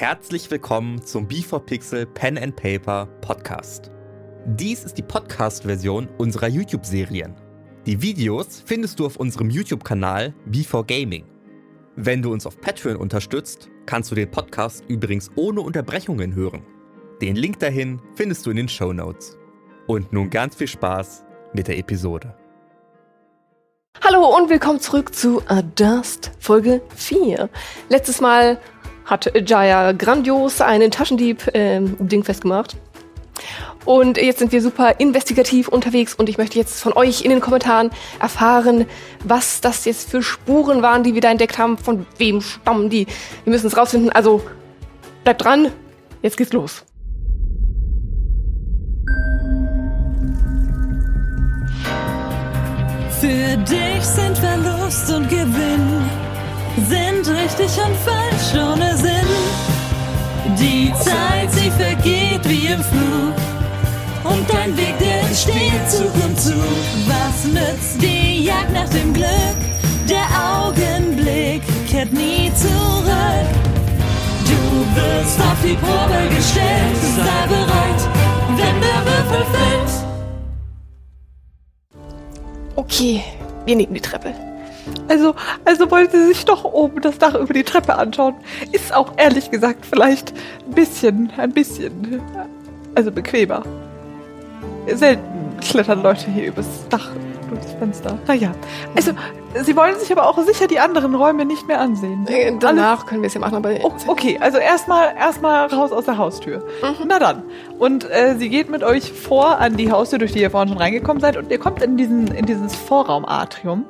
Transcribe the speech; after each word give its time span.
Herzlich 0.00 0.50
willkommen 0.50 1.04
zum 1.04 1.28
B4Pixel 1.28 2.06
Pen 2.06 2.38
and 2.38 2.56
Paper 2.56 3.04
Podcast. 3.20 3.90
Dies 4.46 4.82
ist 4.82 4.96
die 4.96 5.02
Podcast-Version 5.02 6.08
unserer 6.16 6.48
YouTube-Serien. 6.48 7.34
Die 7.84 8.00
Videos 8.00 8.62
findest 8.64 8.98
du 8.98 9.04
auf 9.04 9.16
unserem 9.16 9.50
YouTube-Kanal 9.50 10.32
B4Gaming. 10.50 11.24
Wenn 11.96 12.22
du 12.22 12.32
uns 12.32 12.46
auf 12.46 12.58
Patreon 12.62 12.96
unterstützt, 12.96 13.68
kannst 13.84 14.10
du 14.10 14.14
den 14.14 14.30
Podcast 14.30 14.86
übrigens 14.88 15.30
ohne 15.36 15.60
Unterbrechungen 15.60 16.34
hören. 16.34 16.62
Den 17.20 17.36
Link 17.36 17.58
dahin 17.58 18.00
findest 18.14 18.46
du 18.46 18.52
in 18.52 18.56
den 18.56 18.70
Show 18.70 18.94
Notes. 18.94 19.36
Und 19.86 20.14
nun 20.14 20.30
ganz 20.30 20.54
viel 20.54 20.68
Spaß 20.68 21.26
mit 21.52 21.68
der 21.68 21.76
Episode. 21.76 22.34
Hallo 24.02 24.34
und 24.34 24.48
willkommen 24.48 24.80
zurück 24.80 25.14
zu 25.14 25.42
Adust 25.46 26.32
Folge 26.38 26.80
4. 26.96 27.50
Letztes 27.90 28.22
Mal 28.22 28.58
hat 29.10 29.32
Jaya 29.46 29.92
grandios 29.92 30.60
einen 30.60 30.90
Taschendieb 30.90 31.50
Ding 31.52 32.24
festgemacht. 32.24 32.76
Und 33.84 34.18
jetzt 34.18 34.38
sind 34.38 34.52
wir 34.52 34.60
super 34.60 35.00
investigativ 35.00 35.68
unterwegs 35.68 36.14
und 36.14 36.28
ich 36.28 36.36
möchte 36.36 36.58
jetzt 36.58 36.80
von 36.80 36.92
euch 36.92 37.22
in 37.22 37.30
den 37.30 37.40
Kommentaren 37.40 37.90
erfahren, 38.20 38.86
was 39.24 39.60
das 39.62 39.86
jetzt 39.86 40.10
für 40.10 40.22
Spuren 40.22 40.82
waren, 40.82 41.02
die 41.02 41.14
wir 41.14 41.22
da 41.22 41.30
entdeckt 41.30 41.58
haben, 41.58 41.78
von 41.78 42.06
wem 42.18 42.42
stammen 42.42 42.90
die. 42.90 43.06
Wir 43.44 43.52
müssen 43.52 43.66
es 43.66 43.76
rausfinden, 43.76 44.10
also 44.10 44.42
bleibt 45.24 45.42
dran, 45.42 45.72
jetzt 46.22 46.36
geht's 46.36 46.52
los. 46.52 46.84
Für 53.20 53.56
dich 53.56 54.02
sind 54.02 54.38
Verlust 54.38 55.10
und 55.12 55.28
Gewinn, 55.28 56.02
sind 56.88 57.28
richtig 57.28 57.70
und 57.78 57.96
falsch 58.04 58.54
ohne 58.54 58.96
Sinn. 58.96 59.28
Die 60.58 60.92
Zeit, 61.00 61.50
sie 61.52 61.70
vergeht 61.70 62.48
wie 62.48 62.66
im 62.66 62.82
Flug. 62.82 63.34
Und 64.24 64.48
dein 64.52 64.76
Weg, 64.76 64.98
der 64.98 65.20
entsteht 65.22 65.88
Zug 65.88 66.12
um 66.24 66.36
Zug. 66.36 66.54
Was 67.06 67.44
nützt 67.44 68.00
die 68.00 68.44
Jagd 68.44 68.72
nach 68.72 68.88
dem 68.88 69.12
Glück? 69.12 69.30
Der 70.08 70.26
Augenblick 70.66 71.62
kehrt 71.88 72.12
nie 72.12 72.50
zurück. 72.54 73.50
Du 74.44 75.00
wirst 75.00 75.40
auf 75.40 75.56
die 75.62 75.74
Probe 75.74 76.34
gestellt, 76.34 76.96
sei 77.16 77.46
bereit, 77.46 78.08
wenn 78.56 78.80
der 78.80 79.00
Würfel 79.06 79.44
fällt. 79.52 79.90
Okay, 82.76 83.22
wir 83.64 83.76
nehmen 83.76 83.94
die 83.94 84.00
Treppe. 84.00 84.49
Also, 85.08 85.34
also 85.64 85.90
wollen 85.90 86.08
Sie 86.10 86.26
sich 86.26 86.44
doch 86.44 86.64
oben 86.64 87.00
das 87.00 87.18
Dach 87.18 87.34
über 87.34 87.52
die 87.52 87.64
Treppe 87.64 87.96
anschauen. 87.96 88.34
Ist 88.72 88.94
auch 88.94 89.12
ehrlich 89.16 89.50
gesagt 89.50 89.84
vielleicht 89.86 90.32
ein 90.66 90.74
bisschen, 90.74 91.32
ein 91.36 91.52
bisschen, 91.52 92.20
also 92.94 93.10
bequemer. 93.10 93.62
Selten 94.86 95.56
klettern 95.60 96.02
Leute 96.02 96.30
hier 96.30 96.46
übers 96.46 96.66
Dach 96.88 97.10
durchs 97.48 97.72
Fenster. 97.72 98.18
Naja, 98.26 98.52
also 98.94 99.12
Sie 99.64 99.76
wollen 99.76 99.98
sich 99.98 100.12
aber 100.12 100.28
auch 100.28 100.38
sicher 100.44 100.68
die 100.68 100.78
anderen 100.78 101.12
Räume 101.16 101.44
nicht 101.44 101.66
mehr 101.66 101.80
ansehen. 101.80 102.24
Äh, 102.28 102.52
danach 102.60 103.04
können 103.06 103.22
wir 103.22 103.26
es 103.26 103.34
ja 103.34 103.40
machen, 103.40 103.56
aber 103.56 103.70
Oh, 103.82 103.92
okay, 104.06 104.38
also 104.40 104.58
erstmal 104.58 105.16
erstmal 105.16 105.66
raus 105.66 105.90
aus 105.90 106.04
der 106.04 106.18
Haustür. 106.18 106.64
Na 107.04 107.18
dann. 107.18 107.42
Und 107.76 108.08
äh, 108.08 108.36
sie 108.38 108.48
geht 108.48 108.70
mit 108.70 108.84
euch 108.84 109.12
vor 109.12 109.58
an 109.58 109.76
die 109.76 109.90
Haustür, 109.90 110.20
durch 110.20 110.32
die 110.32 110.40
ihr 110.40 110.52
vorhin 110.52 110.68
schon 110.68 110.78
reingekommen 110.78 111.20
seid, 111.20 111.36
und 111.36 111.50
ihr 111.50 111.58
kommt 111.58 111.82
in 111.82 111.96
diesen 111.96 112.28
in 112.28 112.46
dieses 112.46 112.76
Vorraumatrium. 112.76 113.84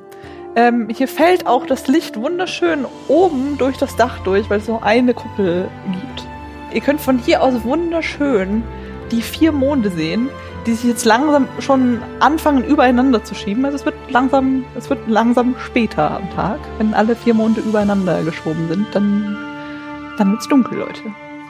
Ähm, 0.56 0.88
hier 0.88 1.08
fällt 1.08 1.46
auch 1.46 1.66
das 1.66 1.86
Licht 1.86 2.16
wunderschön 2.16 2.84
oben 3.08 3.56
durch 3.58 3.76
das 3.76 3.96
Dach 3.96 4.18
durch, 4.24 4.50
weil 4.50 4.58
es 4.58 4.68
noch 4.68 4.82
eine 4.82 5.14
Kuppel 5.14 5.68
gibt. 5.92 6.26
Ihr 6.72 6.80
könnt 6.80 7.00
von 7.00 7.18
hier 7.18 7.42
aus 7.42 7.64
wunderschön 7.64 8.62
die 9.10 9.22
vier 9.22 9.52
Monde 9.52 9.90
sehen, 9.90 10.28
die 10.66 10.72
sich 10.74 10.84
jetzt 10.84 11.04
langsam 11.04 11.48
schon 11.58 12.00
anfangen 12.20 12.64
übereinander 12.64 13.24
zu 13.24 13.34
schieben. 13.34 13.64
Also 13.64 13.76
es 13.76 13.84
wird 13.84 13.96
langsam, 14.08 14.64
es 14.76 14.90
wird 14.90 15.08
langsam 15.08 15.54
später 15.58 16.10
am 16.10 16.30
Tag, 16.34 16.58
wenn 16.78 16.94
alle 16.94 17.16
vier 17.16 17.34
Monde 17.34 17.60
übereinander 17.60 18.22
geschoben 18.22 18.68
sind, 18.68 18.86
dann 18.92 19.36
dann 20.20 20.32
wird's 20.32 20.48
dunkel, 20.48 20.80
Leute. 20.80 21.02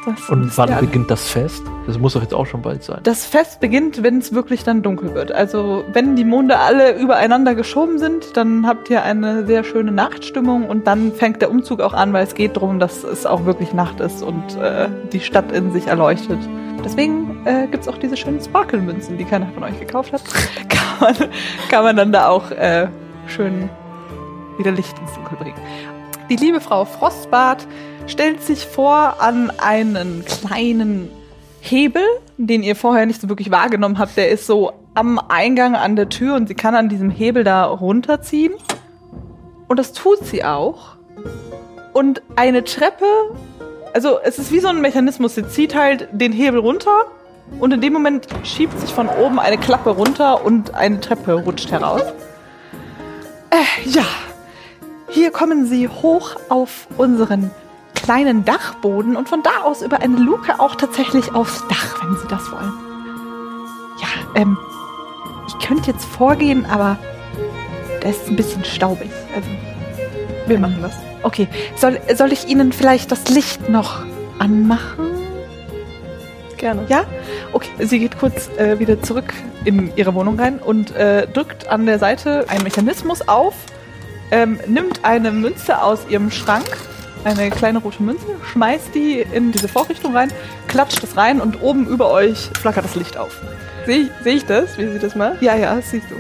Das 0.04 0.30
Und 0.30 0.56
wann 0.56 0.70
alle. 0.70 0.86
beginnt 0.86 1.10
das 1.10 1.28
Fest? 1.28 1.62
Das 1.86 1.98
muss 1.98 2.14
doch 2.14 2.22
jetzt 2.22 2.32
auch 2.32 2.46
schon 2.46 2.62
bald 2.62 2.82
sein. 2.82 3.00
Das 3.02 3.26
Fest 3.26 3.60
beginnt, 3.60 4.02
wenn 4.02 4.18
es 4.18 4.32
wirklich 4.32 4.64
dann 4.64 4.82
dunkel 4.82 5.14
wird. 5.14 5.32
Also 5.32 5.84
wenn 5.92 6.16
die 6.16 6.24
Monde 6.24 6.58
alle 6.58 6.98
übereinander 6.98 7.54
geschoben 7.54 7.98
sind, 7.98 8.36
dann 8.36 8.66
habt 8.66 8.88
ihr 8.88 9.02
eine 9.02 9.46
sehr 9.46 9.62
schöne 9.62 9.92
Nachtstimmung 9.92 10.68
und 10.68 10.86
dann 10.86 11.12
fängt 11.12 11.42
der 11.42 11.50
Umzug 11.50 11.80
auch 11.80 11.92
an, 11.92 12.12
weil 12.12 12.24
es 12.24 12.34
geht 12.34 12.56
darum, 12.56 12.78
dass 12.78 13.04
es 13.04 13.26
auch 13.26 13.44
wirklich 13.44 13.74
Nacht 13.74 14.00
ist 14.00 14.22
und 14.22 14.56
äh, 14.56 14.88
die 15.12 15.20
Stadt 15.20 15.52
in 15.52 15.72
sich 15.72 15.86
erleuchtet. 15.86 16.38
Deswegen 16.82 17.44
äh, 17.44 17.66
gibt 17.66 17.82
es 17.82 17.88
auch 17.88 17.98
diese 17.98 18.16
schönen 18.16 18.40
Sparkle-Münzen, 18.40 19.18
die 19.18 19.24
keiner 19.24 19.48
von 19.52 19.64
euch 19.64 19.78
gekauft 19.78 20.12
hat. 20.14 20.22
kann, 20.68 20.80
man, 21.00 21.30
kann 21.68 21.84
man 21.84 21.96
dann 21.96 22.12
da 22.12 22.28
auch 22.28 22.50
äh, 22.50 22.88
schön 23.26 23.68
wieder 24.56 24.70
Licht 24.70 24.98
ins 24.98 25.14
Dunkel 25.14 25.36
bringen. 25.36 25.58
Die 26.30 26.36
liebe 26.36 26.60
Frau 26.60 26.84
Frostbart 26.84 27.66
stellt 28.06 28.42
sich 28.42 28.66
vor 28.66 29.20
an 29.20 29.50
einen 29.58 30.24
kleinen 30.24 31.10
Hebel, 31.60 32.02
den 32.36 32.62
ihr 32.62 32.76
vorher 32.76 33.06
nicht 33.06 33.20
so 33.20 33.28
wirklich 33.28 33.50
wahrgenommen 33.50 33.98
habt. 33.98 34.16
Der 34.16 34.30
ist 34.30 34.46
so 34.46 34.72
am 34.94 35.18
Eingang 35.18 35.76
an 35.76 35.96
der 35.96 36.08
Tür 36.08 36.34
und 36.34 36.48
sie 36.48 36.54
kann 36.54 36.74
an 36.74 36.88
diesem 36.88 37.10
Hebel 37.10 37.44
da 37.44 37.64
runterziehen. 37.64 38.54
Und 39.68 39.78
das 39.78 39.92
tut 39.92 40.24
sie 40.24 40.44
auch. 40.44 40.96
Und 41.92 42.22
eine 42.36 42.64
Treppe, 42.64 43.04
also 43.92 44.18
es 44.22 44.38
ist 44.38 44.52
wie 44.52 44.60
so 44.60 44.68
ein 44.68 44.80
Mechanismus. 44.80 45.34
Sie 45.34 45.46
zieht 45.46 45.74
halt 45.74 46.08
den 46.12 46.32
Hebel 46.32 46.60
runter 46.60 47.06
und 47.58 47.72
in 47.72 47.80
dem 47.80 47.92
Moment 47.92 48.26
schiebt 48.44 48.78
sich 48.80 48.92
von 48.92 49.08
oben 49.08 49.38
eine 49.38 49.58
Klappe 49.58 49.90
runter 49.90 50.44
und 50.44 50.74
eine 50.74 51.00
Treppe 51.00 51.34
rutscht 51.34 51.70
heraus. 51.70 52.02
Äh, 53.50 53.88
ja, 53.88 54.04
hier 55.08 55.30
kommen 55.32 55.66
Sie 55.66 55.88
hoch 55.88 56.36
auf 56.48 56.86
unseren 56.96 57.50
kleinen 58.02 58.44
Dachboden 58.44 59.16
und 59.16 59.28
von 59.28 59.42
da 59.42 59.62
aus 59.64 59.82
über 59.82 60.00
eine 60.00 60.16
Luke 60.16 60.58
auch 60.58 60.74
tatsächlich 60.74 61.34
aufs 61.34 61.62
Dach, 61.68 62.02
wenn 62.02 62.16
Sie 62.16 62.28
das 62.28 62.50
wollen. 62.50 62.72
Ja, 64.00 64.40
ähm, 64.40 64.56
ich 65.46 65.66
könnte 65.66 65.90
jetzt 65.90 66.04
vorgehen, 66.04 66.66
aber 66.66 66.98
das 68.00 68.16
ist 68.16 68.28
ein 68.28 68.36
bisschen 68.36 68.64
staubig. 68.64 69.10
Also, 69.34 69.48
wir 70.46 70.58
machen 70.58 70.78
das. 70.82 70.94
okay. 71.22 71.48
Soll, 71.76 72.00
soll 72.14 72.32
ich 72.32 72.48
Ihnen 72.48 72.72
vielleicht 72.72 73.12
das 73.12 73.28
Licht 73.28 73.68
noch 73.68 74.04
anmachen? 74.38 75.06
Gerne. 76.56 76.84
Ja? 76.88 77.04
Okay, 77.52 77.70
sie 77.78 77.98
geht 77.98 78.18
kurz 78.18 78.48
äh, 78.58 78.78
wieder 78.78 79.02
zurück 79.02 79.32
in 79.64 79.92
ihre 79.96 80.14
Wohnung 80.14 80.38
rein 80.38 80.58
und 80.58 80.94
äh, 80.94 81.26
drückt 81.26 81.68
an 81.68 81.86
der 81.86 81.98
Seite 81.98 82.46
einen 82.48 82.64
Mechanismus 82.64 83.26
auf, 83.28 83.54
ähm, 84.30 84.58
nimmt 84.66 85.04
eine 85.04 85.32
Münze 85.32 85.82
aus 85.82 86.06
ihrem 86.08 86.30
Schrank, 86.30 86.76
eine 87.24 87.50
kleine 87.50 87.78
rote 87.80 88.02
Münze, 88.02 88.26
schmeißt 88.52 88.94
die 88.94 89.20
in 89.20 89.52
diese 89.52 89.68
Vorrichtung 89.68 90.16
rein, 90.16 90.32
klatscht 90.68 91.02
es 91.02 91.16
rein 91.16 91.40
und 91.40 91.62
oben 91.62 91.86
über 91.86 92.10
euch 92.10 92.50
flackert 92.60 92.84
das 92.84 92.94
Licht 92.94 93.16
auf. 93.16 93.40
Sehe 93.86 94.02
ich, 94.02 94.10
seh 94.22 94.30
ich 94.30 94.44
das, 94.46 94.76
wie 94.78 94.86
sie 94.90 94.98
das 94.98 95.14
macht? 95.14 95.42
Ja, 95.42 95.54
ja, 95.56 95.74
das 95.76 95.90
siehst 95.90 96.10
du. 96.10 96.14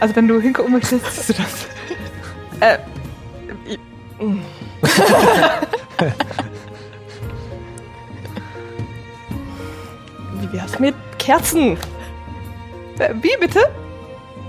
Also 0.00 0.14
wenn 0.16 0.28
du 0.28 0.40
hingucken 0.40 0.72
möchtest, 0.72 1.04
siehst 1.12 1.28
du 1.30 1.34
das. 1.34 1.66
äh, 2.60 2.78
Wie 10.40 10.52
wär's 10.52 10.78
mit 10.78 10.94
Kerzen? 11.18 11.76
Äh, 12.98 13.14
Wie 13.20 13.36
bitte? 13.40 13.60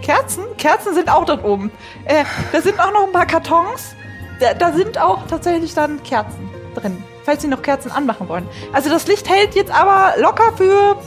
Kerzen? 0.01 0.44
Kerzen 0.57 0.94
sind 0.94 1.09
auch 1.09 1.25
dort 1.25 1.44
oben. 1.44 1.71
Äh, 2.05 2.25
da 2.51 2.61
sind 2.61 2.79
auch 2.79 2.91
noch 2.91 3.05
ein 3.07 3.11
paar 3.11 3.25
Kartons. 3.25 3.95
Da, 4.40 4.53
da 4.53 4.72
sind 4.73 4.97
auch 4.97 5.25
tatsächlich 5.28 5.73
dann 5.73 6.03
Kerzen 6.03 6.50
drin, 6.75 7.01
falls 7.23 7.41
Sie 7.41 7.47
noch 7.47 7.62
Kerzen 7.62 7.91
anmachen 7.91 8.28
wollen. 8.28 8.48
Also 8.74 8.89
das 8.89 9.07
Licht 9.07 9.30
hält 9.30 9.56
jetzt 9.56 9.71
aber 9.71 10.19
locker 10.19 10.51
für, 10.57 10.98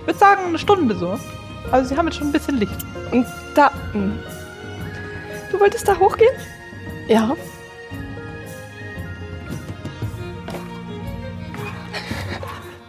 ich 0.00 0.06
würde 0.06 0.18
sagen, 0.18 0.46
eine 0.46 0.58
Stunde 0.58 0.96
so. 0.96 1.18
Also 1.70 1.88
Sie 1.88 1.96
haben 1.96 2.06
jetzt 2.06 2.16
schon 2.16 2.28
ein 2.28 2.32
bisschen 2.32 2.58
Licht. 2.58 2.76
Und 3.12 3.26
da. 3.54 3.70
hm. 3.92 4.18
Du 5.50 5.60
wolltest 5.60 5.86
da 5.86 5.98
hochgehen? 5.98 6.34
Ja. 7.08 7.36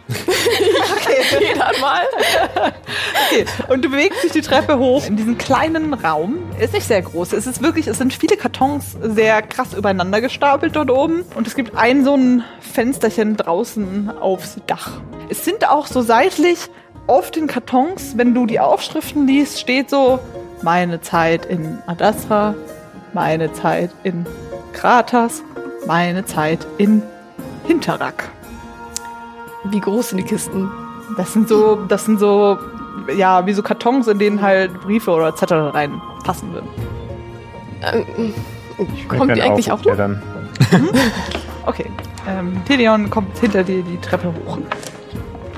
dann 1.58 1.80
mal. 1.80 2.02
Okay. 3.26 3.46
Und 3.68 3.84
du 3.84 3.90
bewegst 3.90 4.22
dich 4.22 4.32
die 4.32 4.40
Treppe 4.40 4.78
hoch 4.78 5.06
in 5.06 5.16
diesen 5.16 5.38
kleinen 5.38 5.94
Raum. 5.94 6.38
Ist 6.58 6.72
nicht 6.72 6.86
sehr 6.86 7.02
groß. 7.02 7.32
Es 7.32 7.46
ist 7.46 7.62
wirklich, 7.62 7.86
es 7.86 7.98
sind 7.98 8.12
viele 8.12 8.36
Kartons 8.36 8.96
sehr 9.00 9.42
krass 9.42 9.74
übereinander 9.74 10.20
gestapelt 10.20 10.76
dort 10.76 10.90
oben. 10.90 11.24
Und 11.34 11.46
es 11.46 11.54
gibt 11.54 11.76
ein 11.76 12.04
so 12.04 12.14
ein 12.14 12.44
Fensterchen 12.60 13.36
draußen 13.36 14.10
aufs 14.18 14.56
Dach. 14.66 15.00
Es 15.28 15.44
sind 15.44 15.68
auch 15.68 15.86
so 15.86 16.02
seitlich 16.02 16.68
auf 17.06 17.30
den 17.30 17.46
Kartons, 17.46 18.16
wenn 18.16 18.34
du 18.34 18.46
die 18.46 18.60
Aufschriften 18.60 19.26
liest, 19.26 19.60
steht 19.60 19.90
so 19.90 20.18
meine 20.62 21.00
Zeit 21.00 21.44
in 21.46 21.78
Adasra, 21.86 22.54
meine 23.12 23.52
Zeit 23.52 23.90
in 24.04 24.26
Kratas, 24.72 25.42
meine 25.86 26.24
Zeit 26.24 26.66
in 26.78 27.02
Hinterrack. 27.66 28.30
Wie 29.64 29.80
groß 29.80 30.10
sind 30.10 30.18
die 30.18 30.24
Kisten? 30.24 30.70
Das 31.16 31.32
sind 31.32 31.48
so, 31.48 31.76
das 31.88 32.04
sind 32.04 32.18
so, 32.18 32.58
ja, 33.16 33.46
wie 33.46 33.52
so 33.52 33.62
Kartons, 33.62 34.08
in 34.08 34.18
denen 34.18 34.40
halt 34.42 34.80
Briefe 34.80 35.10
oder 35.10 35.34
Zettel 35.34 35.68
reinpassen 35.68 36.52
würden. 36.52 36.68
Ähm, 37.82 38.34
kommt 39.08 39.36
die 39.36 39.42
eigentlich 39.42 39.70
auch 39.70 39.78
noch? 39.84 39.90
aufklettern. 39.92 40.22
Okay. 41.66 41.86
Ähm, 42.28 42.62
Tedion 42.66 43.10
kommt 43.10 43.38
hinter 43.38 43.62
dir 43.62 43.82
die 43.82 43.98
Treppe 43.98 44.28
hoch. 44.28 44.58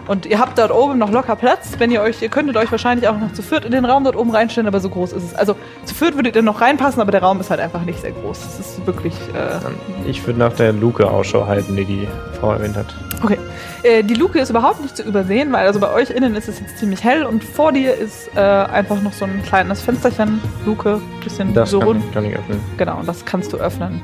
Und 0.07 0.25
ihr 0.25 0.39
habt 0.39 0.57
dort 0.59 0.71
oben 0.71 0.99
noch 0.99 1.11
locker 1.11 1.35
Platz. 1.35 1.75
Wenn 1.79 1.91
ihr 1.91 2.01
euch, 2.01 2.23
ihr 2.23 2.29
könntet 2.29 2.57
euch 2.57 2.71
wahrscheinlich 2.71 3.09
auch 3.09 3.19
noch 3.19 3.33
zu 3.33 3.43
viert 3.43 3.65
in 3.65 3.73
den 3.73 3.85
Raum 3.85 4.05
dort 4.05 4.15
oben 4.15 4.31
reinstellen, 4.31 4.69
aber 4.69 4.79
so 4.79 4.89
groß 4.89 5.13
ist 5.13 5.25
es. 5.25 5.35
Also 5.35 5.57
zu 5.85 5.95
viert 5.97 6.15
würdet 6.15 6.37
ihr 6.37 6.43
noch 6.43 6.61
reinpassen, 6.61 7.01
aber 7.01 7.11
der 7.11 7.23
Raum 7.23 7.41
ist 7.41 7.51
halt 7.51 7.59
einfach 7.61 7.83
nicht 7.83 8.01
sehr 8.01 8.13
groß. 8.13 8.39
Es 8.39 8.61
ist 8.61 8.87
wirklich. 8.87 9.15
Äh, 9.35 10.09
Ich 10.09 10.25
würde 10.25 10.39
nach 10.39 10.53
der 10.53 10.73
Luke 10.73 11.11
Ausschau 11.11 11.47
halten, 11.49 11.75
die 11.75 11.85
die 11.85 12.09
Frau 12.39 12.53
erwähnt 12.53 12.77
hat. 12.77 12.95
Okay. 13.23 13.39
Äh, 13.83 14.03
die 14.03 14.15
Luke 14.15 14.39
ist 14.39 14.51
überhaupt 14.51 14.81
nicht 14.83 14.97
zu 14.97 15.03
übersehen, 15.03 15.53
weil 15.53 15.67
also 15.67 15.81
bei 15.81 15.93
euch 15.93 16.11
innen 16.11 16.35
ist 16.35 16.49
es 16.49 16.61
jetzt 16.61 16.79
ziemlich 16.79 17.03
hell 17.05 17.25
und 17.25 17.43
vor 17.45 17.73
dir 17.73 17.95
ist 17.95 18.31
äh, 18.37 18.41
einfach 18.41 19.01
noch 19.03 19.13
so 19.13 19.25
ein 19.25 19.43
kleines 19.45 19.81
Fensterchen, 19.81 20.41
Luke, 20.65 21.01
bisschen 21.23 21.53
Das 21.55 21.71
so 21.71 21.79
kann, 21.79 21.89
rund. 21.89 22.13
kann 22.15 22.25
ich 22.25 22.37
öffnen. 22.37 22.61
Genau, 22.77 22.99
und 22.99 23.09
das 23.09 23.25
kannst 23.25 23.53
du 23.53 23.57
öffnen. 23.59 24.01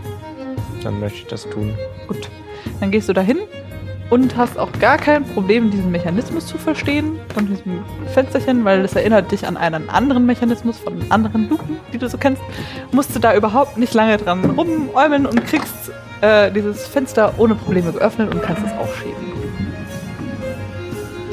Dann 0.82 1.00
möchte 1.00 1.18
ich 1.18 1.26
das 1.26 1.48
tun. 1.48 1.74
Gut. 2.08 2.28
Dann 2.80 2.90
gehst 2.90 3.08
du 3.08 3.12
dahin 3.12 3.38
und 4.10 4.36
hast 4.36 4.58
auch 4.58 4.70
gar 4.78 4.98
kein 4.98 5.24
Problem, 5.24 5.70
diesen 5.70 5.90
Mechanismus 5.90 6.46
zu 6.46 6.58
verstehen 6.58 7.18
von 7.34 7.46
diesem 7.46 7.82
Fensterchen, 8.12 8.64
weil 8.64 8.82
das 8.82 8.94
erinnert 8.94 9.30
dich 9.32 9.46
an 9.46 9.56
einen 9.56 9.88
anderen 9.88 10.26
Mechanismus 10.26 10.78
von 10.78 10.94
anderen 11.08 11.48
Luken, 11.48 11.78
die 11.92 11.98
du 11.98 12.08
so 12.08 12.18
kennst. 12.18 12.42
Musst 12.90 13.14
du 13.16 13.20
da 13.20 13.34
überhaupt 13.34 13.78
nicht 13.78 13.94
lange 13.94 14.16
dran 14.18 14.44
rumäumeln 14.44 15.24
und 15.26 15.44
kriegst 15.46 15.92
äh, 16.22 16.50
dieses 16.50 16.86
Fenster 16.86 17.34
ohne 17.36 17.54
Probleme 17.54 17.92
geöffnet 17.92 18.34
und 18.34 18.42
kannst 18.42 18.62
es 18.64 18.72
aufschieben. 18.78 19.32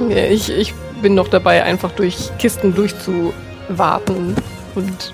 Ja, 0.09 0.25
ich, 0.25 0.49
ich 0.49 0.73
bin 1.01 1.15
noch 1.15 1.27
dabei, 1.27 1.63
einfach 1.63 1.91
durch 1.91 2.29
Kisten 2.37 2.75
durchzuwarten 2.75 4.35
und 4.75 5.13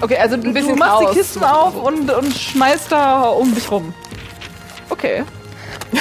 Okay, 0.00 0.18
also 0.18 0.36
du, 0.36 0.52
bisschen 0.52 0.74
du 0.74 0.76
machst 0.76 1.00
Chaos 1.00 1.10
die 1.10 1.18
Kisten 1.18 1.42
auf 1.42 1.74
und, 1.74 2.10
und 2.10 2.34
schmeißt 2.34 2.92
da 2.92 3.22
um 3.22 3.54
dich 3.54 3.70
rum. 3.70 3.94
Okay. 4.90 5.24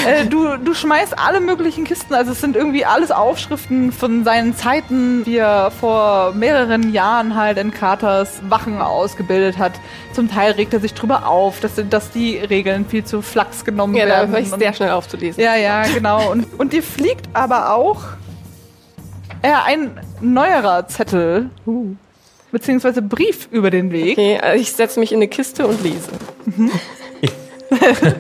Äh, 0.06 0.26
du, 0.26 0.58
du 0.58 0.74
schmeißt 0.74 1.18
alle 1.18 1.40
möglichen 1.40 1.84
Kisten, 1.84 2.14
also 2.14 2.32
es 2.32 2.42
sind 2.42 2.56
irgendwie 2.56 2.86
alles 2.86 3.12
Aufschriften 3.12 3.92
von 3.92 4.24
seinen 4.24 4.56
Zeiten, 4.56 5.26
wie 5.26 5.38
er 5.38 5.72
vor 5.72 6.34
mehreren 6.34 6.92
Jahren 6.94 7.36
halt 7.36 7.58
in 7.58 7.72
Kraters 7.72 8.42
Wachen 8.50 8.82
ausgebildet 8.82 9.58
hat. 9.58 9.74
Zum 10.14 10.30
Teil 10.30 10.54
regt 10.54 10.74
er 10.74 10.80
sich 10.80 10.94
drüber 10.94 11.28
auf, 11.28 11.60
dass, 11.60 11.74
dass 11.90 12.12
die 12.12 12.38
Regeln 12.38 12.86
viel 12.86 13.04
zu 13.04 13.22
flachs 13.22 13.64
genommen 13.66 13.96
ja, 13.96 14.06
da 14.06 14.12
werden. 14.12 14.32
höre 14.32 14.40
ich 14.40 14.52
und- 14.52 14.60
sehr 14.60 14.74
schnell 14.74 14.92
aufzulesen. 14.92 15.42
ja, 15.42 15.56
ja, 15.56 15.84
genau. 15.84 16.32
Und, 16.32 16.48
und 16.60 16.74
dir 16.74 16.84
fliegt 16.84 17.28
aber 17.34 17.74
auch 17.74 18.02
äh, 19.42 19.52
ein 19.66 20.00
neuerer 20.22 20.88
Zettel, 20.88 21.50
beziehungsweise 22.52 23.02
Brief 23.02 23.48
über 23.52 23.70
den 23.70 23.92
Weg. 23.92 24.14
Okay, 24.18 24.40
also 24.40 24.60
ich 24.62 24.72
setze 24.72 25.00
mich 25.00 25.12
in 25.12 25.18
eine 25.20 25.28
Kiste 25.28 25.68
und 25.68 25.84
lese. 25.84 26.10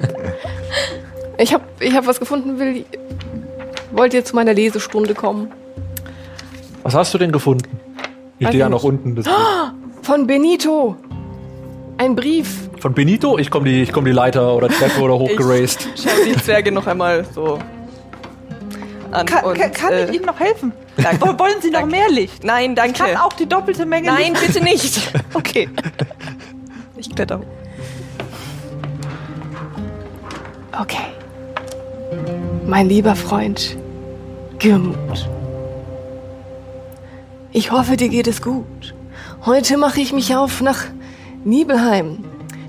ich 1.37 1.53
habe 1.53 1.63
ich 1.79 1.95
hab 1.95 2.07
was 2.07 2.19
gefunden, 2.19 2.59
will. 2.59 2.85
Wollt 3.91 4.13
ihr 4.13 4.25
zu 4.25 4.35
meiner 4.35 4.53
Lesestunde 4.53 5.13
kommen? 5.13 5.51
Was 6.83 6.93
hast 6.95 7.13
du 7.13 7.17
denn 7.17 7.31
gefunden? 7.31 7.79
Ich 8.39 8.47
stehe 8.47 8.59
ja 8.61 8.65
ich 8.67 8.71
noch 8.71 8.83
unten. 8.83 9.15
Das 9.15 9.25
Von 10.01 10.27
Benito. 10.27 10.95
Ein 11.97 12.15
Brief. 12.15 12.69
von 12.81 12.93
Benito? 12.93 13.37
Ich 13.37 13.49
komme 13.49 13.69
die, 13.69 13.81
ich 13.81 13.93
komm 13.93 14.03
die 14.03 14.11
Leiter 14.11 14.53
oder 14.53 14.67
Treppe 14.67 14.99
oder 15.01 15.17
hochgeraced. 15.19 15.87
Schau 15.95 16.09
die 16.25 16.35
Zwerge 16.35 16.71
noch 16.73 16.85
einmal 16.87 17.23
so 17.33 17.57
an. 19.11 19.25
Kann, 19.25 19.45
und, 19.45 19.57
kann, 19.57 19.71
kann 19.71 19.93
äh, 19.93 20.05
ich 20.09 20.15
Ihnen 20.17 20.25
noch 20.25 20.37
helfen? 20.39 20.73
danke. 20.97 21.21
Wo- 21.21 21.39
Wollen 21.39 21.61
Sie 21.61 21.69
noch 21.71 21.79
Danke. 21.81 21.95
mehr 21.95 22.09
Licht? 22.09 22.43
Nein, 22.43 22.75
danke. 22.75 23.01
Kann 23.01 23.15
auch 23.15 23.31
die 23.31 23.45
doppelte 23.47 23.85
Menge 23.85 24.07
Nein, 24.07 24.33
Licht. 24.33 24.45
bitte 24.47 24.61
nicht. 24.63 25.11
Okay. 25.33 25.69
Ich 26.97 27.13
kletter 27.15 27.39
hoch. 27.39 27.45
Okay. 30.81 30.97
Mein 32.65 32.89
lieber 32.89 33.15
Freund, 33.15 33.77
Gürmut. 34.59 35.29
Ich 37.51 37.71
hoffe, 37.71 37.95
dir 37.95 38.09
geht 38.09 38.27
es 38.27 38.41
gut. 38.41 38.93
Heute 39.45 39.77
mache 39.77 40.01
ich 40.01 40.11
mich 40.11 40.35
auf 40.35 40.61
nach 40.61 40.85
Nibelheim. 41.43 42.25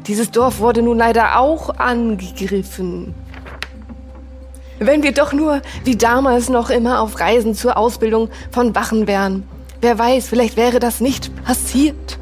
Dieses 0.07 0.31
Dorf 0.31 0.61
wurde 0.61 0.83
nun 0.83 0.99
leider 0.99 1.41
auch 1.41 1.71
angegriffen. 1.79 3.15
Wenn 4.79 5.03
wir 5.03 5.13
doch 5.13 5.33
nur 5.33 5.63
wie 5.85 5.97
damals 5.97 6.49
noch 6.49 6.71
immer 6.71 7.01
auf 7.01 7.19
Reisen 7.19 7.55
zur 7.55 7.77
Ausbildung 7.77 8.29
von 8.51 8.75
Wachen 8.75 9.07
wären. 9.07 9.45
Wer 9.81 9.99
weiß, 9.99 10.29
vielleicht 10.29 10.57
wäre 10.57 10.79
das 10.79 11.01
nicht 11.01 11.35
passiert. 11.45 12.19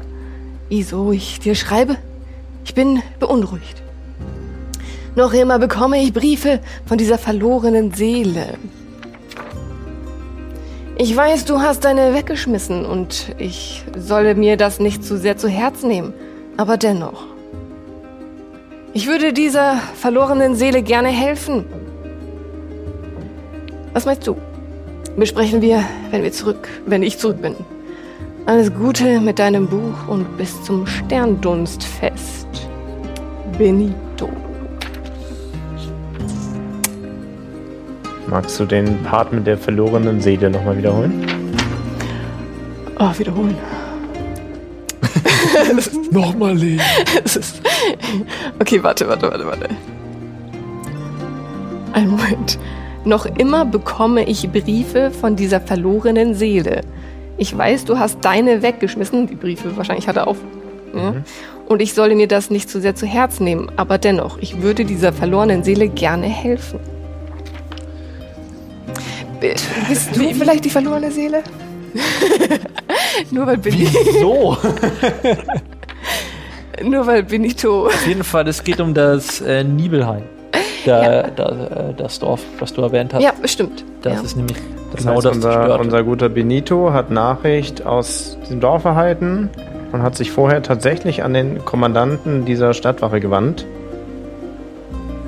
Wieso 0.69 1.11
ich 1.11 1.39
dir 1.39 1.55
schreibe? 1.55 1.97
Ich 2.63 2.73
bin 2.73 3.03
beunruhigt. 3.19 3.84
Noch 5.15 5.33
immer 5.33 5.59
bekomme 5.59 6.01
ich 6.01 6.11
Briefe 6.11 6.59
von 6.85 6.97
dieser 6.97 7.17
verlorenen 7.17 7.93
Seele. 7.93 8.57
Ich 10.97 11.15
weiß, 11.15 11.45
du 11.45 11.59
hast 11.59 11.85
deine 11.85 12.13
weggeschmissen 12.13 12.85
und 12.85 13.33
ich 13.37 13.83
solle 13.97 14.35
mir 14.35 14.57
das 14.57 14.79
nicht 14.79 15.03
zu 15.03 15.17
sehr 15.17 15.37
zu 15.37 15.47
Herz 15.47 15.83
nehmen. 15.83 16.13
Aber 16.57 16.77
dennoch. 16.77 17.25
Ich 18.93 19.07
würde 19.07 19.33
dieser 19.33 19.75
verlorenen 19.95 20.55
Seele 20.55 20.81
gerne 20.81 21.09
helfen. 21.09 21.65
Was 23.93 24.05
meinst 24.05 24.25
du? 24.27 24.37
Besprechen 25.17 25.61
wir, 25.61 25.83
wenn 26.11 26.23
wir 26.23 26.31
zurück, 26.31 26.67
wenn 26.85 27.03
ich 27.03 27.17
zurück 27.17 27.41
bin. 27.41 27.55
Alles 28.45 28.73
Gute 28.73 29.19
mit 29.21 29.39
deinem 29.39 29.67
Buch 29.67 30.07
und 30.07 30.37
bis 30.37 30.61
zum 30.63 30.85
Sterndunstfest. 30.87 32.47
Benito. 33.57 34.04
Magst 38.35 38.59
du 38.59 38.65
den 38.65 39.01
Part 39.03 39.31
mit 39.31 39.47
der 39.47 39.57
verlorenen 39.57 40.19
Seele 40.19 40.49
nochmal 40.49 40.77
wiederholen? 40.77 41.25
Oh, 42.99 43.09
wiederholen. 43.17 43.55
Nochmal 46.11 46.53
lesen. 46.53 46.81
Es 47.23 47.37
ist 47.37 47.61
okay, 48.59 48.83
warte, 48.83 49.07
warte, 49.07 49.31
warte, 49.31 49.45
warte. 49.45 49.69
Einen 51.93 52.09
Moment. 52.09 52.59
Noch 53.05 53.25
immer 53.25 53.63
bekomme 53.63 54.25
ich 54.25 54.51
Briefe 54.51 55.11
von 55.11 55.37
dieser 55.37 55.61
verlorenen 55.61 56.35
Seele. 56.35 56.81
Ich 57.37 57.57
weiß, 57.57 57.85
du 57.85 57.99
hast 57.99 58.17
deine 58.25 58.61
weggeschmissen. 58.61 59.27
Die 59.27 59.35
Briefe 59.35 59.77
wahrscheinlich 59.77 60.09
hat 60.09 60.17
er 60.17 60.27
auf. 60.27 60.39
Ja? 60.93 61.13
Und 61.69 61.81
ich 61.81 61.93
solle 61.93 62.15
mir 62.15 62.27
das 62.27 62.49
nicht 62.49 62.69
zu 62.69 62.81
sehr 62.81 62.95
zu 62.95 63.05
Herz 63.05 63.39
nehmen. 63.39 63.71
Aber 63.77 63.97
dennoch, 63.97 64.39
ich 64.39 64.61
würde 64.61 64.83
dieser 64.83 65.13
verlorenen 65.13 65.63
Seele 65.63 65.87
gerne 65.87 66.27
helfen. 66.27 66.81
Bist 69.87 70.15
du 70.15 70.33
vielleicht 70.33 70.65
die 70.65 70.69
verlorene 70.69 71.11
Seele? 71.11 71.43
nur, 73.31 73.47
weil 73.47 73.57
Benito, 73.57 73.99
So. 74.19 74.57
nur 76.83 77.07
weil 77.07 77.23
Benito 77.23 77.87
Auf 77.87 78.07
jeden 78.07 78.23
Fall, 78.23 78.47
es 78.47 78.63
geht 78.63 78.79
um 78.79 78.93
das 78.93 79.41
äh, 79.41 79.63
Nibelheim. 79.63 80.23
Da, 80.85 81.23
da, 81.35 81.89
äh, 81.89 81.93
das 81.95 82.19
Dorf, 82.19 82.41
das 82.59 82.73
du 82.73 82.81
erwähnt 82.81 83.13
hast. 83.13 83.23
Ja, 83.23 83.33
bestimmt. 83.41 83.83
Das 84.01 84.13
ja. 84.13 84.21
ist 84.21 84.35
nämlich 84.35 84.57
Das 84.91 85.01
genau 85.01 85.15
heißt, 85.15 85.25
das 85.25 85.35
unser, 85.35 85.79
unser 85.79 86.03
guter 86.03 86.29
Benito 86.29 86.93
hat 86.93 87.09
Nachricht 87.09 87.85
aus 87.85 88.37
diesem 88.43 88.59
Dorf 88.59 88.85
erhalten 88.85 89.49
und 89.91 90.03
hat 90.03 90.15
sich 90.15 90.31
vorher 90.31 90.61
tatsächlich 90.61 91.23
an 91.23 91.33
den 91.33 91.65
Kommandanten 91.65 92.45
dieser 92.45 92.73
Stadtwache 92.73 93.19
gewandt. 93.19 93.65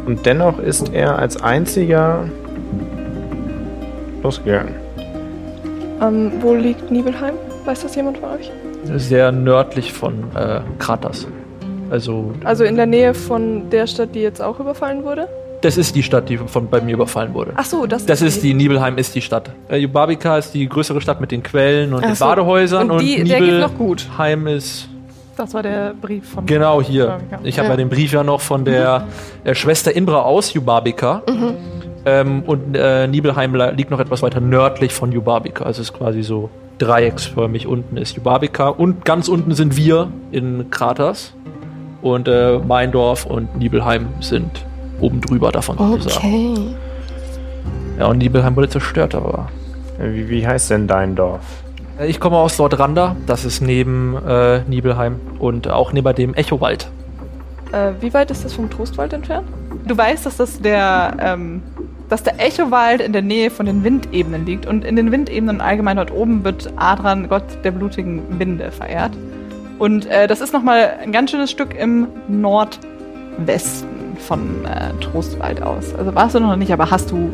Und 0.06 0.26
dennoch 0.26 0.60
ist 0.60 0.94
er 0.94 1.18
als 1.18 1.42
einziger 1.42 2.30
losgegangen. 4.24 4.74
Ähm, 6.02 6.32
wo 6.42 6.54
liegt 6.54 6.92
Nibelheim? 6.92 7.36
Weiß 7.66 7.82
das 7.82 7.96
jemand 7.96 8.18
von 8.20 8.30
euch? 8.32 8.52
Sehr 8.96 9.32
nördlich 9.32 9.92
von 9.94 10.14
äh, 10.36 10.62
Kratas. 10.80 11.28
Also, 11.90 12.34
Also 12.44 12.64
in 12.66 12.76
der 12.76 12.86
Nähe 12.86 13.14
von 13.14 13.70
der 13.70 13.88
Stadt, 13.88 14.10
die 14.14 14.20
jetzt 14.22 14.42
auch 14.42 14.60
überfallen 14.60 15.04
wurde? 15.04 15.28
das 15.62 15.76
ist 15.76 15.96
die 15.96 16.04
Stadt, 16.04 16.30
die 16.30 16.38
von 16.38 16.70
bei 16.70 16.80
mir 16.82 16.94
überfallen 16.94 17.34
wurde. 17.34 17.52
Ach 17.56 17.66
so, 17.66 17.88
das, 17.88 18.06
Das 18.06 18.22
ist 18.22 18.44
die, 18.44 18.54
Nibelheim 18.54 18.96
ist 19.00 19.16
die 19.16 19.22
Stadt. 19.22 19.50
Äh, 19.70 19.78
Jubabika 19.78 20.38
ist 20.38 20.54
die 20.54 20.70
größere 20.70 21.02
Stadt 21.02 21.20
mit 21.20 21.32
den 21.32 21.42
Quellen 21.42 21.94
und 21.96 22.04
Ach 22.04 22.10
den 22.10 22.16
so. 22.16 22.26
Badehäusern. 22.26 22.92
Und 22.92 22.98
Und, 22.98 23.02
die- 23.02 23.24
der 23.24 23.40
geht 23.40 23.60
noch 23.60 23.76
gut. 23.76 24.04
Nibelheim 24.04 24.46
ist 24.48 24.88
Das 25.36 25.56
war 25.56 25.64
der 25.64 25.96
Brief 26.00 26.30
von. 26.30 26.46
genau 26.46 26.80
hier. 26.82 27.06
Jubabika. 27.06 27.40
Ich 27.44 27.58
habe 27.58 27.68
Ja. 27.70 27.74
ja. 27.74 27.78
den 27.78 27.90
Brief 27.90 28.12
ja 28.14 28.24
noch 28.24 28.40
von 28.40 28.66
der 28.66 29.08
äh, 29.46 29.56
Schwester 29.56 29.96
Imbra 29.96 30.22
aus 30.22 30.54
Jubabika. 30.54 31.24
Mhm. 31.28 31.56
Ähm, 32.08 32.44
und 32.44 32.74
äh, 32.74 33.06
Nibelheim 33.06 33.54
liegt 33.76 33.92
noch 33.92 34.00
etwas 34.00 34.22
weiter 34.22 34.40
nördlich 34.40 34.94
von 34.94 35.12
Jubabika. 35.12 35.66
Also 35.66 35.82
es 35.82 35.90
ist 35.90 35.98
quasi 35.98 36.24
so 36.24 36.50
dreiecksförmig. 36.78 37.68
Unten 37.68 37.98
ist 37.98 38.16
Jubabika 38.16 38.70
und 38.70 39.04
ganz 39.04 39.28
unten 39.28 39.54
sind 39.54 39.76
wir 39.76 40.08
in 40.32 40.70
Kratas. 40.72 41.34
Und 42.02 42.30
äh, 42.30 42.60
Meindorf 42.60 43.26
und 43.26 43.58
Nibelheim 43.58 44.08
sind 44.22 44.66
oben 45.02 45.20
drüber 45.20 45.52
davon 45.52 45.78
sozusagen. 45.78 46.54
Okay. 46.54 46.76
Ja, 48.00 48.06
und 48.06 48.20
Nibelheim 48.20 48.56
wurde 48.56 48.70
zerstört, 48.70 49.14
aber. 49.14 49.50
Wie, 50.00 50.30
wie 50.30 50.48
heißt 50.48 50.70
denn 50.70 50.88
dein 50.88 51.16
Dorf? 51.16 51.42
Äh, 52.00 52.08
Ich 52.08 52.22
komme 52.22 52.38
aus 52.38 52.58
Lordrander, 52.58 53.18
das 53.26 53.44
ist 53.44 53.60
neben 53.62 54.16
äh, 54.26 54.62
Nibelheim 54.62 55.20
und 55.40 55.68
auch 55.68 55.92
neben 55.92 56.16
dem 56.16 56.34
Echowald. 56.36 56.88
Äh, 57.74 57.92
wie 58.00 58.14
weit 58.14 58.32
ist 58.32 58.46
das 58.46 58.54
vom 58.54 58.70
Trostwald 58.70 59.12
entfernt? 59.12 59.48
Du 59.86 59.98
weißt, 59.98 60.26
dass 60.26 60.38
das 60.38 60.62
der, 60.62 61.18
ähm, 61.20 61.62
dass 62.10 62.24
der 62.24 62.40
Echowald 62.40 63.02
in 63.02 63.14
der 63.14 63.22
Nähe 63.22 63.50
von 63.50 63.66
den 63.66 63.84
Windebenen 63.84 64.46
liegt 64.46 64.66
und 64.66 64.86
in 64.86 64.96
den 64.96 65.12
Windebenen 65.12 65.62
allgemein 65.62 65.98
dort 65.98 66.12
oben 66.12 66.44
wird 66.44 66.72
Adran, 66.78 67.28
Gott 67.28 67.44
der 67.64 67.72
blutigen 67.72 68.40
Winde, 68.40 68.72
verehrt. 68.72 69.12
Und 69.80 70.06
äh, 70.08 70.28
das 70.28 70.42
ist 70.42 70.54
nochmal 70.54 70.98
ein 71.02 71.12
ganz 71.12 71.32
schönes 71.32 71.52
Stück 71.52 71.76
im 71.76 72.08
Nordwesten 72.28 74.18
von 74.18 74.66
äh, 74.66 74.94
Trostwald 75.04 75.62
aus. 75.62 75.94
Also 75.96 76.16
warst 76.16 76.36
du 76.36 76.40
noch 76.40 76.56
nicht, 76.56 76.72
aber 76.72 76.90
hast 76.90 77.12
du 77.12 77.30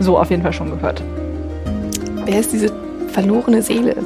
so 0.00 0.18
auf 0.18 0.30
jeden 0.30 0.42
Fall 0.42 0.52
schon 0.52 0.70
gehört. 0.70 1.02
Wer 2.24 2.40
ist 2.40 2.52
diese 2.52 2.72
verlorene 3.08 3.62
Seele? 3.62 3.96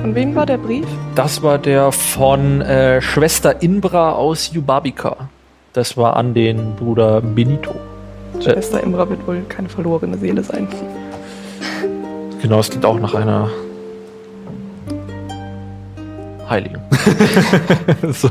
Von 0.00 0.14
wem 0.14 0.34
war 0.34 0.46
der 0.46 0.58
Brief? 0.58 0.86
Das 1.14 1.42
war 1.42 1.58
der 1.58 1.92
von 1.92 2.60
äh, 2.60 3.00
Schwester 3.00 3.62
Inbra 3.62 4.12
aus 4.12 4.52
Jubabika. 4.52 5.28
Das 5.72 5.96
war 5.96 6.16
an 6.16 6.34
den 6.34 6.76
Bruder 6.76 7.20
Benito. 7.20 7.74
Schwester 8.40 8.82
Imra 8.82 9.08
wird 9.08 9.26
wohl 9.26 9.42
keine 9.48 9.68
verlorene 9.68 10.18
Seele 10.18 10.42
sein. 10.42 10.68
Genau, 12.42 12.60
es 12.60 12.68
klingt 12.68 12.84
auch 12.84 12.98
nach 12.98 13.14
einer 13.14 13.48
Heiligen. 16.48 16.80
so. 18.12 18.28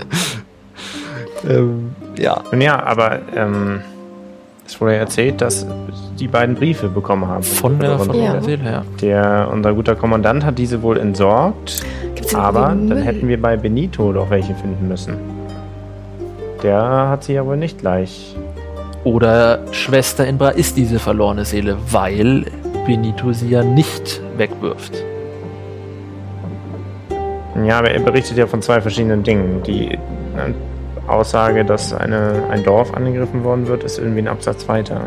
ähm, 1.50 1.96
ja. 2.18 2.44
Nun 2.52 2.62
ja, 2.62 2.84
aber 2.84 3.20
ähm, 3.36 3.82
es 4.66 4.80
wurde 4.80 4.94
ja 4.94 5.00
erzählt, 5.00 5.42
dass 5.42 5.66
die 6.20 6.28
beiden 6.28 6.56
Briefe 6.56 6.90
bekommen 6.90 7.28
haben. 7.28 7.44
Von 7.44 7.80
der, 7.80 7.98
von 8.00 8.16
Ja. 8.16 8.42
Seele 8.42 8.64
her. 8.64 8.86
Der, 9.02 9.50
unser 9.52 9.74
guter 9.74 9.96
Kommandant 9.96 10.46
hat 10.46 10.58
diese 10.58 10.82
wohl 10.82 10.98
entsorgt, 10.98 11.84
Gibt's 12.16 12.36
aber 12.36 12.70
dann 12.70 12.98
hätten 12.98 13.28
wir 13.28 13.42
bei 13.42 13.58
Benito 13.58 14.14
doch 14.14 14.30
welche 14.30 14.54
finden 14.56 14.88
müssen. 14.88 15.18
Der 16.62 17.10
hat 17.10 17.24
sie 17.26 17.34
ja 17.34 17.46
wohl 17.46 17.58
nicht 17.58 17.80
gleich. 17.80 18.33
Oder 19.04 19.60
Schwester 19.72 20.26
Inbra 20.26 20.50
ist 20.50 20.78
diese 20.78 20.98
verlorene 21.00 21.44
Seele, 21.46 21.78
weil 21.92 22.46
Benito 22.86 23.34
sie 23.34 23.50
ja 23.50 23.64
nicht 23.64 24.22
wegwirft. 24.38 25.04
Ja, 27.66 27.80
aber 27.80 27.92
er 27.92 28.00
berichtet 28.00 28.38
ja 28.38 28.48
von 28.48 28.62
zwei 28.62 28.82
verschiedenen 28.82 29.24
Dingen. 29.24 29.62
Die 29.64 29.94
äh, 29.94 30.00
Aussage, 31.08 31.66
dass 31.66 31.94
eine, 31.94 32.44
ein 32.50 32.64
Dorf 32.64 32.94
angegriffen 32.94 33.44
worden 33.44 33.68
wird, 33.68 33.84
ist 33.84 34.00
irgendwie 34.00 34.22
ein 34.22 34.28
Absatz 34.28 34.68
weiter. 34.68 35.02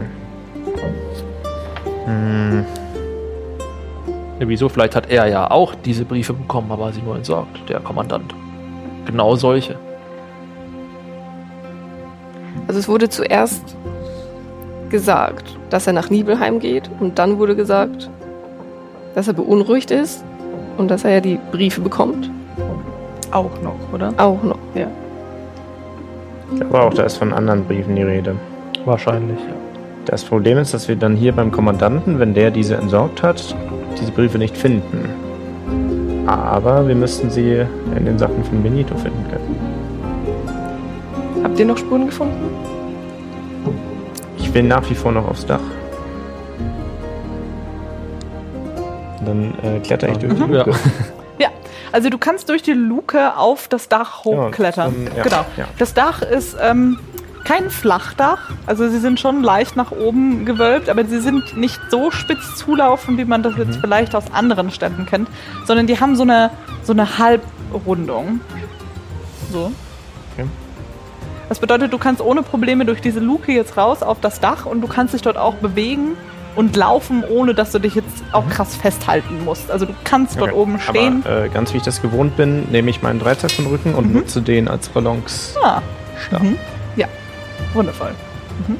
Hm, 2.04 2.64
Ja, 4.38 4.46
wieso? 4.48 4.68
Vielleicht 4.68 4.94
hat 4.94 5.10
er 5.10 5.26
ja 5.26 5.50
auch 5.50 5.74
diese 5.74 6.04
Briefe 6.04 6.34
bekommen, 6.34 6.70
aber 6.70 6.92
sie 6.92 7.00
nur 7.00 7.16
entsorgt, 7.16 7.68
der 7.68 7.80
Kommandant. 7.80 8.34
Genau 9.06 9.34
solche. 9.36 9.76
Also 12.66 12.80
es 12.80 12.88
wurde 12.88 13.08
zuerst 13.08 13.76
gesagt, 14.90 15.56
dass 15.70 15.86
er 15.86 15.92
nach 15.92 16.10
Nibelheim 16.10 16.58
geht 16.58 16.90
und 17.00 17.18
dann 17.18 17.38
wurde 17.38 17.56
gesagt, 17.56 18.10
dass 19.14 19.28
er 19.28 19.34
beunruhigt 19.34 19.90
ist 19.90 20.24
und 20.76 20.90
dass 20.90 21.04
er 21.04 21.12
ja 21.12 21.20
die 21.20 21.38
Briefe 21.52 21.80
bekommt. 21.80 22.30
Auch 23.30 23.50
noch, 23.62 23.76
oder? 23.92 24.12
Auch 24.16 24.42
noch. 24.42 24.58
ich 24.74 26.60
glaube 26.60 26.80
auch, 26.80 26.94
da 26.94 27.02
ist 27.02 27.16
von 27.16 27.32
anderen 27.32 27.64
Briefen 27.64 27.96
die 27.96 28.02
Rede. 28.02 28.36
Wahrscheinlich, 28.84 29.38
ja. 29.38 29.54
Das 30.06 30.22
Problem 30.22 30.58
ist, 30.58 30.72
dass 30.72 30.86
wir 30.86 30.94
dann 30.94 31.16
hier 31.16 31.32
beim 31.32 31.50
Kommandanten, 31.50 32.20
wenn 32.20 32.32
der 32.32 32.52
diese 32.52 32.76
entsorgt 32.76 33.24
hat, 33.24 33.56
diese 34.00 34.12
Briefe 34.12 34.38
nicht 34.38 34.56
finden. 34.56 35.08
Aber 36.26 36.86
wir 36.86 36.94
müssten 36.94 37.28
sie 37.28 37.64
in 37.96 38.04
den 38.04 38.16
Sachen 38.16 38.44
von 38.44 38.62
Benito 38.62 38.94
finden 38.96 39.24
können. 39.28 39.56
Habt 41.42 41.58
ihr 41.58 41.66
noch 41.66 41.78
Spuren 41.78 42.06
gefunden? 42.06 42.50
Ich 44.38 44.52
will 44.52 44.62
nach 44.64 44.88
wie 44.90 44.94
vor 44.94 45.12
noch 45.12 45.28
aufs 45.28 45.46
Dach. 45.46 45.60
Dann 49.24 49.54
äh, 49.62 49.80
kletter 49.80 50.08
ich 50.08 50.18
durch 50.18 50.34
die 50.34 50.40
Ja. 50.52 50.64
Luke. 50.64 50.78
Ja, 51.38 51.48
also 51.92 52.08
du 52.08 52.16
kannst 52.16 52.48
durch 52.48 52.62
die 52.62 52.72
Luke 52.72 53.36
auf 53.36 53.68
das 53.68 53.88
Dach 53.88 54.24
hochklettern. 54.24 54.94
Ja, 55.04 55.08
von- 55.10 55.16
ja, 55.18 55.22
genau. 55.22 55.44
ja. 55.58 55.64
Das 55.78 55.92
Dach 55.92 56.22
ist 56.22 56.56
ähm, 56.62 56.98
kein 57.44 57.68
Flachdach, 57.68 58.52
also 58.66 58.88
sie 58.88 58.98
sind 58.98 59.20
schon 59.20 59.42
leicht 59.42 59.76
nach 59.76 59.90
oben 59.92 60.46
gewölbt, 60.46 60.88
aber 60.88 61.04
sie 61.04 61.20
sind 61.20 61.56
nicht 61.58 61.78
so 61.90 62.10
spitz 62.10 62.56
zulaufen, 62.56 63.18
wie 63.18 63.26
man 63.26 63.42
das 63.42 63.52
Mhm. 63.54 63.62
jetzt 63.64 63.76
vielleicht 63.82 64.14
aus 64.14 64.24
anderen 64.32 64.70
Städten 64.70 65.04
kennt, 65.04 65.28
sondern 65.66 65.86
die 65.86 66.00
haben 66.00 66.16
so 66.16 66.22
eine, 66.22 66.50
so 66.82 66.92
eine 66.94 67.18
Halbrundung. 67.18 68.40
So. 69.52 69.72
Das 71.48 71.60
bedeutet, 71.60 71.92
du 71.92 71.98
kannst 71.98 72.20
ohne 72.20 72.42
Probleme 72.42 72.84
durch 72.84 73.00
diese 73.00 73.20
Luke 73.20 73.52
jetzt 73.52 73.76
raus 73.76 74.02
auf 74.02 74.20
das 74.20 74.40
Dach 74.40 74.66
und 74.66 74.80
du 74.80 74.88
kannst 74.88 75.14
dich 75.14 75.22
dort 75.22 75.36
auch 75.36 75.54
bewegen 75.54 76.16
und 76.56 76.74
laufen, 76.74 77.22
ohne 77.22 77.54
dass 77.54 77.70
du 77.70 77.78
dich 77.78 77.94
jetzt 77.94 78.24
auch 78.32 78.48
krass 78.48 78.74
festhalten 78.74 79.44
musst. 79.44 79.70
Also 79.70 79.86
du 79.86 79.92
kannst 80.04 80.40
dort 80.40 80.50
Mhm. 80.52 80.52
Okay. 80.54 80.60
oben 80.62 80.80
stehen. 80.80 81.22
Aber, 81.24 81.44
äh, 81.44 81.48
ganz 81.48 81.72
wie 81.72 81.76
ich 81.76 81.82
das 81.84 82.02
gewohnt 82.02 82.36
bin, 82.36 82.68
nehme 82.70 82.90
ich 82.90 83.02
meinen 83.02 83.20
Dreizack 83.20 83.52
vom 83.52 83.66
Rücken 83.66 83.94
und 83.94 84.12
nutze 84.12 84.42
den 84.42 84.66
als 84.66 84.88
Ballons. 84.88 85.54
Ah. 85.62 85.80
Mhm. 86.40 86.56
Ja, 86.96 87.06
wundervoll. 87.74 88.10
Mhm. 88.66 88.76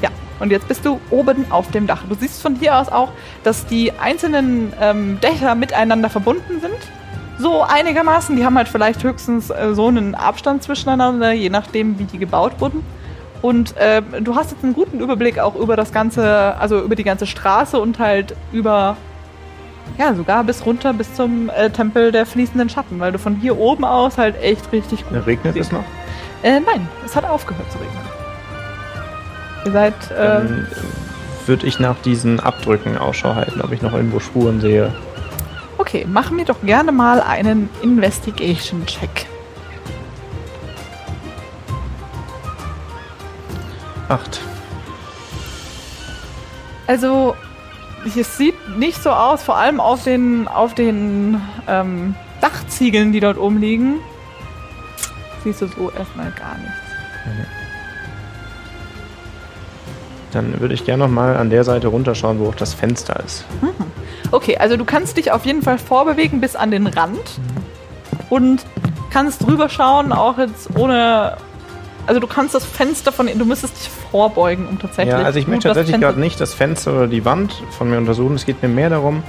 Ja, 0.00 0.08
und 0.40 0.50
jetzt 0.50 0.68
bist 0.68 0.86
du 0.86 1.00
oben 1.10 1.44
auf 1.50 1.70
dem 1.72 1.86
Dach. 1.86 2.04
Du 2.08 2.14
siehst 2.14 2.40
von 2.40 2.54
hier 2.54 2.78
aus 2.78 2.88
auch, 2.88 3.10
dass 3.42 3.66
die 3.66 3.92
einzelnen 3.92 4.72
ähm, 4.80 5.18
Dächer 5.20 5.54
miteinander 5.56 6.08
verbunden 6.08 6.60
sind. 6.60 6.72
So 7.42 7.62
einigermaßen. 7.62 8.36
Die 8.36 8.44
haben 8.44 8.56
halt 8.56 8.68
vielleicht 8.68 9.02
höchstens 9.02 9.50
äh, 9.50 9.74
so 9.74 9.88
einen 9.88 10.14
Abstand 10.14 10.62
zwischeneinander, 10.62 11.32
je 11.32 11.50
nachdem, 11.50 11.98
wie 11.98 12.04
die 12.04 12.18
gebaut 12.18 12.52
wurden. 12.60 12.84
Und 13.40 13.76
äh, 13.76 14.00
du 14.20 14.36
hast 14.36 14.52
jetzt 14.52 14.62
einen 14.62 14.74
guten 14.74 15.00
Überblick 15.00 15.40
auch 15.40 15.56
über 15.56 15.74
das 15.74 15.92
ganze, 15.92 16.56
also 16.56 16.80
über 16.80 16.94
die 16.94 17.02
ganze 17.02 17.26
Straße 17.26 17.80
und 17.80 17.98
halt 17.98 18.36
über, 18.52 18.96
ja, 19.98 20.14
sogar 20.14 20.44
bis 20.44 20.64
runter 20.64 20.92
bis 20.92 21.12
zum 21.14 21.50
äh, 21.50 21.68
Tempel 21.70 22.12
der 22.12 22.24
fließenden 22.24 22.68
Schatten, 22.68 23.00
weil 23.00 23.10
du 23.10 23.18
von 23.18 23.34
hier 23.34 23.58
oben 23.58 23.84
aus 23.84 24.16
halt 24.16 24.40
echt 24.40 24.70
richtig 24.70 25.04
gut 25.08 25.26
Regnet 25.26 25.54
siehst. 25.54 25.66
es 25.66 25.72
noch? 25.72 25.84
Äh, 26.44 26.60
nein, 26.60 26.88
es 27.04 27.16
hat 27.16 27.24
aufgehört 27.24 27.70
zu 27.72 27.78
regnen. 27.78 27.98
Ihr 29.66 29.72
seid, 29.72 30.10
äh, 30.12 30.14
Dann 30.16 30.68
würde 31.46 31.66
ich 31.66 31.80
nach 31.80 31.98
diesen 31.98 32.38
Abdrücken 32.38 32.96
Ausschau 32.96 33.34
halten, 33.34 33.60
ob 33.60 33.72
ich 33.72 33.82
noch 33.82 33.94
irgendwo 33.94 34.20
Spuren 34.20 34.60
sehe. 34.60 34.92
Okay, 35.82 36.06
mach 36.08 36.30
mir 36.30 36.44
doch 36.44 36.62
gerne 36.62 36.92
mal 36.92 37.20
einen 37.20 37.68
Investigation-Check. 37.82 39.26
Acht. 44.08 44.40
Also, 46.86 47.34
es 48.04 48.36
sieht 48.36 48.54
nicht 48.78 49.02
so 49.02 49.10
aus, 49.10 49.42
vor 49.42 49.56
allem 49.56 49.80
auf 49.80 50.04
den, 50.04 50.46
auf 50.46 50.74
den 50.74 51.40
ähm, 51.66 52.14
Dachziegeln, 52.40 53.10
die 53.10 53.18
dort 53.18 53.38
oben 53.38 53.58
liegen, 53.58 53.96
siehst 55.42 55.62
du 55.62 55.66
so 55.66 55.90
erstmal 55.90 56.30
gar 56.30 56.56
nichts. 56.58 56.78
Dann 60.30 60.60
würde 60.60 60.74
ich 60.74 60.84
gerne 60.84 61.04
noch 61.04 61.10
mal 61.10 61.36
an 61.36 61.50
der 61.50 61.64
Seite 61.64 61.88
runterschauen, 61.88 62.38
wo 62.38 62.48
auch 62.48 62.54
das 62.54 62.72
Fenster 62.72 63.18
ist. 63.24 63.44
Okay, 64.32 64.56
also 64.56 64.76
du 64.76 64.84
kannst 64.84 65.18
dich 65.18 65.30
auf 65.30 65.44
jeden 65.44 65.62
Fall 65.62 65.78
vorbewegen 65.78 66.40
bis 66.40 66.56
an 66.56 66.70
den 66.70 66.86
Rand 66.86 67.20
und 68.30 68.64
kannst 69.10 69.46
drüber 69.46 69.68
schauen, 69.68 70.12
auch 70.12 70.38
jetzt 70.38 70.70
ohne. 70.76 71.36
Also 72.06 72.18
du 72.18 72.26
kannst 72.26 72.54
das 72.54 72.64
Fenster 72.64 73.12
von, 73.12 73.26
du 73.26 73.44
müsstest 73.44 73.76
dich 73.78 73.90
vorbeugen, 74.10 74.66
um 74.66 74.78
tatsächlich. 74.78 75.14
Ja, 75.14 75.22
also 75.22 75.38
ich 75.38 75.46
möchte 75.46 75.68
tatsächlich 75.68 76.00
gerade 76.00 76.18
nicht 76.18 76.40
das 76.40 76.52
Fenster 76.54 76.94
oder 76.94 77.06
die 77.06 77.24
Wand 77.24 77.62
von 77.70 77.88
mir 77.88 77.98
untersuchen. 77.98 78.34
Es 78.34 78.44
geht 78.44 78.60
mir 78.62 78.68
mehr 78.68 78.90
darum, 78.90 79.22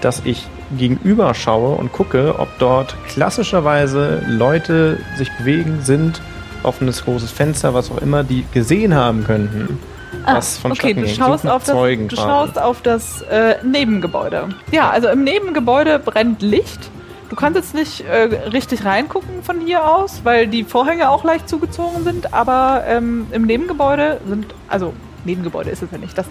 dass 0.00 0.22
ich 0.24 0.46
gegenüber 0.76 1.34
schaue 1.34 1.74
und 1.74 1.92
gucke, 1.92 2.38
ob 2.38 2.48
dort 2.58 2.94
klassischerweise 3.08 4.22
Leute 4.28 4.98
sich 5.16 5.28
bewegen, 5.38 5.80
sind, 5.82 6.20
offenes 6.62 7.04
großes 7.04 7.32
Fenster, 7.32 7.74
was 7.74 7.90
auch 7.90 7.98
immer, 7.98 8.22
die 8.22 8.44
gesehen 8.52 8.94
haben 8.94 9.24
könnten. 9.24 9.80
Ah, 10.24 10.36
was 10.36 10.58
von 10.58 10.72
okay, 10.72 10.94
du 10.94 11.06
schaust, 11.08 11.46
auf 11.46 11.64
das, 11.64 11.74
Zeugen 11.74 12.08
du 12.08 12.16
schaust 12.16 12.60
auf 12.60 12.82
das 12.82 13.22
äh, 13.22 13.56
Nebengebäude. 13.64 14.48
Ja, 14.72 14.90
also 14.90 15.08
im 15.08 15.24
Nebengebäude 15.24 15.98
brennt 15.98 16.42
Licht. 16.42 16.90
Du 17.28 17.36
kannst 17.36 17.56
jetzt 17.56 17.74
nicht 17.74 18.00
äh, 18.00 18.22
richtig 18.50 18.84
reingucken 18.84 19.42
von 19.44 19.60
hier 19.60 19.88
aus, 19.88 20.22
weil 20.24 20.48
die 20.48 20.64
Vorhänge 20.64 21.10
auch 21.10 21.22
leicht 21.22 21.48
zugezogen 21.48 22.02
sind, 22.02 22.34
aber 22.34 22.82
ähm, 22.88 23.28
im 23.30 23.42
Nebengebäude 23.42 24.20
sind, 24.26 24.46
also 24.68 24.92
Nebengebäude 25.24 25.70
ist 25.70 25.82
es 25.82 25.90
ja 25.92 25.98
nicht, 25.98 26.18
das 26.18 26.26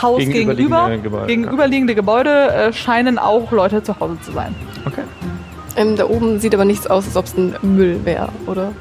Haus 0.00 0.18
gegenüber, 0.18 0.44
Gegenüberliegende 0.54 1.02
Gebäude, 1.02 1.26
gegenüberliegende 1.26 1.94
Gebäude 1.94 2.50
äh, 2.50 2.72
scheinen 2.72 3.18
auch 3.18 3.50
Leute 3.50 3.82
zu 3.82 3.98
Hause 3.98 4.20
zu 4.20 4.32
sein. 4.32 4.54
Okay. 4.84 5.02
Ähm, 5.76 5.96
da 5.96 6.06
oben 6.06 6.38
sieht 6.38 6.54
aber 6.54 6.66
nichts 6.66 6.86
aus, 6.86 7.06
als 7.06 7.16
ob 7.16 7.24
es 7.24 7.36
ein 7.36 7.56
Müll 7.62 8.00
wäre, 8.04 8.28
oder? 8.46 8.72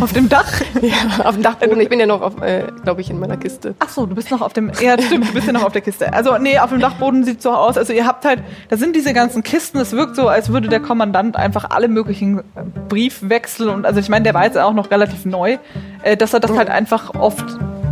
Auf 0.00 0.12
dem 0.12 0.28
Dach? 0.28 0.50
Ja, 0.82 1.24
auf 1.24 1.34
dem 1.34 1.42
Dachboden. 1.42 1.80
Ich 1.80 1.88
bin 1.88 2.00
ja 2.00 2.06
noch, 2.06 2.22
auf, 2.22 2.40
äh, 2.40 2.64
glaube 2.82 3.00
ich, 3.00 3.10
in 3.10 3.18
meiner 3.18 3.36
Kiste. 3.36 3.74
Ach 3.80 3.88
so, 3.88 4.06
du 4.06 4.14
bist 4.14 4.30
noch 4.30 4.40
auf 4.40 4.52
dem. 4.52 4.72
Ja, 4.80 5.00
stimmt, 5.00 5.28
du 5.28 5.34
bist 5.34 5.46
ja 5.46 5.52
noch 5.52 5.62
auf 5.62 5.72
der 5.72 5.82
Kiste. 5.82 6.12
Also, 6.12 6.38
nee, 6.38 6.58
auf 6.58 6.70
dem 6.70 6.80
Dachboden 6.80 7.24
sieht 7.24 7.42
so 7.42 7.50
aus. 7.50 7.76
Also, 7.76 7.92
ihr 7.92 8.06
habt 8.06 8.24
halt, 8.24 8.42
da 8.68 8.76
sind 8.76 8.96
diese 8.96 9.12
ganzen 9.12 9.42
Kisten. 9.42 9.78
Es 9.78 9.92
wirkt 9.92 10.16
so, 10.16 10.28
als 10.28 10.48
würde 10.50 10.68
der 10.68 10.80
Kommandant 10.80 11.36
einfach 11.36 11.68
alle 11.70 11.88
möglichen 11.88 12.38
äh, 12.38 12.42
Briefwechsel 12.88 13.68
und, 13.68 13.84
also, 13.84 14.00
ich 14.00 14.08
meine, 14.08 14.22
der 14.24 14.34
war 14.34 14.44
jetzt 14.44 14.56
auch 14.56 14.72
noch 14.72 14.90
relativ 14.90 15.26
neu, 15.26 15.58
äh, 16.02 16.16
dass 16.16 16.32
er 16.32 16.40
das 16.40 16.56
halt 16.56 16.70
einfach 16.70 17.14
oft 17.14 17.44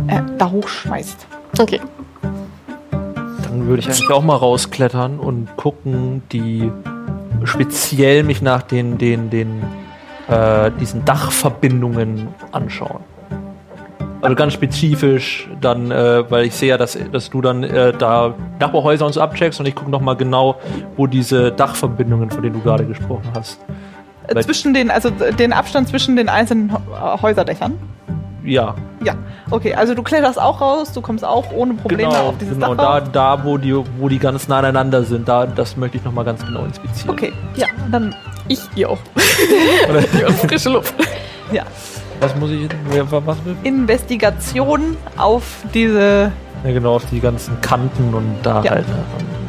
äh, 0.07 0.21
da 0.37 0.49
hochschmeißt. 0.49 1.27
Okay. 1.59 1.79
Dann 3.43 3.67
würde 3.67 3.81
ich 3.81 3.87
eigentlich 3.87 4.09
auch 4.09 4.23
mal 4.23 4.35
rausklettern 4.35 5.19
und 5.19 5.55
gucken, 5.57 6.23
die 6.31 6.71
speziell 7.43 8.23
mich 8.23 8.41
nach 8.41 8.61
den, 8.61 8.97
den, 8.97 9.29
den, 9.29 9.63
äh, 10.29 10.71
diesen 10.79 11.03
Dachverbindungen 11.05 12.27
anschauen. 12.51 13.01
Also 14.21 14.35
ganz 14.35 14.51
spezifisch 14.53 15.47
dann, 15.61 15.91
äh, 15.91 16.29
weil 16.29 16.45
ich 16.45 16.53
sehe 16.53 16.69
ja, 16.69 16.77
dass, 16.77 16.97
dass 17.11 17.29
du 17.29 17.41
dann 17.41 17.63
äh, 17.63 17.93
da 17.97 18.33
Nachbarhäuser 18.59 19.05
und 19.05 19.13
so 19.13 19.21
abcheckst 19.21 19.59
und 19.61 19.65
ich 19.65 19.75
gucke 19.75 19.89
nochmal 19.89 20.17
genau, 20.17 20.57
wo 20.97 21.07
diese 21.07 21.51
Dachverbindungen, 21.53 22.29
von 22.29 22.43
denen 22.43 22.55
du 22.55 22.61
gerade 22.61 22.85
gesprochen 22.85 23.23
hast. 23.33 23.61
Äh, 24.27 24.35
Weil- 24.35 24.43
zwischen 24.43 24.73
den, 24.73 24.91
also 24.91 25.07
äh, 25.07 25.31
den 25.33 25.53
Abstand 25.53 25.87
zwischen 25.87 26.17
den 26.17 26.27
einzelnen 26.27 26.69
Hä- 26.69 27.21
Häuserdächern. 27.21 27.75
Ja, 28.43 28.73
Ja, 29.03 29.13
okay, 29.51 29.73
also 29.75 29.93
du 29.93 30.01
kletterst 30.01 30.41
auch 30.41 30.59
raus, 30.59 30.91
du 30.91 31.01
kommst 31.01 31.23
auch 31.23 31.51
ohne 31.53 31.73
Probleme 31.75 32.09
genau, 32.09 32.29
auf 32.29 32.37
dieses 32.39 32.55
genau 32.55 32.73
Dach 32.73 32.83
da, 32.83 32.97
rauf. 32.97 33.37
da 33.37 33.43
wo, 33.45 33.57
die, 33.57 33.75
wo 33.99 34.09
die 34.09 34.17
ganz 34.19 34.47
nah 34.47 34.57
aneinander 34.59 35.03
sind, 35.03 35.27
da, 35.29 35.45
das 35.45 35.77
möchte 35.77 35.97
ich 35.97 36.03
nochmal 36.03 36.25
ganz 36.25 36.43
genau 36.45 36.63
inspizieren. 36.65 37.09
Okay, 37.11 37.31
ja, 37.55 37.67
dann, 37.91 38.15
Ich 38.49 38.85
auch. 38.85 38.97
Die 40.19 40.25
auf 40.25 40.41
frische 40.41 40.69
Luft. 40.69 40.93
ja. 41.51 41.63
Was 42.19 42.35
muss 42.35 42.51
ich, 42.51 42.67
was 43.09 43.45
will? 43.45 43.55
Investigation 43.63 44.97
auf 45.15 45.43
diese, 45.73 46.33
Ja, 46.65 46.71
genau, 46.73 46.95
auf 46.95 47.05
die 47.09 47.21
ganzen 47.21 47.61
Kanten 47.61 48.13
und 48.13 48.35
da 48.43 48.61
Ja. 48.61 48.71
halt 48.71 48.85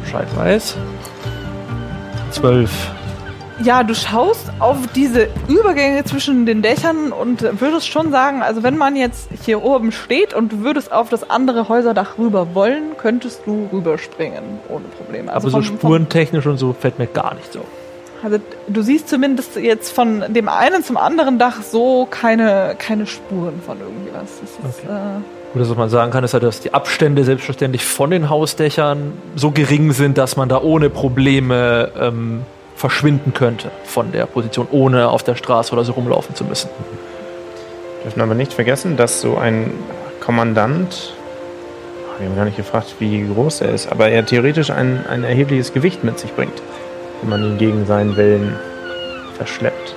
Bescheid 0.05 0.27
weiß. 0.37 0.77
Zwölf. 2.31 2.71
ja, 3.61 3.83
du 3.83 3.93
schaust 3.93 4.51
auf 4.59 4.77
diese 4.95 5.27
Übergänge 5.49 6.03
zwischen 6.05 6.45
den 6.45 6.61
Dächern 6.61 7.11
und 7.11 7.41
würdest 7.59 7.89
schon 7.89 8.09
sagen, 8.09 8.41
also 8.41 8.63
wenn 8.63 8.77
man 8.77 8.95
jetzt 8.95 9.27
hier 9.43 9.61
oben 9.63 9.91
steht 9.91 10.33
und 10.33 10.53
du 10.53 10.59
würdest 10.63 10.93
auf 10.93 11.09
das 11.09 11.29
andere 11.29 11.67
Häuserdach 11.67 12.17
rüber 12.17 12.55
wollen, 12.55 12.95
könntest 12.97 13.41
du 13.45 13.67
rüberspringen, 13.73 14.43
ohne 14.69 14.85
Probleme. 14.85 15.31
Also 15.33 15.49
Aber 15.49 15.57
so 15.57 15.61
spurentechnisch 15.61 16.45
und 16.45 16.57
so 16.57 16.73
fällt 16.73 16.97
mir 16.99 17.07
gar 17.07 17.35
nichts 17.35 17.57
auf. 17.57 17.65
Also 18.23 18.37
du 18.67 18.81
siehst 18.83 19.09
zumindest 19.09 19.55
jetzt 19.55 19.91
von 19.91 20.23
dem 20.33 20.47
einen 20.47 20.83
zum 20.83 20.97
anderen 20.97 21.39
Dach 21.39 21.61
so 21.63 22.07
keine, 22.09 22.75
keine 22.77 23.07
Spuren 23.07 23.61
von 23.65 23.77
irgendwie 23.79 24.11
was. 24.13 24.39
Das 24.41 24.71
ist, 24.75 24.79
Okay. 24.83 24.93
äh, 24.93 25.57
Gut, 25.57 25.69
was 25.69 25.75
man 25.77 25.89
sagen 25.89 26.11
kann, 26.11 26.23
ist 26.23 26.33
halt, 26.33 26.43
dass 26.43 26.61
die 26.61 26.73
Abstände 26.73 27.23
selbstverständlich 27.25 27.83
von 27.83 28.09
den 28.09 28.29
Hausdächern 28.29 29.13
so 29.35 29.51
gering 29.51 29.91
sind, 29.91 30.17
dass 30.17 30.37
man 30.37 30.47
da 30.47 30.61
ohne 30.61 30.89
Probleme 30.89 31.91
ähm, 31.99 32.43
verschwinden 32.77 33.33
könnte 33.33 33.69
von 33.83 34.11
der 34.13 34.27
Position, 34.27 34.67
ohne 34.71 35.09
auf 35.09 35.23
der 35.23 35.35
Straße 35.35 35.73
oder 35.73 35.83
so 35.83 35.91
rumlaufen 35.93 36.35
zu 36.35 36.45
müssen. 36.45 36.69
dürfen 38.05 38.21
aber 38.21 38.33
nicht 38.33 38.53
vergessen, 38.53 38.95
dass 38.97 39.19
so 39.19 39.37
ein 39.37 39.71
Kommandant, 40.21 41.13
wir 42.19 42.29
haben 42.29 42.35
gar 42.37 42.45
nicht 42.45 42.57
gefragt, 42.57 42.95
wie 42.99 43.27
groß 43.27 43.61
er 43.61 43.71
ist, 43.73 43.91
aber 43.91 44.07
er 44.09 44.25
theoretisch 44.25 44.69
ein, 44.69 45.03
ein 45.09 45.23
erhebliches 45.25 45.73
Gewicht 45.73 46.03
mit 46.03 46.17
sich 46.17 46.33
bringt, 46.33 46.61
wenn 47.21 47.29
man 47.29 47.43
ihn 47.43 47.57
gegen 47.57 47.85
seinen 47.85 48.15
Willen 48.17 48.55
verschleppt. 49.37 49.95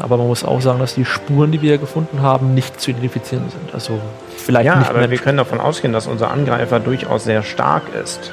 Aber 0.00 0.16
man 0.16 0.28
muss 0.28 0.44
auch 0.44 0.60
sagen, 0.60 0.78
dass 0.78 0.94
die 0.94 1.04
Spuren, 1.04 1.50
die 1.50 1.60
wir 1.60 1.70
hier 1.70 1.78
gefunden 1.78 2.22
haben, 2.22 2.54
nicht 2.54 2.80
zu 2.80 2.92
identifizieren 2.92 3.44
sind. 3.50 3.74
Also 3.74 3.98
vielleicht 4.36 4.66
Ja, 4.66 4.76
nicht 4.76 4.88
aber 4.90 5.00
wir 5.00 5.08
Menschen. 5.08 5.24
können 5.24 5.38
davon 5.38 5.60
ausgehen, 5.60 5.92
dass 5.92 6.06
unser 6.06 6.30
Angreifer 6.30 6.78
durchaus 6.80 7.24
sehr 7.24 7.42
stark 7.42 7.82
ist. 8.00 8.32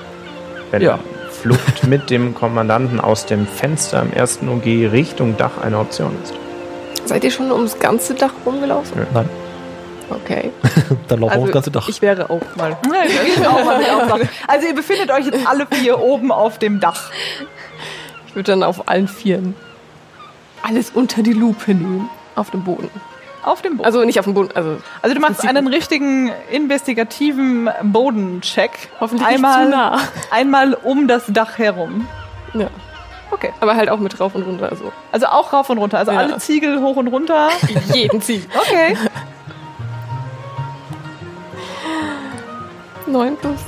Wenn 0.71 0.81
Ja. 0.83 0.99
Flucht 1.31 1.85
mit 1.87 2.09
dem 2.09 2.33
Kommandanten 2.35 2.99
aus 2.99 3.25
dem 3.25 3.45
Fenster 3.47 4.01
im 4.01 4.13
ersten 4.13 4.47
OG 4.49 4.87
Richtung 4.91 5.37
Dach 5.37 5.51
eine 5.61 5.77
Option 5.79 6.11
ist. 6.23 6.33
Seid 7.05 7.23
ihr 7.23 7.31
schon 7.31 7.51
ums 7.51 7.77
ganze 7.79 8.13
Dach 8.15 8.31
rumgelaufen? 8.45 9.01
Nein, 9.13 9.29
Okay. 10.09 10.51
dann 11.07 11.19
laufen 11.19 11.31
wir 11.31 11.31
Also, 11.31 11.45
das 11.45 11.53
ganze 11.53 11.71
Dach. 11.71 11.87
Ich 11.89 12.01
wäre 12.01 12.29
auch 12.29 12.41
mal. 12.55 12.71
Ist 13.27 13.45
auch 13.47 13.63
mal. 13.65 13.81
Also 14.47 14.67
ihr 14.67 14.75
befindet 14.75 15.11
euch 15.11 15.25
jetzt 15.25 15.47
alle 15.47 15.65
vier 15.71 15.99
oben 16.01 16.31
auf 16.31 16.59
dem 16.59 16.79
Dach. 16.79 17.11
Ich 18.27 18.35
würde 18.35 18.51
dann 18.51 18.63
auf 18.63 18.87
allen 18.87 19.07
Vieren 19.07 19.55
alles 20.61 20.89
unter 20.91 21.21
die 21.21 21.33
Lupe 21.33 21.73
nehmen. 21.73 22.09
Auf 22.35 22.49
dem 22.51 22.63
Boden. 22.63 22.89
Auf 23.43 23.61
dem 23.61 23.77
Boden. 23.77 23.85
Also 23.85 24.03
nicht 24.03 24.17
auf 24.19 24.25
dem 24.25 24.33
Boden, 24.33 24.49
also 24.55 24.77
Also 25.03 25.13
du 25.13 25.21
machst 25.21 25.45
einen 25.47 25.67
richtigen 25.67 26.31
investigativen 26.51 27.69
Bodencheck. 27.83 28.71
hoffentlich 28.99 29.27
einmal, 29.27 29.65
nicht 29.65 29.71
zu 29.73 29.77
nah. 29.77 29.99
einmal 30.31 30.73
um 30.73 31.07
das 31.07 31.23
Dach 31.27 31.57
herum. 31.59 32.07
Ja. 32.55 32.67
Okay. 33.31 33.51
Aber 33.59 33.75
halt 33.75 33.89
auch 33.89 33.99
mit 33.99 34.19
rauf 34.19 34.33
und 34.35 34.43
runter. 34.43 34.69
Also 34.69 34.91
Also 35.11 35.27
auch 35.27 35.53
rauf 35.53 35.69
und 35.69 35.77
runter. 35.77 35.99
Also 35.99 36.11
Ja. 36.11 36.17
alle 36.17 36.37
Ziegel 36.37 36.81
hoch 36.81 36.95
und 36.95 37.07
runter. 37.09 37.49
jeden 37.93 38.21
Ziel. 38.21 38.43
Okay. 38.59 38.97
9 43.07 43.37
plus. 43.37 43.59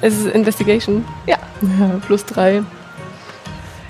Es 0.00 0.18
ist 0.18 0.26
Investigation. 0.26 1.04
Ja. 1.26 1.36
ja 1.62 2.00
plus 2.06 2.24
3. 2.26 2.62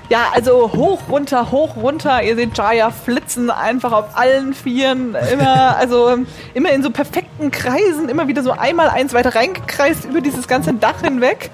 Ja, 0.09 0.27
also 0.33 0.71
hoch, 0.73 1.01
runter, 1.09 1.51
hoch, 1.51 1.75
runter. 1.75 2.23
Ihr 2.23 2.35
seht 2.35 2.57
Jaya 2.57 2.91
flitzen 2.91 3.49
einfach 3.51 3.91
auf 3.91 4.17
allen 4.17 4.53
Vieren. 4.53 5.15
Immer, 5.33 5.75
also 5.77 6.09
ähm, 6.09 6.27
immer 6.53 6.69
in 6.71 6.81
so 6.81 6.91
perfekten 6.91 7.51
Kreisen, 7.51 8.07
immer 8.07 8.27
wieder 8.27 8.41
so 8.41 8.51
einmal 8.51 8.89
eins 8.89 9.13
weiter 9.13 9.35
reingekreist 9.35 10.05
über 10.05 10.21
dieses 10.21 10.47
ganze 10.47 10.73
Dach 10.73 11.01
hinweg. 11.01 11.51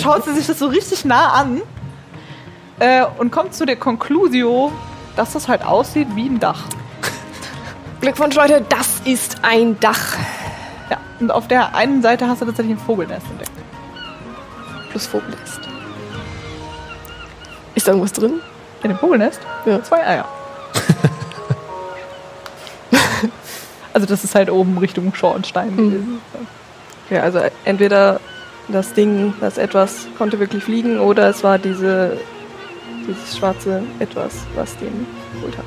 Schaut 0.00 0.24
sie 0.24 0.34
sich 0.34 0.46
das 0.46 0.58
so 0.58 0.66
richtig 0.66 1.06
nah 1.06 1.32
an 1.32 1.62
äh, 2.78 3.04
und 3.18 3.30
kommt 3.30 3.54
zu 3.54 3.64
der 3.64 3.76
Conclusio, 3.76 4.70
dass 5.16 5.32
das 5.32 5.48
halt 5.48 5.64
aussieht 5.64 6.08
wie 6.14 6.28
ein 6.28 6.40
Dach. 6.40 6.64
Glückwunsch, 8.02 8.34
Leute, 8.34 8.62
das 8.68 9.00
ist 9.06 9.38
ein 9.42 9.80
Dach. 9.80 10.18
Und 11.20 11.30
auf 11.30 11.48
der 11.48 11.74
einen 11.74 12.02
Seite 12.02 12.28
hast 12.28 12.42
du 12.42 12.46
tatsächlich 12.46 12.76
ein 12.76 12.84
Vogelnest 12.84 13.26
entdeckt. 13.30 13.50
Plus 14.90 15.06
Vogelnest. 15.06 15.60
Ist 17.74 17.86
da 17.86 17.92
irgendwas 17.92 18.12
drin? 18.12 18.40
In 18.82 18.90
dem 18.90 18.98
Vogelnest? 18.98 19.40
Ja. 19.66 19.82
Zwei 19.82 20.06
Eier. 20.06 20.28
also 23.92 24.06
das 24.06 24.24
ist 24.24 24.34
halt 24.34 24.50
oben 24.50 24.78
Richtung 24.78 25.14
Schornstein. 25.14 25.74
Mhm. 25.74 26.18
Ja, 27.10 27.22
also 27.22 27.40
entweder 27.64 28.20
das 28.68 28.94
Ding, 28.94 29.34
das 29.40 29.58
etwas 29.58 30.06
konnte 30.16 30.40
wirklich 30.40 30.64
fliegen, 30.64 30.98
oder 30.98 31.28
es 31.28 31.44
war 31.44 31.58
diese, 31.58 32.18
dieses 33.06 33.36
schwarze 33.36 33.82
Etwas, 33.98 34.32
was 34.54 34.74
den 34.78 35.06
geholt 35.34 35.58
hat. 35.58 35.66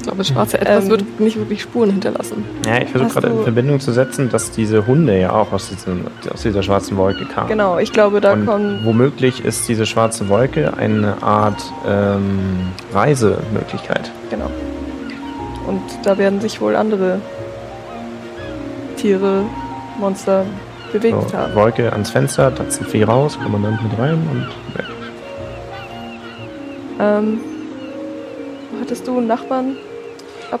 Ich 0.00 0.04
glaube, 0.04 0.18
das 0.18 0.28
schwarze 0.28 0.58
Etwas 0.60 0.84
Ähm. 0.84 0.90
wird 0.90 1.20
nicht 1.20 1.36
wirklich 1.36 1.60
Spuren 1.60 1.90
hinterlassen. 1.90 2.42
Ja, 2.66 2.78
ich 2.80 2.88
versuche 2.88 3.10
gerade 3.10 3.26
in 3.28 3.36
du- 3.36 3.42
Verbindung 3.42 3.80
zu 3.80 3.92
setzen, 3.92 4.30
dass 4.30 4.50
diese 4.50 4.86
Hunde 4.86 5.20
ja 5.20 5.30
auch 5.32 5.52
aus, 5.52 5.68
diesem, 5.68 6.06
aus 6.32 6.40
dieser 6.42 6.62
schwarzen 6.62 6.96
Wolke 6.96 7.26
kamen. 7.26 7.48
Genau, 7.48 7.78
ich 7.78 7.92
glaube, 7.92 8.22
da 8.22 8.32
Und 8.32 8.46
kommen. 8.46 8.80
womöglich 8.84 9.44
ist 9.44 9.68
diese 9.68 9.84
schwarze 9.84 10.28
Wolke 10.30 10.72
eine 10.76 11.22
Art 11.22 11.62
ähm, 11.86 12.38
Reisemöglichkeit. 12.94 14.10
Genau. 14.30 14.50
Und 15.66 15.82
da 16.02 16.16
werden 16.16 16.40
sich 16.40 16.60
wohl 16.62 16.76
andere 16.76 17.20
Tiere, 18.96 19.42
Monster 19.98 20.46
bewegt 20.92 21.30
So, 21.30 21.36
haben. 21.36 21.54
Wolke 21.54 21.92
ans 21.92 22.08
Fenster, 22.10 22.54
Tatzenvieh 22.54 23.02
raus, 23.02 23.38
Kommandant 23.42 23.82
mit 23.82 23.98
rein 23.98 24.14
und 24.14 24.46
weg. 24.78 24.86
Ähm, 26.98 27.40
hattest 28.80 29.06
du 29.06 29.18
einen 29.18 29.26
Nachbarn? 29.26 29.76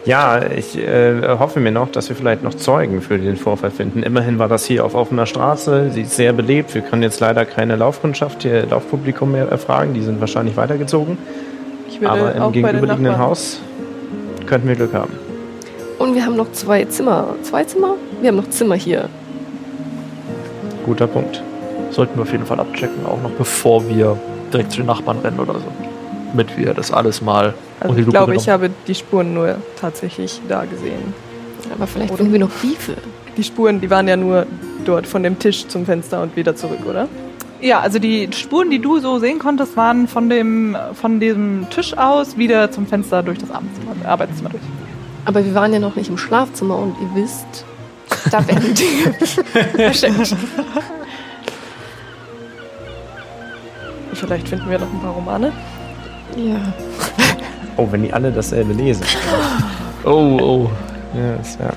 Ja, 0.04 0.40
ich 0.50 0.78
äh, 0.78 1.36
hoffe 1.38 1.60
mir 1.60 1.72
noch, 1.72 1.90
dass 1.90 2.08
wir 2.08 2.16
vielleicht 2.16 2.42
noch 2.42 2.54
Zeugen 2.54 3.00
für 3.02 3.18
den 3.18 3.36
Vorfall 3.36 3.70
finden. 3.70 4.02
Immerhin 4.02 4.38
war 4.38 4.48
das 4.48 4.64
hier 4.64 4.84
auf 4.84 4.94
offener 4.94 5.26
Straße, 5.26 5.90
sie 5.90 6.02
ist 6.02 6.16
sehr 6.16 6.32
belebt. 6.32 6.74
Wir 6.74 6.82
können 6.82 7.02
jetzt 7.02 7.20
leider 7.20 7.44
keine 7.44 7.76
Laufkundschaft, 7.76 8.42
hier 8.42 8.66
Laufpublikum 8.66 9.32
mehr 9.32 9.48
erfragen, 9.48 9.94
die 9.94 10.02
sind 10.02 10.20
wahrscheinlich 10.20 10.56
weitergezogen. 10.56 11.18
Ich 11.88 12.00
würde 12.00 12.12
Aber 12.12 12.34
im 12.34 12.52
gegenüberliegenden. 12.52 13.18
Haus 13.18 13.60
könnten 14.46 14.68
wir 14.68 14.76
Glück 14.76 14.94
haben. 14.94 15.12
Und 15.98 16.14
wir 16.14 16.24
haben 16.24 16.36
noch 16.36 16.50
zwei 16.52 16.84
Zimmer. 16.84 17.34
Zwei 17.42 17.64
Zimmer? 17.64 17.96
Wir 18.20 18.28
haben 18.28 18.36
noch 18.36 18.48
Zimmer 18.50 18.74
hier. 18.74 19.08
Guter 20.86 21.06
Punkt. 21.06 21.42
Sollten 21.90 22.16
wir 22.16 22.22
auf 22.22 22.32
jeden 22.32 22.46
Fall 22.46 22.58
abchecken, 22.58 23.04
auch 23.04 23.20
noch 23.22 23.32
bevor 23.32 23.86
wir 23.88 24.16
direkt 24.52 24.72
zu 24.72 24.78
den 24.78 24.86
Nachbarn 24.86 25.18
rennen 25.18 25.38
oder 25.38 25.54
so. 25.54 25.89
Damit 26.30 26.56
wir 26.56 26.74
das 26.74 26.92
alles 26.92 27.20
mal 27.20 27.54
Also 27.80 27.96
ich 27.96 28.06
glaube, 28.06 28.34
ich 28.34 28.48
habe 28.48 28.70
die 28.86 28.94
Spuren 28.94 29.34
nur 29.34 29.56
tatsächlich 29.80 30.40
da 30.48 30.64
gesehen. 30.64 31.14
Aber 31.74 31.86
vielleicht 31.86 32.14
finden 32.14 32.32
wir 32.32 32.40
noch 32.40 32.50
Briefe. 32.50 32.96
Die 33.36 33.44
Spuren, 33.44 33.80
die 33.80 33.90
waren 33.90 34.08
ja 34.08 34.16
nur 34.16 34.46
dort 34.84 35.06
von 35.06 35.22
dem 35.22 35.38
Tisch 35.38 35.66
zum 35.68 35.86
Fenster 35.86 36.22
und 36.22 36.36
wieder 36.36 36.56
zurück, 36.56 36.80
oder? 36.88 37.08
Ja, 37.60 37.80
also 37.80 37.98
die 37.98 38.28
Spuren, 38.32 38.70
die 38.70 38.78
du 38.78 38.98
so 39.00 39.18
sehen 39.18 39.38
konntest, 39.38 39.76
waren 39.76 40.08
von 40.08 40.30
dem 40.30 40.76
von 40.94 41.20
diesem 41.20 41.66
Tisch 41.70 41.96
aus 41.96 42.38
wieder 42.38 42.70
zum 42.70 42.86
Fenster 42.86 43.22
durch 43.22 43.38
das 43.38 43.50
Arbeitszimmer, 43.50 43.92
Arbeitszimmer 44.06 44.50
durch. 44.50 44.62
Aber 45.26 45.44
wir 45.44 45.54
waren 45.54 45.72
ja 45.72 45.78
noch 45.78 45.96
nicht 45.96 46.08
im 46.08 46.16
Schlafzimmer 46.16 46.76
und 46.76 46.96
ihr 47.00 47.22
wisst, 47.22 47.64
da 48.30 48.46
werden 48.48 48.74
Dinge 48.74 49.14
versteckt. 49.76 50.36
Vielleicht 54.14 54.48
finden 54.48 54.68
wir 54.68 54.78
noch 54.78 54.92
ein 54.92 55.00
paar 55.00 55.12
Romane. 55.12 55.52
Ja. 56.36 56.56
Oh, 57.76 57.86
wenn 57.90 58.02
die 58.02 58.12
alle 58.12 58.30
dasselbe 58.30 58.72
lesen. 58.72 59.04
Oh, 60.04 60.38
oh. 60.40 60.70
Ja, 61.14 61.34
ist 61.40 61.58
ja. 61.60 61.70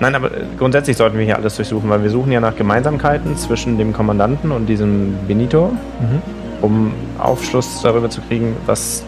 Nein, 0.00 0.14
aber 0.14 0.28
äh, 0.28 0.44
grundsätzlich 0.58 0.96
sollten 0.96 1.16
wir 1.18 1.24
hier 1.24 1.36
alles 1.36 1.56
durchsuchen, 1.56 1.88
weil 1.88 2.02
wir 2.02 2.10
suchen 2.10 2.32
ja 2.32 2.40
nach 2.40 2.56
Gemeinsamkeiten 2.56 3.36
zwischen 3.36 3.78
dem 3.78 3.92
Kommandanten 3.92 4.50
und 4.52 4.66
diesem 4.66 5.16
Benito, 5.26 5.66
Mhm. 6.00 6.22
um 6.62 6.92
Aufschluss 7.18 7.80
darüber 7.82 8.10
zu 8.10 8.20
kriegen, 8.22 8.56
was 8.66 9.02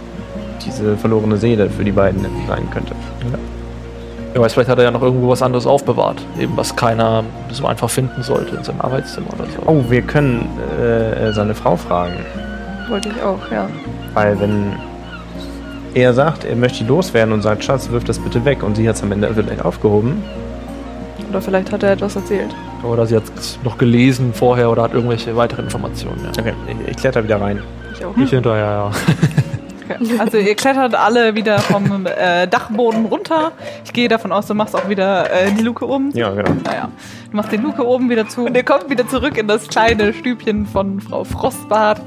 diese 0.65 0.97
verlorene 0.97 1.37
Seele 1.37 1.69
für 1.71 1.85
die 1.85 1.93
beiden 1.93 2.25
sein 2.49 2.69
könnte. 2.71 2.95
Wer 4.33 4.43
weiß, 4.43 4.53
vielleicht 4.53 4.69
hat 4.69 4.79
er 4.79 4.85
ja 4.85 4.91
noch 4.91 5.03
irgendwo 5.03 5.29
was 5.29 5.41
anderes 5.43 5.67
aufbewahrt. 5.67 6.23
Eben, 6.39 6.57
was 6.57 6.75
keiner 6.77 7.25
so 7.51 7.67
einfach 7.67 7.89
finden 7.89 8.23
sollte 8.23 8.57
in 8.57 8.65
seinem 8.65 8.81
Arbeitszimmer 8.81 9.29
oder 9.33 9.45
so. 9.47 9.63
Oh, 9.67 9.85
wir 9.89 10.03
können 10.03 10.47
äh, 10.81 11.33
seine 11.33 11.55
Frau 11.55 11.77
fragen, 11.77 12.15
Wollte 12.89 13.09
ich 13.09 13.23
auch, 13.23 13.51
ja. 13.51 13.69
weil 14.15 14.39
wenn 14.41 14.73
er 15.95 16.13
sagt, 16.13 16.45
er 16.45 16.57
möchte 16.57 16.85
die 16.85 16.89
loswerden 16.89 17.33
und 17.33 17.43
sagt, 17.43 17.65
Schatz, 17.65 17.91
wirf 17.91 18.05
das 18.05 18.19
bitte 18.19 18.45
weg 18.45 18.63
und 18.63 18.77
sie 18.77 18.89
hat 18.89 18.97
es 18.97 19.03
am 19.03 19.13
Ende 19.13 19.33
vielleicht 19.35 19.65
aufgehoben, 19.65 20.23
Oder 21.31 21.41
vielleicht 21.41 21.73
hat 21.73 21.83
er 21.83 21.93
etwas 21.93 22.17
erzählt. 22.17 22.55
Oder 22.83 23.07
sie 23.07 23.17
hat 23.17 23.25
es 23.37 23.59
noch 23.65 23.79
gelesen 23.79 24.33
vorher 24.35 24.71
oder 24.71 24.83
hat 24.83 24.95
irgendwelche 24.95 25.35
weiteren 25.35 25.65
Informationen. 25.65 26.21
Ja. 26.23 26.31
okay, 26.39 26.53
ich, 26.69 26.91
ich 26.91 26.97
kletter 26.97 27.25
wieder 27.25 27.41
rein. 27.41 27.63
Ich 27.95 28.05
auch. 28.05 28.17
Ich 28.17 28.31
hinterher, 28.31 28.65
ja. 28.65 28.91
Also 30.19 30.39
ihr 30.39 30.55
klettert 30.55 30.95
alle 30.95 31.35
wieder 31.35 31.59
vom 31.59 32.07
äh, 32.07 32.47
Dachboden 32.49 33.07
runter. 33.07 33.53
Ich 33.85 33.93
gehe 33.93 34.09
davon 34.09 34.33
aus, 34.33 34.47
du 34.47 34.55
machst 34.55 34.75
auch 34.75 34.89
wieder 34.89 35.31
äh, 35.31 35.53
die 35.53 35.63
Luke 35.63 35.87
oben. 35.87 36.11
Ja, 36.13 36.31
genau. 36.31 36.51
Naja, 36.65 36.89
du 37.31 37.37
machst 37.37 37.53
die 37.53 37.57
Luke 37.57 37.87
oben 37.87 38.11
wieder 38.11 38.29
zu 38.29 38.47
und 38.47 38.57
ihr 38.57 38.65
kommt 38.65 38.91
wieder 38.91 39.07
zurück 39.07 39.39
in 39.39 39.49
das 39.49 39.69
kleine 39.69 40.13
Stübchen 40.13 40.67
von 40.67 41.01
Frau 41.01 41.25
Frostbart, 41.25 42.01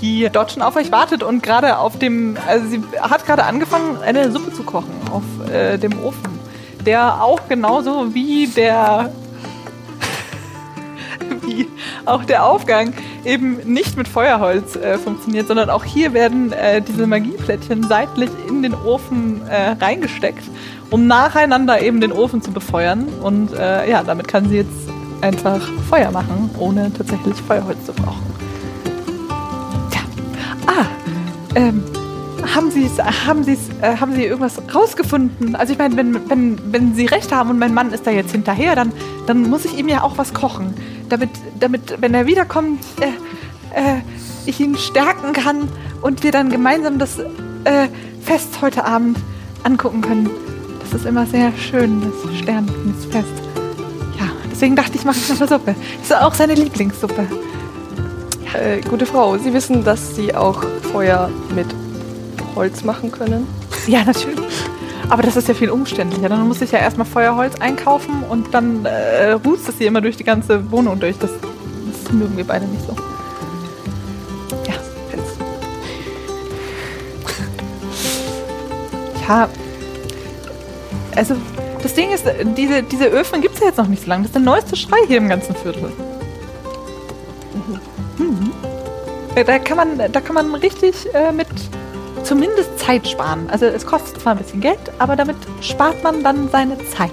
die 0.00 0.28
dort 0.32 0.60
auf 0.60 0.76
euch 0.76 0.92
wartet 0.92 1.22
und 1.22 1.42
gerade 1.42 1.78
auf 1.78 1.98
dem, 1.98 2.36
also 2.46 2.66
sie 2.68 2.82
hat 3.00 3.26
gerade 3.26 3.44
angefangen, 3.44 3.98
eine 4.02 4.30
Suppe 4.30 4.52
zu 4.52 4.62
kochen 4.62 4.94
auf 5.12 5.22
äh, 5.52 5.78
dem 5.78 5.92
Ofen, 6.02 6.38
der 6.84 7.22
auch 7.22 7.40
genauso 7.48 8.14
wie 8.14 8.46
der 8.46 9.12
wie 11.42 11.68
auch 12.04 12.24
der 12.24 12.44
Aufgang 12.44 12.94
eben 13.24 13.58
nicht 13.64 13.96
mit 13.96 14.08
Feuerholz 14.08 14.76
äh, 14.76 14.98
funktioniert, 14.98 15.48
sondern 15.48 15.70
auch 15.70 15.84
hier 15.84 16.12
werden 16.12 16.52
äh, 16.52 16.80
diese 16.80 17.06
Magieplättchen 17.06 17.86
seitlich 17.88 18.30
in 18.48 18.62
den 18.62 18.74
Ofen 18.74 19.46
äh, 19.48 19.70
reingesteckt, 19.72 20.44
um 20.90 21.06
nacheinander 21.06 21.82
eben 21.82 22.00
den 22.00 22.12
Ofen 22.12 22.42
zu 22.42 22.52
befeuern. 22.52 23.08
Und 23.22 23.52
äh, 23.52 23.90
ja, 23.90 24.02
damit 24.02 24.28
kann 24.28 24.48
sie 24.48 24.56
jetzt 24.56 24.88
einfach 25.20 25.60
Feuer 25.88 26.10
machen, 26.10 26.50
ohne 26.58 26.92
tatsächlich 26.92 27.34
Feuerholz 27.36 27.84
zu 27.84 27.92
brauchen. 27.92 28.38
Ähm, 31.58 31.82
haben 32.54 32.70
Sie 32.70 32.88
haben 33.26 33.42
Sie's, 33.42 33.68
äh, 33.82 33.96
haben 33.96 34.14
Sie 34.14 34.24
irgendwas 34.24 34.62
rausgefunden? 34.72 35.56
Also 35.56 35.72
ich 35.72 35.78
meine, 35.78 35.96
wenn, 35.96 36.30
wenn, 36.30 36.72
wenn 36.72 36.94
Sie 36.94 37.06
recht 37.06 37.32
haben 37.32 37.50
und 37.50 37.58
mein 37.58 37.74
Mann 37.74 37.92
ist 37.92 38.06
da 38.06 38.12
jetzt 38.12 38.30
hinterher, 38.30 38.76
dann, 38.76 38.92
dann 39.26 39.42
muss 39.50 39.64
ich 39.64 39.76
ihm 39.76 39.88
ja 39.88 40.02
auch 40.02 40.18
was 40.18 40.32
kochen, 40.34 40.72
damit, 41.08 41.30
damit 41.58 42.00
wenn 42.00 42.14
er 42.14 42.26
wiederkommt, 42.26 42.80
äh, 43.00 43.06
äh, 43.78 44.00
ich 44.46 44.60
ihn 44.60 44.76
stärken 44.76 45.32
kann 45.32 45.68
und 46.00 46.22
wir 46.22 46.30
dann 46.30 46.48
gemeinsam 46.48 46.98
das 46.98 47.18
äh, 47.18 47.88
Fest 48.22 48.60
heute 48.62 48.84
Abend 48.84 49.18
angucken 49.64 50.00
können. 50.00 50.30
Das 50.80 51.00
ist 51.00 51.06
immer 51.06 51.26
sehr 51.26 51.52
schön, 51.56 52.00
das 52.00 52.38
Sternenfest. 52.38 53.42
Ja, 54.18 54.30
deswegen 54.50 54.76
dachte 54.76 54.92
ich, 54.94 55.04
mache 55.04 55.18
ich 55.18 55.28
noch 55.28 55.40
eine 55.40 55.48
Suppe. 55.48 55.74
Das 56.00 56.10
ist 56.10 56.16
auch 56.16 56.34
seine 56.34 56.54
Lieblingssuppe. 56.54 57.26
Äh, 58.54 58.80
gute 58.88 59.04
Frau, 59.04 59.36
Sie 59.36 59.52
wissen, 59.52 59.84
dass 59.84 60.16
Sie 60.16 60.34
auch 60.34 60.62
Feuer 60.92 61.30
mit 61.54 61.66
Holz 62.54 62.82
machen 62.82 63.12
können? 63.12 63.46
Ja, 63.86 64.04
natürlich. 64.04 64.38
Aber 65.08 65.22
das 65.22 65.36
ist 65.36 65.48
ja 65.48 65.54
viel 65.54 65.70
umständlicher. 65.70 66.28
Dann 66.28 66.46
muss 66.46 66.60
ich 66.60 66.72
ja 66.72 66.78
erstmal 66.78 67.06
Feuerholz 67.06 67.54
einkaufen 67.60 68.24
und 68.28 68.52
dann 68.52 68.84
äh, 68.84 69.32
ruht 69.32 69.60
es 69.66 69.78
hier 69.78 69.88
immer 69.88 70.00
durch 70.00 70.16
die 70.16 70.24
ganze 70.24 70.70
Wohnung 70.70 71.00
durch. 71.00 71.16
Das, 71.18 71.30
das 71.30 72.12
mögen 72.12 72.36
wir 72.36 72.44
beide 72.44 72.66
nicht 72.66 72.84
so. 72.86 72.94
Ja, 74.66 74.74
Fels. 75.10 75.24
Ja, 79.26 79.48
also 81.16 81.34
das 81.82 81.94
Ding 81.94 82.10
ist, 82.10 82.24
diese, 82.56 82.82
diese 82.82 83.06
Öfen 83.06 83.40
gibt 83.40 83.54
es 83.54 83.60
ja 83.60 83.68
jetzt 83.68 83.78
noch 83.78 83.88
nicht 83.88 84.02
so 84.02 84.08
lange. 84.08 84.22
Das 84.22 84.30
ist 84.30 84.34
der 84.34 84.42
neueste 84.42 84.76
Schrei 84.76 84.98
hier 85.06 85.18
im 85.18 85.28
ganzen 85.28 85.54
Viertel. 85.54 85.90
Da 89.44 89.58
kann 89.58 89.76
man, 89.76 89.98
da 90.12 90.20
kann 90.20 90.34
man 90.34 90.54
richtig 90.54 90.94
äh, 91.14 91.32
mit 91.32 91.46
zumindest 92.24 92.78
Zeit 92.78 93.06
sparen. 93.08 93.48
Also 93.50 93.66
es 93.66 93.86
kostet 93.86 94.20
zwar 94.20 94.32
ein 94.32 94.38
bisschen 94.38 94.60
Geld, 94.60 94.78
aber 94.98 95.16
damit 95.16 95.36
spart 95.60 96.02
man 96.02 96.22
dann 96.22 96.48
seine 96.50 96.76
Zeit. 96.90 97.10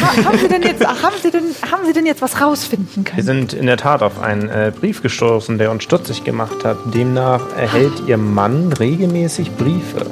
Ha- 0.00 0.24
haben 0.24 0.38
Sie 0.38 0.48
denn 0.48 0.62
jetzt, 0.62 0.84
haben 1.02 1.14
Sie 1.22 1.30
denn, 1.30 1.44
haben 1.70 1.86
Sie 1.86 1.92
denn 1.92 2.06
jetzt 2.06 2.20
was 2.22 2.40
rausfinden 2.40 3.04
Wir 3.04 3.12
können? 3.12 3.22
sind 3.22 3.52
in 3.52 3.66
der 3.66 3.76
Tat 3.76 4.02
auf 4.02 4.20
einen 4.20 4.48
äh, 4.48 4.72
Brief 4.78 5.02
gestoßen, 5.02 5.58
der 5.58 5.70
uns 5.70 5.84
stutzig 5.84 6.24
gemacht 6.24 6.64
hat. 6.64 6.76
Demnach 6.92 7.40
erhält 7.56 7.92
Ihr 8.06 8.16
Mann 8.16 8.72
regelmäßig 8.72 9.52
Briefe. 9.52 10.06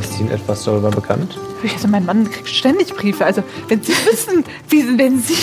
Ist 0.00 0.20
Ihnen 0.20 0.30
etwas 0.30 0.64
darüber 0.64 0.90
bekannt? 0.90 1.36
Also 1.72 1.88
mein 1.88 2.04
Mann 2.04 2.30
kriegt 2.30 2.48
ständig 2.48 2.94
Briefe. 2.94 3.24
Also 3.24 3.42
wenn 3.68 3.82
Sie 3.82 3.92
wissen, 4.10 4.44
wie, 4.68 4.98
wenn 4.98 5.18
Sie, 5.20 5.34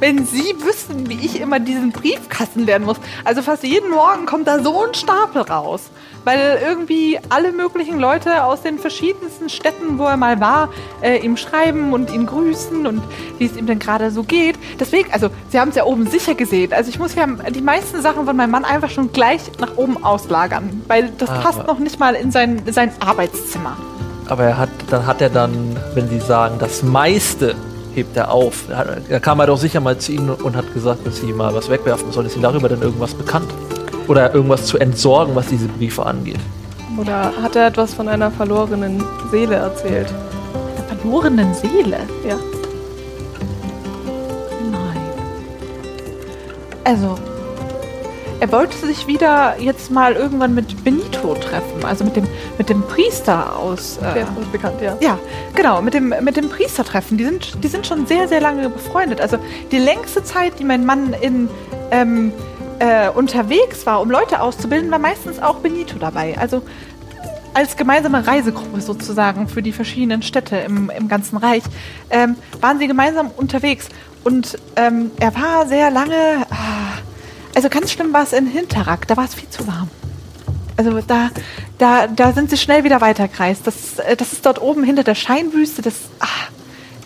wenn 0.00 0.26
Sie 0.26 0.54
wüssten, 0.58 1.08
wie 1.08 1.24
ich 1.24 1.40
immer 1.40 1.60
diesen 1.60 1.92
Briefkasten 1.92 2.66
lernen 2.66 2.86
muss. 2.86 2.96
Also 3.24 3.42
fast 3.42 3.62
jeden 3.62 3.90
Morgen 3.90 4.26
kommt 4.26 4.48
da 4.48 4.62
so 4.62 4.84
ein 4.86 4.94
Stapel 4.94 5.42
raus. 5.42 5.90
Weil 6.24 6.58
irgendwie 6.62 7.18
alle 7.30 7.50
möglichen 7.52 7.98
Leute 7.98 8.44
aus 8.44 8.60
den 8.60 8.78
verschiedensten 8.78 9.48
Städten, 9.48 9.98
wo 9.98 10.04
er 10.04 10.18
mal 10.18 10.38
war, 10.38 10.68
äh, 11.00 11.16
ihm 11.18 11.38
schreiben 11.38 11.94
und 11.94 12.12
ihn 12.12 12.26
grüßen 12.26 12.86
und 12.86 13.02
wie 13.38 13.46
es 13.46 13.56
ihm 13.56 13.66
denn 13.66 13.78
gerade 13.78 14.10
so 14.10 14.22
geht. 14.22 14.56
Deswegen, 14.78 15.10
also 15.12 15.30
Sie 15.48 15.58
haben 15.58 15.70
es 15.70 15.76
ja 15.76 15.84
oben 15.84 16.06
sicher 16.06 16.34
gesehen. 16.34 16.74
Also 16.74 16.90
ich 16.90 16.98
muss 16.98 17.14
ja 17.14 17.26
die 17.26 17.62
meisten 17.62 18.02
Sachen 18.02 18.26
von 18.26 18.36
meinem 18.36 18.50
Mann 18.50 18.64
einfach 18.66 18.90
schon 18.90 19.12
gleich 19.12 19.40
nach 19.60 19.76
oben 19.78 20.02
auslagern. 20.04 20.82
Weil 20.88 21.10
das 21.16 21.30
Ah, 21.30 21.40
passt 21.40 21.66
noch 21.66 21.78
nicht 21.78 21.98
mal 21.98 22.14
in 22.14 22.30
sein, 22.30 22.60
sein 22.70 22.92
Arbeitszimmer. 23.00 23.76
Aber 24.28 24.44
er 24.44 24.58
hat, 24.58 24.68
dann 24.90 25.06
hat 25.06 25.22
er 25.22 25.30
dann, 25.30 25.76
wenn 25.94 26.08
Sie 26.08 26.20
sagen, 26.20 26.56
das 26.58 26.82
meiste 26.82 27.54
hebt 27.94 28.16
er 28.16 28.30
auf. 28.30 28.68
Er, 28.68 28.98
er 29.08 29.20
kam 29.20 29.40
er 29.40 29.46
doch 29.46 29.58
sicher 29.58 29.80
mal 29.80 29.98
zu 29.98 30.12
Ihnen 30.12 30.30
und 30.30 30.56
hat 30.56 30.72
gesagt, 30.74 31.06
dass 31.06 31.20
Sie 31.20 31.32
mal 31.32 31.54
was 31.54 31.68
wegwerfen 31.68 32.12
sollen. 32.12 32.26
Ist 32.26 32.34
Ihnen 32.34 32.42
darüber 32.42 32.68
denn 32.68 32.82
irgendwas 32.82 33.14
bekannt? 33.14 33.50
Oder 34.08 34.34
irgendwas 34.34 34.66
zu 34.66 34.78
entsorgen, 34.78 35.34
was 35.34 35.46
diese 35.46 35.68
Briefe 35.68 36.04
angeht? 36.04 36.40
Oder 36.98 37.32
hat 37.42 37.56
er 37.56 37.68
etwas 37.68 37.94
von 37.94 38.08
einer 38.08 38.30
verlorenen 38.30 39.02
Seele 39.30 39.56
erzählt? 39.56 40.12
Der 40.76 40.96
verlorenen 40.96 41.54
Seele. 41.54 41.98
Ja. 42.28 42.36
Nein. 44.70 45.00
Also, 46.84 47.16
er 48.40 48.50
wollte 48.52 48.76
sich 48.78 49.06
wieder 49.06 49.56
jetzt 49.60 49.90
mal 49.90 50.14
irgendwann 50.14 50.54
mit 50.54 50.82
Benito 50.82 51.34
treffen, 51.34 51.84
also 51.84 52.04
mit 52.04 52.16
dem, 52.16 52.26
mit 52.56 52.68
dem 52.70 52.82
Priester 52.82 53.56
aus. 53.56 53.98
Der 54.00 54.16
Äh, 54.16 54.22
ist 54.22 54.36
uns 54.36 54.46
bekannt, 54.48 54.80
ja. 54.80 54.96
ja, 55.00 55.18
genau, 55.54 55.82
mit 55.82 55.92
dem, 55.94 56.14
mit 56.22 56.36
dem 56.36 56.48
Priester 56.48 56.84
treffen. 56.84 57.18
Die 57.18 57.24
sind, 57.24 57.62
die 57.62 57.68
sind 57.68 57.86
schon 57.86 58.06
sehr, 58.06 58.28
sehr 58.28 58.40
lange 58.40 58.70
befreundet. 58.70 59.20
Also 59.20 59.38
die 59.70 59.78
längste 59.78 60.24
Zeit, 60.24 60.58
die 60.58 60.64
mein 60.64 60.86
Mann 60.86 61.12
in, 61.12 61.50
ähm, 61.90 62.32
äh, 62.78 63.10
unterwegs 63.10 63.84
war, 63.84 64.00
um 64.00 64.10
Leute 64.10 64.40
auszubilden, 64.40 64.90
war 64.90 64.98
meistens 64.98 65.40
auch 65.40 65.56
Benito 65.56 65.98
dabei. 65.98 66.36
Also 66.38 66.62
als 67.52 67.76
gemeinsame 67.76 68.26
Reisegruppe 68.26 68.80
sozusagen 68.80 69.48
für 69.48 69.60
die 69.60 69.72
verschiedenen 69.72 70.22
Städte 70.22 70.56
im, 70.56 70.88
im 70.88 71.08
ganzen 71.08 71.36
Reich, 71.36 71.64
ähm, 72.08 72.36
waren 72.60 72.78
sie 72.78 72.86
gemeinsam 72.86 73.30
unterwegs. 73.36 73.88
Und 74.22 74.58
ähm, 74.76 75.10
er 75.18 75.34
war 75.34 75.66
sehr 75.66 75.90
lange, 75.90 76.46
ah, 76.50 76.79
also 77.60 77.68
ganz 77.68 77.92
schlimm 77.92 78.14
war 78.14 78.22
es 78.22 78.32
in 78.32 78.46
Hinterrack, 78.46 79.06
da 79.06 79.18
war 79.18 79.24
es 79.24 79.34
viel 79.34 79.50
zu 79.50 79.66
warm. 79.66 79.90
Also 80.78 80.98
da, 81.06 81.28
da, 81.76 82.06
da 82.06 82.32
sind 82.32 82.48
sie 82.48 82.56
schnell 82.56 82.84
wieder 82.84 83.02
weiterkreist. 83.02 83.66
Das, 83.66 83.98
äh, 83.98 84.16
das 84.16 84.32
ist 84.32 84.46
dort 84.46 84.62
oben 84.62 84.82
hinter 84.82 85.04
der 85.04 85.14
Scheinwüste, 85.14 85.82
das, 85.82 85.94
ah, 86.20 86.26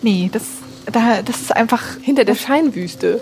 nee, 0.01 0.29
das, 0.31 0.43
da, 0.89 1.21
das 1.25 1.41
ist 1.41 1.53
einfach, 1.53 1.81
Hinter 2.01 2.23
der 2.23 2.35
Scheinwüste. 2.35 3.19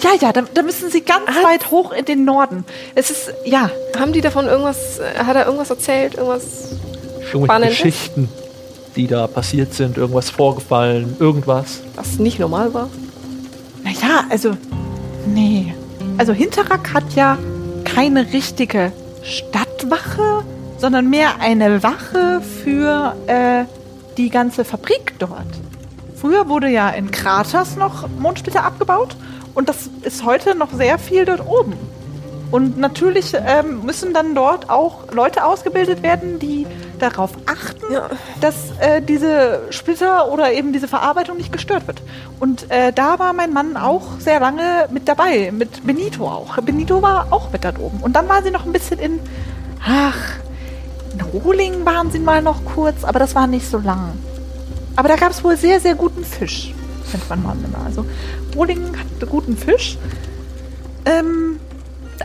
ja, 0.00 0.10
ja, 0.20 0.32
da, 0.32 0.42
da 0.42 0.62
müssen 0.62 0.92
sie 0.92 1.00
ganz 1.00 1.26
weit 1.42 1.72
hoch 1.72 1.90
in 1.90 2.04
den 2.04 2.24
Norden. 2.24 2.64
Es 2.94 3.10
ist, 3.10 3.32
ja, 3.44 3.68
Haben 3.98 4.12
die 4.12 4.20
davon 4.20 4.46
irgendwas, 4.46 5.00
äh, 5.00 5.24
hat 5.24 5.34
er 5.34 5.46
irgendwas 5.46 5.70
erzählt? 5.70 6.14
Irgendwas? 6.14 6.70
Irgendwelche 7.32 7.44
Spannendes? 7.46 7.78
Geschichten. 7.78 8.28
die 8.94 9.08
da 9.08 9.26
passiert 9.26 9.74
sind? 9.74 9.96
Irgendwas 9.96 10.30
vorgefallen? 10.30 11.16
Irgendwas? 11.18 11.80
Was 11.96 12.20
nicht 12.20 12.38
normal 12.38 12.72
war. 12.72 12.88
Naja, 13.82 14.24
also, 14.30 14.56
nee. 15.26 15.74
Also 16.16 16.32
Hinterrack 16.32 16.94
hat 16.94 17.14
ja 17.14 17.38
keine 17.84 18.32
richtige 18.32 18.92
Stadtwache, 19.22 20.44
sondern 20.78 21.10
mehr 21.10 21.40
eine 21.40 21.82
Wache 21.82 22.40
für 22.40 23.16
äh, 23.26 23.64
die 24.16 24.30
ganze 24.30 24.64
Fabrik 24.64 25.14
dort. 25.18 25.46
Früher 26.16 26.48
wurde 26.48 26.68
ja 26.68 26.88
in 26.90 27.10
Kraters 27.10 27.76
noch 27.76 28.08
Mondsplitter 28.08 28.64
abgebaut 28.64 29.16
und 29.54 29.68
das 29.68 29.90
ist 30.02 30.24
heute 30.24 30.54
noch 30.54 30.72
sehr 30.72 30.98
viel 30.98 31.24
dort 31.24 31.46
oben. 31.46 31.74
Und 32.50 32.78
natürlich 32.78 33.34
ähm, 33.34 33.84
müssen 33.84 34.14
dann 34.14 34.34
dort 34.34 34.70
auch 34.70 35.12
Leute 35.12 35.44
ausgebildet 35.44 36.02
werden, 36.04 36.38
die 36.38 36.66
darauf 36.98 37.32
achten, 37.46 37.92
Ja. 37.92 38.08
dass 38.40 38.54
äh, 38.80 39.00
diese 39.02 39.62
Splitter 39.70 40.30
oder 40.32 40.52
eben 40.52 40.72
diese 40.72 40.88
Verarbeitung 40.88 41.36
nicht 41.36 41.52
gestört 41.52 41.86
wird. 41.86 42.02
Und 42.40 42.70
äh, 42.70 42.92
da 42.92 43.18
war 43.18 43.32
mein 43.32 43.52
Mann 43.52 43.76
auch 43.76 44.18
sehr 44.18 44.40
lange 44.40 44.86
mit 44.90 45.08
dabei, 45.08 45.50
mit 45.52 45.86
Benito 45.86 46.26
auch. 46.28 46.56
Benito 46.62 47.02
war 47.02 47.28
auch 47.30 47.50
mit 47.52 47.64
da 47.64 47.70
oben. 47.78 47.98
Und 48.00 48.14
dann 48.16 48.28
war 48.28 48.42
sie 48.42 48.50
noch 48.50 48.64
ein 48.66 48.72
bisschen 48.72 48.98
in, 48.98 49.20
ach, 49.84 50.16
in 51.12 51.20
Rohling 51.20 51.84
waren 51.84 52.10
sie 52.10 52.18
mal 52.18 52.42
noch 52.42 52.64
kurz, 52.64 53.04
aber 53.04 53.18
das 53.18 53.34
war 53.34 53.46
nicht 53.46 53.68
so 53.68 53.78
lang. 53.78 54.12
Aber 54.96 55.08
da 55.08 55.16
gab 55.16 55.30
es 55.30 55.42
wohl 55.44 55.56
sehr, 55.56 55.80
sehr 55.80 55.94
guten 55.94 56.24
Fisch, 56.24 56.72
kennt 57.10 57.28
man 57.28 57.42
mal 57.42 57.56
immer. 57.64 57.84
Also 57.84 58.04
Rohling 58.56 58.96
hatte 58.96 59.26
guten 59.26 59.56
Fisch. 59.56 59.98
Ähm, 61.04 61.58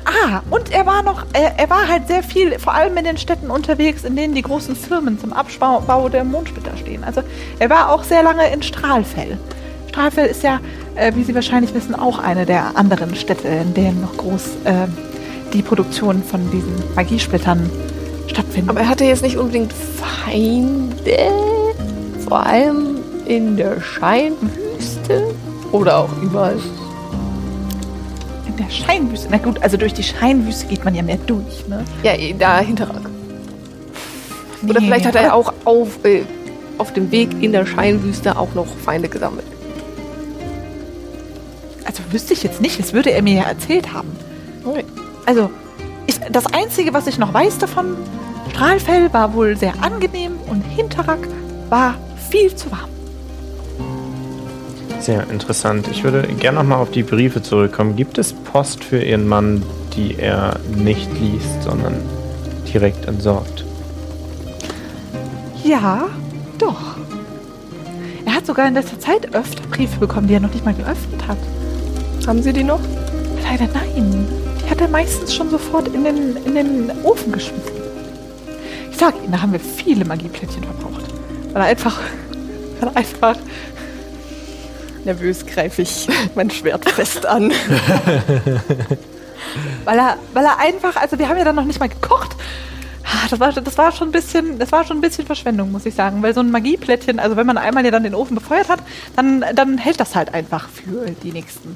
ah, 0.05 0.41
und 0.49 0.71
er 0.71 0.85
war 0.85 1.03
noch, 1.03 1.25
er, 1.33 1.57
er 1.57 1.69
war 1.69 1.87
halt 1.87 2.07
sehr 2.07 2.23
viel, 2.23 2.57
vor 2.59 2.73
allem 2.73 2.95
in 2.97 3.05
den 3.05 3.17
Städten 3.17 3.49
unterwegs, 3.49 4.03
in 4.03 4.15
denen 4.15 4.35
die 4.35 4.41
großen 4.41 4.75
Firmen 4.75 5.19
zum 5.19 5.33
Abbau 5.33 5.81
Bau 5.81 6.09
der 6.09 6.23
Mondsplitter 6.23 6.75
stehen. 6.77 7.03
Also 7.03 7.21
er 7.59 7.69
war 7.69 7.91
auch 7.91 8.03
sehr 8.03 8.23
lange 8.23 8.51
in 8.51 8.61
Strahlfell. 8.61 9.37
Strahlfell 9.89 10.27
ist 10.27 10.43
ja, 10.43 10.59
äh, 10.95 11.13
wie 11.15 11.23
Sie 11.23 11.33
wahrscheinlich 11.35 11.73
wissen, 11.73 11.95
auch 11.95 12.19
eine 12.19 12.45
der 12.45 12.77
anderen 12.77 13.15
Städte, 13.15 13.47
in 13.47 13.73
denen 13.73 14.01
noch 14.01 14.15
groß 14.17 14.43
äh, 14.65 14.87
die 15.53 15.61
Produktion 15.61 16.23
von 16.23 16.49
diesen 16.51 16.75
Magiesplittern 16.95 17.69
stattfindet. 18.27 18.69
Aber 18.69 18.81
er 18.81 18.89
hatte 18.89 19.05
jetzt 19.05 19.23
nicht 19.23 19.37
unbedingt 19.37 19.73
Feinde. 19.73 21.31
Vor 22.27 22.45
allem 22.45 22.97
in 23.25 23.57
der 23.57 23.81
Scheinwüste. 23.81 25.35
Oder 25.71 25.97
auch 25.99 26.09
überall. 26.21 26.57
Der 28.59 28.69
Scheinwüste, 28.69 29.27
na 29.31 29.37
gut, 29.37 29.61
also 29.61 29.77
durch 29.77 29.93
die 29.93 30.03
Scheinwüste 30.03 30.67
geht 30.67 30.85
man 30.85 30.93
ja 30.93 31.01
mehr 31.01 31.17
durch, 31.25 31.67
ne? 31.67 31.83
Ja, 32.03 32.13
da 32.37 32.59
Hinterrag. 32.59 33.01
Oder 34.63 34.79
Nee, 34.79 34.87
vielleicht 34.87 35.05
hat 35.05 35.15
er 35.15 35.33
auch 35.33 35.53
auf, 35.65 36.03
äh, 36.03 36.23
auf 36.77 36.93
dem 36.93 37.11
Weg 37.11 37.29
in 37.41 37.51
der 37.51 37.65
Scheinwüste 37.65 38.37
auch 38.37 38.53
noch 38.53 38.67
Feinde 38.67 39.09
gesammelt. 39.09 39.45
Also 41.85 42.03
wüsste 42.11 42.33
ich 42.33 42.43
jetzt 42.43 42.61
nicht, 42.61 42.79
das 42.79 42.93
würde 42.93 43.11
er 43.11 43.21
mir 43.21 43.35
ja 43.35 43.43
erzählt 43.43 43.93
haben. 43.93 44.09
Okay. 44.65 44.83
Also, 45.25 45.49
ich, 46.07 46.19
das 46.31 46.45
Einzige, 46.47 46.93
was 46.93 47.07
ich 47.07 47.17
noch 47.17 47.33
weiß 47.33 47.57
davon, 47.59 47.97
Strahlfell 48.51 49.11
war 49.13 49.33
wohl 49.33 49.55
sehr 49.55 49.73
angenehm 49.81 50.33
und 50.47 50.61
Hinterrack 50.61 51.27
war 51.69 51.95
viel 52.29 52.53
zu 52.55 52.71
warm. 52.71 52.89
Sehr 54.99 55.29
interessant. 55.29 55.87
Ich 55.89 56.03
würde 56.03 56.23
gerne 56.23 56.59
nochmal 56.59 56.79
auf 56.79 56.91
die 56.91 57.03
Briefe 57.03 57.41
zurückkommen. 57.41 57.95
Gibt 57.95 58.17
es 58.17 58.33
Post 58.33 58.83
für 58.83 59.01
Ihren 59.01 59.27
Mann, 59.27 59.63
die 59.95 60.15
er 60.17 60.59
nicht 60.75 61.09
liest, 61.19 61.63
sondern 61.63 61.95
direkt 62.71 63.05
entsorgt? 63.05 63.63
Ja, 65.63 66.09
doch. 66.57 66.97
Er 68.25 68.35
hat 68.35 68.45
sogar 68.45 68.67
in 68.67 68.73
letzter 68.73 68.99
Zeit 68.99 69.33
öfter 69.33 69.63
Briefe 69.67 69.99
bekommen, 69.99 70.27
die 70.27 70.33
er 70.33 70.41
noch 70.41 70.53
nicht 70.53 70.65
mal 70.65 70.73
geöffnet 70.73 71.27
hat. 71.27 71.37
Haben 72.27 72.43
Sie 72.43 72.53
die 72.53 72.63
noch? 72.63 72.81
Leider 73.43 73.67
nein. 73.73 74.27
Die 74.63 74.69
hat 74.69 74.81
er 74.81 74.89
meistens 74.89 75.33
schon 75.33 75.49
sofort 75.49 75.87
in 75.87 76.03
den, 76.03 76.35
in 76.45 76.55
den 76.55 76.91
Ofen 77.03 77.31
geschmissen. 77.31 77.71
Ich 78.91 78.97
sag 78.97 79.15
Ihnen, 79.23 79.31
da 79.31 79.41
haben 79.41 79.53
wir 79.53 79.59
viele 79.59 80.03
Magieplättchen 80.05 80.63
verbraucht. 80.63 81.05
Weil 81.53 81.61
er 81.61 81.67
einfach, 81.69 81.99
weil 82.79 82.89
er 82.89 82.97
einfach 82.97 83.37
Nervös 85.05 85.45
greife 85.45 85.81
ich 85.81 86.07
mein 86.35 86.49
Schwert 86.49 86.89
fest 86.89 87.25
an. 87.25 87.51
Weil 89.85 89.97
er, 89.97 90.17
weil 90.33 90.45
er 90.45 90.59
einfach, 90.59 90.95
also 90.97 91.17
wir 91.17 91.27
haben 91.27 91.37
ja 91.37 91.43
dann 91.45 91.55
noch 91.55 91.63
nicht 91.63 91.79
mal 91.79 91.89
gekocht. 91.89 92.35
Ah, 93.05 93.27
Das 93.29 93.39
war, 93.39 93.51
das 93.51 93.77
war 93.77 93.91
schon 93.91 94.09
ein 94.09 94.11
bisschen, 94.11 94.59
das 94.59 94.71
war 94.71 94.83
schon 94.83 94.97
ein 94.97 95.01
bisschen 95.01 95.25
Verschwendung, 95.25 95.71
muss 95.71 95.85
ich 95.87 95.95
sagen. 95.95 96.21
Weil 96.21 96.33
so 96.35 96.41
ein 96.41 96.51
Magieplättchen, 96.51 97.19
also 97.19 97.35
wenn 97.35 97.47
man 97.47 97.57
einmal 97.57 97.83
ja 97.83 97.89
dann 97.89 98.03
den 98.03 98.13
Ofen 98.13 98.35
befeuert 98.35 98.69
hat, 98.69 98.79
dann, 99.15 99.43
dann 99.55 99.77
hält 99.79 99.99
das 99.99 100.15
halt 100.15 100.33
einfach 100.33 100.67
für 100.69 101.09
die 101.23 101.31
nächsten. 101.31 101.75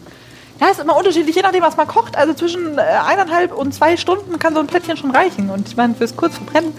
Ja, 0.62 0.68
ist 0.68 0.80
immer 0.82 0.96
unterschiedlich, 0.96 1.36
je 1.36 1.42
nachdem, 1.42 1.64
was 1.64 1.78
man 1.78 1.88
kocht. 1.88 2.16
Also 2.16 2.34
zwischen 2.36 2.78
äh, 2.78 2.82
eineinhalb 2.82 3.54
und 3.54 3.74
zwei 3.74 3.98
Stunden 3.98 4.38
kann 4.38 4.54
so 4.54 4.60
ein 4.60 4.68
Plättchen 4.68 4.98
schon 4.98 5.12
reichen. 5.12 5.50
Und 5.50 5.68
ich 5.68 5.76
meine, 5.76 5.96
fürs 5.96 6.16
kurz 6.16 6.36
verbrennen. 6.36 6.74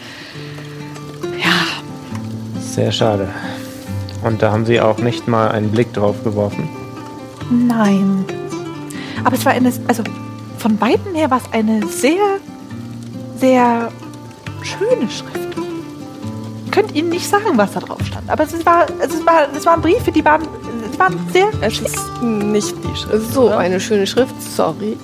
Ja, 1.43 2.61
Sehr 2.61 2.93
schade. 2.93 3.29
Und 4.25 4.43
da 4.43 4.51
haben 4.51 4.65
Sie 4.65 4.81
auch 4.81 4.99
nicht 4.99 5.29
mal 5.29 5.49
einen 5.49 5.71
Blick 5.71 5.93
drauf 5.93 6.25
geworfen. 6.25 6.69
nein. 7.51 8.25
Aber 9.23 9.37
es 9.37 9.45
war 9.47 9.53
eine, 9.53 9.73
also 9.89 10.03
von 10.59 10.81
Weitem 10.81 11.15
her 11.15 11.31
war 11.31 11.39
es 11.39 11.53
eine 11.53 11.87
sehr, 11.87 12.39
sehr 13.37 13.91
schöne 14.63 15.11
Schrift. 15.11 15.57
Ich 16.67 16.71
könnte 16.71 16.95
Ihnen 16.95 17.11
nicht 17.11 17.27
sagen, 17.27 17.57
was 17.57 17.73
da 17.73 17.81
drauf 17.81 18.05
stand. 18.05 18.29
Aber 18.29 18.45
es 18.45 18.67
war, 18.67 18.87
es 19.01 19.25
war, 19.25 19.47
es 19.57 19.65
waren 19.65 19.81
Briefe, 19.81 20.11
die 20.11 20.25
waren, 20.25 20.43
die 20.93 20.99
waren 20.99 21.19
sehr. 21.33 21.47
Es 21.61 21.81
ist 21.81 22.23
nicht 22.23 22.75
die 22.85 22.97
Schrift. 22.97 23.33
So 23.33 23.45
oder? 23.47 23.59
eine 23.59 23.81
schöne 23.81 24.07
Schrift, 24.07 24.35
sorry. 24.43 24.99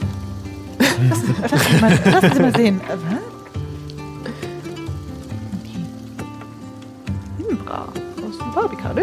Lassen, 1.09 1.35
lassen, 1.41 1.59
Sie, 1.59 1.81
mal, 1.81 1.99
lassen 2.13 2.33
Sie 2.35 2.43
mal 2.43 2.57
sehen. 2.57 2.81
Jubabika. 8.51 8.93
Nö, 8.95 9.03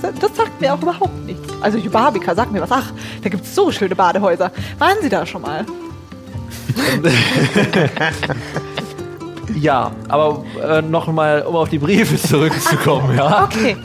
das, 0.00 0.36
sagt 0.36 0.60
mir 0.60 0.72
auch 0.72 0.80
überhaupt 0.80 1.26
nichts. 1.26 1.52
Also 1.60 1.78
Jubabika, 1.78 2.34
sagt 2.34 2.52
mir 2.52 2.60
was. 2.60 2.70
Ach, 2.70 2.92
da 3.22 3.28
gibt 3.28 3.44
es 3.44 3.54
so 3.54 3.70
schöne 3.72 3.96
Badehäuser. 3.96 4.52
Waren 4.78 4.96
Sie 5.02 5.08
da 5.08 5.26
schon 5.26 5.42
mal? 5.42 5.64
Ja, 9.54 9.92
aber 10.08 10.44
äh, 10.62 10.82
nochmal, 10.82 11.42
um 11.42 11.54
auf 11.54 11.68
die 11.68 11.78
Briefe 11.78 12.16
zurückzukommen, 12.16 13.16
ja. 13.16 13.44
Okay. 13.44 13.76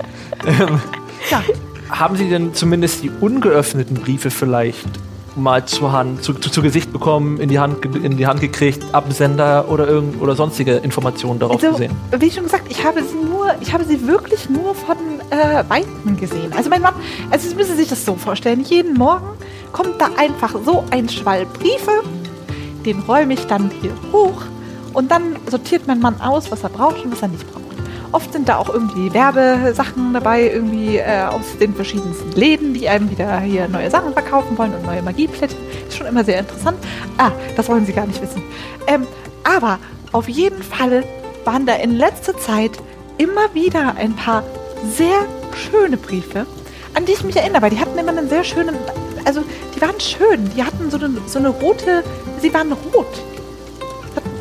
ja, 1.29 1.43
Haben 1.89 2.15
Sie 2.15 2.29
denn 2.29 2.53
zumindest 2.53 3.03
die 3.03 3.09
ungeöffneten 3.09 3.95
Briefe 3.97 4.31
vielleicht 4.31 4.87
mal 5.35 5.65
zur 5.65 5.91
Hand, 5.91 6.23
zu, 6.23 6.33
zu, 6.33 6.49
zu 6.49 6.61
Gesicht 6.61 6.91
bekommen, 6.91 7.39
in 7.39 7.49
die 7.49 7.59
Hand, 7.59 7.85
in 7.85 8.17
die 8.17 8.27
Hand 8.27 8.41
gekriegt, 8.41 8.83
Absender 8.93 9.69
oder 9.69 9.87
irgend 9.87 10.21
oder 10.21 10.35
sonstige 10.35 10.75
Informationen 10.77 11.39
darauf 11.39 11.63
also, 11.63 11.71
gesehen? 11.71 11.95
wie 12.17 12.31
schon 12.31 12.43
gesagt, 12.43 12.65
ich 12.69 12.83
habe 12.83 13.03
sie 13.03 13.15
nur, 13.15 13.53
ich 13.61 13.73
habe 13.73 13.83
sie 13.83 14.07
wirklich 14.07 14.49
nur 14.49 14.75
von 14.75 14.97
äh, 15.29 15.63
Weitem 15.69 16.17
gesehen. 16.17 16.53
Also 16.55 16.69
mein 16.69 16.81
Mann, 16.81 16.93
also 17.29 17.47
Sie 17.47 17.55
müssen 17.55 17.77
sich 17.77 17.87
das 17.87 18.05
so 18.05 18.15
vorstellen, 18.15 18.61
jeden 18.61 18.95
Morgen 18.95 19.27
kommt 19.71 19.99
da 19.99 20.09
einfach 20.17 20.55
so 20.65 20.83
ein 20.91 21.09
Schwall 21.09 21.45
Briefe, 21.45 22.03
den 22.85 22.99
räume 23.01 23.33
ich 23.33 23.45
dann 23.47 23.71
hier 23.81 23.91
hoch 24.11 24.43
und 24.93 25.11
dann 25.11 25.35
sortiert 25.49 25.87
mein 25.87 25.99
Mann 25.99 26.19
aus, 26.21 26.51
was 26.51 26.63
er 26.63 26.69
braucht 26.69 27.03
und 27.03 27.11
was 27.11 27.21
er 27.21 27.27
nicht 27.27 27.49
braucht. 27.51 27.58
Oft 28.11 28.33
sind 28.33 28.49
da 28.49 28.57
auch 28.57 28.69
irgendwie 28.69 29.13
Werbesachen 29.13 30.13
dabei, 30.13 30.49
irgendwie 30.49 30.97
äh, 30.97 31.25
aus 31.25 31.57
den 31.59 31.75
verschiedensten 31.75 32.31
Läden, 32.31 32.73
die 32.73 32.89
einem 32.89 33.11
wieder 33.11 33.39
hier 33.39 33.67
neue 33.67 33.91
Sachen 33.91 34.13
verkaufen 34.13 34.57
wollen 34.57 34.73
und 34.73 34.83
neue 34.83 35.03
Magieplättchen. 35.03 35.59
Ist 35.87 35.97
schon 35.97 36.07
immer 36.07 36.23
sehr 36.23 36.39
interessant. 36.39 36.77
Ah, 37.17 37.31
das 37.55 37.69
wollen 37.69 37.85
Sie 37.85 37.93
gar 37.93 38.07
nicht 38.07 38.21
wissen. 38.21 38.41
Ähm, 38.87 39.05
aber 39.43 39.77
auf 40.11 40.27
jeden 40.27 40.63
Fall 40.63 41.03
waren 41.45 41.65
da 41.65 41.75
in 41.75 41.95
letzter 41.97 42.37
Zeit 42.37 42.71
immer 43.17 43.53
wieder 43.53 43.95
ein 43.95 44.15
paar 44.15 44.43
sehr 44.95 45.25
schöne 45.55 45.97
Briefe, 45.97 46.47
an 46.95 47.05
die 47.05 47.11
ich 47.11 47.23
mich 47.23 47.35
erinnere, 47.35 47.61
weil 47.61 47.69
die 47.69 47.79
hatten 47.79 47.97
immer 47.97 48.09
einen 48.11 48.29
sehr 48.29 48.43
schönen, 48.43 48.75
also 49.25 49.43
die 49.75 49.81
waren 49.81 49.99
schön, 49.99 50.49
die 50.55 50.63
hatten 50.63 50.89
so 50.89 50.97
eine, 50.97 51.11
so 51.27 51.37
eine 51.37 51.49
rote, 51.49 52.03
sie 52.41 52.53
waren 52.53 52.71
rot. 52.71 53.21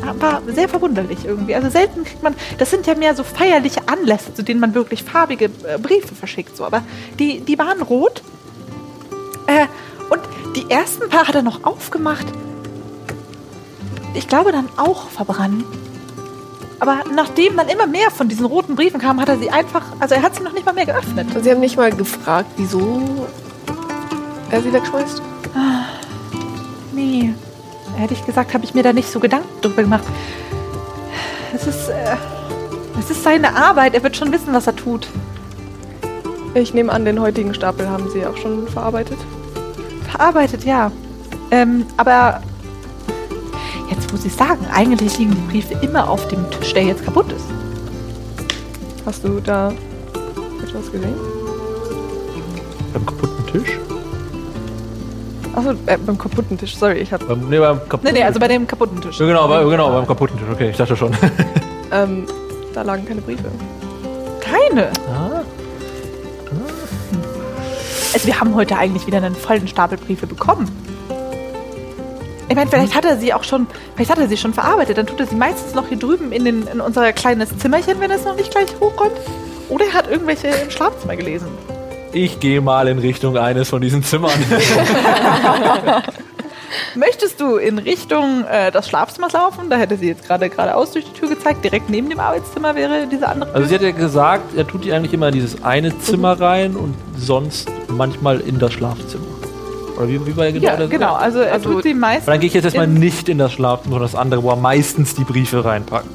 War 0.01 0.41
sehr 0.47 0.69
verwunderlich 0.69 1.25
irgendwie. 1.25 1.55
Also 1.55 1.69
selten 1.69 2.03
kriegt 2.03 2.23
man, 2.23 2.35
das 2.57 2.71
sind 2.71 2.87
ja 2.87 2.95
mehr 2.95 3.15
so 3.15 3.23
feierliche 3.23 3.87
Anlässe, 3.87 4.33
zu 4.33 4.43
denen 4.43 4.59
man 4.59 4.73
wirklich 4.73 5.03
farbige 5.03 5.45
äh, 5.45 5.77
Briefe 5.77 6.15
verschickt, 6.15 6.57
so, 6.57 6.65
aber 6.65 6.83
die, 7.19 7.41
die 7.41 7.57
waren 7.57 7.81
rot. 7.81 8.23
Äh, 9.47 9.67
und 10.09 10.21
die 10.55 10.69
ersten 10.69 11.09
paar 11.09 11.27
hat 11.27 11.35
er 11.35 11.41
noch 11.41 11.63
aufgemacht. 11.63 12.25
Ich 14.13 14.27
glaube 14.27 14.51
dann 14.51 14.69
auch 14.77 15.09
verbrannt. 15.09 15.63
Aber 16.79 17.03
nachdem 17.13 17.57
dann 17.57 17.67
immer 17.67 17.87
mehr 17.87 18.09
von 18.09 18.29
diesen 18.29 18.45
roten 18.45 18.75
Briefen 18.75 18.99
kamen, 18.99 19.19
hat 19.19 19.29
er 19.29 19.37
sie 19.37 19.49
einfach, 19.49 19.83
also 19.99 20.15
er 20.15 20.21
hat 20.21 20.35
sie 20.35 20.43
noch 20.43 20.53
nicht 20.53 20.65
mal 20.65 20.73
mehr 20.73 20.85
geöffnet. 20.85 21.27
Sie 21.43 21.51
haben 21.51 21.59
nicht 21.59 21.77
mal 21.77 21.91
gefragt, 21.91 22.49
wieso 22.57 23.27
er 24.49 24.61
sie 24.61 24.71
wegschmeißt? 24.71 25.21
Nee. 26.93 27.33
Ehrlich 27.99 28.25
gesagt 28.25 28.53
habe 28.53 28.63
ich 28.63 28.73
mir 28.73 28.83
da 28.83 28.93
nicht 28.93 29.11
so 29.11 29.19
Gedanken 29.19 29.61
drüber 29.61 29.83
gemacht. 29.83 30.05
Es 31.53 31.67
ist, 31.67 31.89
äh, 31.89 32.15
Es 32.99 33.09
ist 33.09 33.23
seine 33.23 33.55
Arbeit, 33.55 33.93
er 33.93 34.03
wird 34.03 34.17
schon 34.17 34.31
wissen, 34.31 34.53
was 34.53 34.67
er 34.67 34.75
tut. 34.75 35.07
Ich 36.53 36.73
nehme 36.73 36.91
an, 36.91 37.05
den 37.05 37.19
heutigen 37.21 37.53
Stapel 37.53 37.89
haben 37.89 38.09
Sie 38.09 38.25
auch 38.25 38.35
schon 38.35 38.67
verarbeitet. 38.67 39.17
Verarbeitet, 40.09 40.65
ja. 40.65 40.91
Ähm, 41.51 41.85
aber 41.95 42.41
jetzt 43.89 44.11
muss 44.11 44.25
ich 44.25 44.33
sagen, 44.33 44.65
eigentlich 44.73 45.17
liegen 45.17 45.31
die 45.31 45.51
Briefe 45.51 45.75
immer 45.81 46.09
auf 46.09 46.27
dem 46.27 46.49
Tisch, 46.51 46.73
der 46.73 46.83
jetzt 46.83 47.05
kaputt 47.05 47.31
ist. 47.31 47.45
Hast 49.05 49.23
du 49.23 49.39
da 49.39 49.71
etwas 50.61 50.91
gesehen? 50.91 51.15
Beim 52.93 53.05
kaputten 53.05 53.45
Tisch? 53.47 53.79
Achso, 55.59 55.71
äh, 55.87 55.97
beim 55.97 56.17
kaputten 56.17 56.57
Tisch. 56.57 56.77
Sorry, 56.77 56.99
ich 56.99 57.11
habe 57.11 57.25
Beim, 57.25 57.49
nee, 57.49 57.59
beim 57.59 57.79
kaputten 57.79 58.13
Nee, 58.13 58.19
nee, 58.19 58.23
also 58.23 58.39
bei 58.39 58.47
dem 58.47 58.65
kaputten 58.65 59.01
Tisch. 59.01 59.19
Ja, 59.19 59.25
genau, 59.25 59.47
bei, 59.47 59.61
genau, 59.65 59.91
beim 59.91 60.07
kaputten 60.07 60.37
Tisch. 60.37 60.47
Okay, 60.49 60.69
ich 60.69 60.77
dachte 60.77 60.95
schon. 60.95 61.11
ähm, 61.91 62.25
da 62.73 62.81
lagen 62.83 63.05
keine 63.05 63.19
Briefe. 63.19 63.43
Keine. 64.39 64.89
ah. 65.09 65.43
Also 68.13 68.25
wir 68.25 68.39
haben 68.39 68.55
heute 68.55 68.77
eigentlich 68.77 69.05
wieder 69.05 69.17
einen 69.17 69.35
vollen 69.35 69.67
Stapel 69.67 69.97
Briefe 69.97 70.27
bekommen. 70.27 70.71
Ich 72.47 72.55
meine, 72.55 72.69
vielleicht 72.69 72.95
hat 72.95 73.05
er 73.05 73.17
sie 73.17 73.33
auch 73.33 73.43
schon, 73.43 73.67
vielleicht 73.95 74.09
hat 74.09 74.17
er 74.17 74.27
sie 74.27 74.37
schon 74.37 74.53
verarbeitet. 74.53 74.97
Dann 74.97 75.05
tut 75.05 75.19
er 75.19 75.27
sie 75.27 75.35
meistens 75.35 75.75
noch 75.75 75.87
hier 75.89 75.99
drüben 75.99 76.31
in, 76.31 76.45
den, 76.45 76.67
in 76.67 76.79
unser 76.79 77.11
kleines 77.11 77.55
Zimmerchen, 77.57 77.99
wenn 77.99 78.09
er 78.09 78.17
es 78.17 78.25
noch 78.25 78.35
nicht 78.35 78.49
gleich 78.49 78.69
hochräumt. 78.79 79.11
Oder 79.67 79.85
er 79.85 79.93
hat 79.93 80.09
irgendwelche 80.09 80.47
im 80.47 80.71
Schlafzimmer 80.71 81.17
gelesen. 81.17 81.49
Ich 82.11 82.39
gehe 82.39 82.59
mal 82.61 82.87
in 82.87 82.97
Richtung 82.99 83.37
eines 83.37 83.69
von 83.69 83.81
diesen 83.81 84.03
Zimmern. 84.03 84.31
Möchtest 86.95 87.39
du 87.39 87.57
in 87.57 87.77
Richtung 87.77 88.45
äh, 88.45 88.71
des 88.71 88.87
Schlafzimmers 88.89 89.33
laufen? 89.33 89.69
Da 89.69 89.75
hätte 89.77 89.95
sie 89.97 90.07
jetzt 90.07 90.25
gerade 90.25 90.49
geradeaus 90.49 90.91
durch 90.91 91.05
die 91.05 91.13
Tür 91.19 91.29
gezeigt. 91.29 91.63
Direkt 91.63 91.89
neben 91.89 92.09
dem 92.09 92.19
Arbeitszimmer 92.19 92.75
wäre 92.75 93.07
diese 93.11 93.27
andere 93.27 93.49
Tür. 93.49 93.55
Also 93.55 93.67
sie 93.69 93.75
hat 93.75 93.81
ja 93.81 93.91
gesagt, 93.91 94.55
er 94.57 94.65
tut 94.67 94.83
die 94.85 94.93
eigentlich 94.93 95.13
immer 95.13 95.27
in 95.27 95.33
dieses 95.35 95.63
eine 95.63 95.97
Zimmer 95.99 96.39
rein 96.39 96.75
und 96.75 96.95
sonst 97.17 97.69
manchmal 97.87 98.39
in 98.39 98.59
das 98.59 98.73
Schlafzimmer. 98.73 99.23
Oder 99.97 100.07
wie, 100.09 100.25
wie 100.25 100.35
war 100.37 100.45
er 100.45 100.51
genau? 100.53 100.65
ja, 100.67 100.77
das 100.77 100.89
genau. 100.89 101.13
Also 101.15 101.39
er 101.39 101.53
Also- 101.53 101.73
tut 101.73 101.83
sie 101.83 101.91
Aber 101.91 101.99
meistens. 101.99 102.25
dann 102.25 102.39
gehe 102.39 102.47
ich 102.47 102.53
jetzt 102.53 102.65
erstmal 102.65 102.85
in- 102.85 102.93
nicht 102.95 103.29
in 103.29 103.37
das 103.37 103.51
Schlafzimmer, 103.51 103.95
sondern 103.95 104.11
das 104.11 104.19
andere, 104.19 104.43
wo 104.43 104.49
er 104.49 104.55
meistens 104.55 105.13
die 105.15 105.23
Briefe 105.25 105.63
reinpackt. 105.65 106.07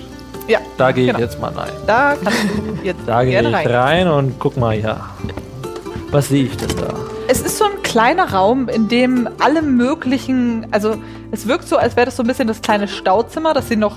Ja, 0.49 0.59
Da 0.77 0.93
gehe 0.93 1.05
ich 1.05 1.11
Genau. 1.11 1.21
jetzt 1.21 1.41
mal 1.41 1.53
rein. 1.53 1.71
da 1.87 2.17
kannst 2.23 2.39
du 2.45 2.79
jetzt 2.85 3.01
Da 3.07 3.23
gehe 3.25 3.33
gerne 3.33 3.49
ich 3.51 3.55
rein. 3.55 3.67
rein. 3.69 4.09
und 4.09 4.39
guck 4.39 4.57
mal, 4.57 4.79
ja. 4.79 5.09
Was 6.15 6.29
sehe 6.29 6.45
ich 6.45 6.57
denn 6.57 6.69
da? 6.77 6.95
Es 7.27 7.41
ist 7.41 7.59
so 7.59 7.65
ein 7.65 7.83
kleiner 7.83 8.33
Raum, 8.33 8.69
in 8.69 8.87
dem 8.87 9.29
alle 9.41 9.63
möglichen, 9.63 10.65
also 10.71 10.95
es 11.33 11.49
wirkt 11.49 11.67
so, 11.67 11.77
als 11.77 11.97
wäre 11.97 12.05
das 12.05 12.15
so 12.15 12.23
ein 12.23 12.29
bisschen 12.29 12.47
das 12.47 12.63
kleine 12.63 12.87
Stauzimmer, 12.87 13.53
das 13.53 13.69
sie 13.69 13.75
noch 13.75 13.97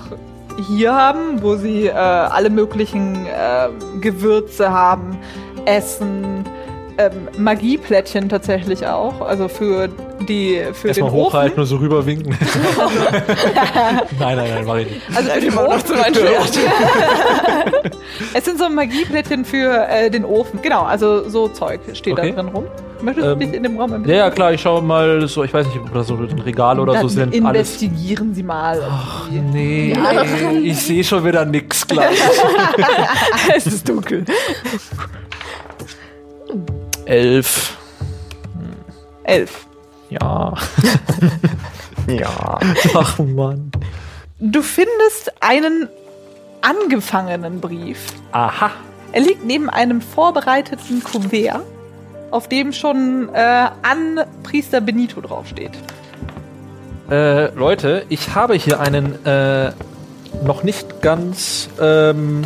hier 0.66 0.92
haben, 0.96 1.42
wo 1.42 1.54
sie 1.54 1.86
äh, 1.86 1.92
alle 1.92 2.50
möglichen 2.50 3.24
äh, 3.26 3.68
Gewürze 4.00 4.72
haben, 4.72 5.16
Essen, 5.64 6.44
ähm, 6.98 7.28
Magieplättchen 7.38 8.28
tatsächlich 8.28 8.86
auch, 8.86 9.20
also 9.20 9.48
für 9.48 9.88
die 10.28 10.60
für 10.72 10.88
den 10.88 10.88
Erstmal 10.88 11.10
Ofen. 11.10 11.20
hochhalten 11.20 11.60
und 11.60 11.66
so 11.66 11.76
rüberwinken. 11.76 12.30
nein, 14.18 14.36
nein, 14.36 14.38
nein, 14.50 14.64
mach 14.66 14.76
ich 14.76 14.90
nicht. 14.90 15.00
Also 15.14 15.30
für 15.30 15.40
den 15.40 15.58
Ofen. 15.58 15.94
es 18.34 18.44
sind 18.44 18.58
so 18.58 18.68
Magieplättchen 18.68 19.44
für 19.44 19.86
äh, 19.88 20.10
den 20.10 20.24
Ofen. 20.24 20.60
Genau, 20.60 20.82
also 20.82 21.28
so 21.28 21.48
Zeug 21.48 21.80
steht 21.94 22.14
Okay. 22.18 22.32
da 22.34 22.42
drin 22.42 22.52
rum. 22.52 22.64
Möchtest 23.00 23.28
Ähm, 23.28 23.38
du 23.38 23.46
dich 23.46 23.54
in 23.54 23.62
dem 23.62 23.78
Raum 23.78 23.92
ein 23.92 24.04
Ja, 24.08 24.16
ja, 24.16 24.30
klar, 24.30 24.52
ich 24.52 24.60
schaue 24.60 24.82
mal 24.82 25.28
so, 25.28 25.44
ich 25.44 25.54
weiß 25.54 25.66
nicht, 25.68 25.78
ob 25.78 25.94
da 25.94 26.02
so 26.02 26.14
ein 26.16 26.36
Regal 26.40 26.80
oder 26.80 26.94
so 26.94 27.02
Dann 27.02 27.08
sind. 27.30 27.46
Alles. 27.46 27.80
investigieren 27.80 28.34
Sie 28.34 28.42
mal. 28.42 28.82
irgendwie. 29.32 29.94
Nee, 29.94 30.58
ich 30.68 30.76
sehe 30.78 31.04
schon 31.04 31.24
wieder 31.24 31.44
nix 31.44 31.86
gleich. 31.86 32.18
es 33.56 33.66
ist 33.68 33.88
dunkel. 33.88 34.24
Elf. 37.08 37.76
Elf. 39.24 39.66
Ja. 40.10 40.54
Ja. 42.06 42.58
Ach 42.94 43.18
Mann. 43.18 43.70
Du 44.40 44.62
findest 44.62 45.30
einen 45.40 45.90
angefangenen 46.62 47.60
Brief. 47.60 47.98
Aha. 48.32 48.70
Er 49.12 49.20
liegt 49.20 49.44
neben 49.44 49.68
einem 49.68 50.00
vorbereiteten 50.00 51.04
Kuvert, 51.04 51.60
auf 52.30 52.48
dem 52.48 52.72
schon 52.72 53.28
äh, 53.34 53.38
an 53.82 54.24
Priester 54.42 54.80
Benito 54.80 55.20
draufsteht. 55.20 55.72
Äh, 57.10 57.50
Leute, 57.54 58.06
ich 58.08 58.34
habe 58.34 58.54
hier 58.54 58.80
einen 58.80 59.22
äh, 59.26 59.72
noch 60.44 60.62
nicht 60.62 61.02
ganz 61.02 61.68
ähm, 61.78 62.42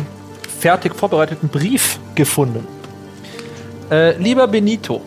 fertig 0.59 0.93
vorbereiteten 0.93 1.47
Brief 1.47 1.99
gefunden. 2.15 2.67
Äh, 3.91 4.17
lieber 4.17 4.47
Benito, 4.47 5.01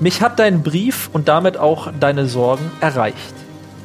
mich 0.00 0.22
hat 0.22 0.38
dein 0.38 0.62
Brief 0.62 1.10
und 1.12 1.28
damit 1.28 1.56
auch 1.56 1.90
deine 1.98 2.26
Sorgen 2.26 2.70
erreicht. 2.80 3.34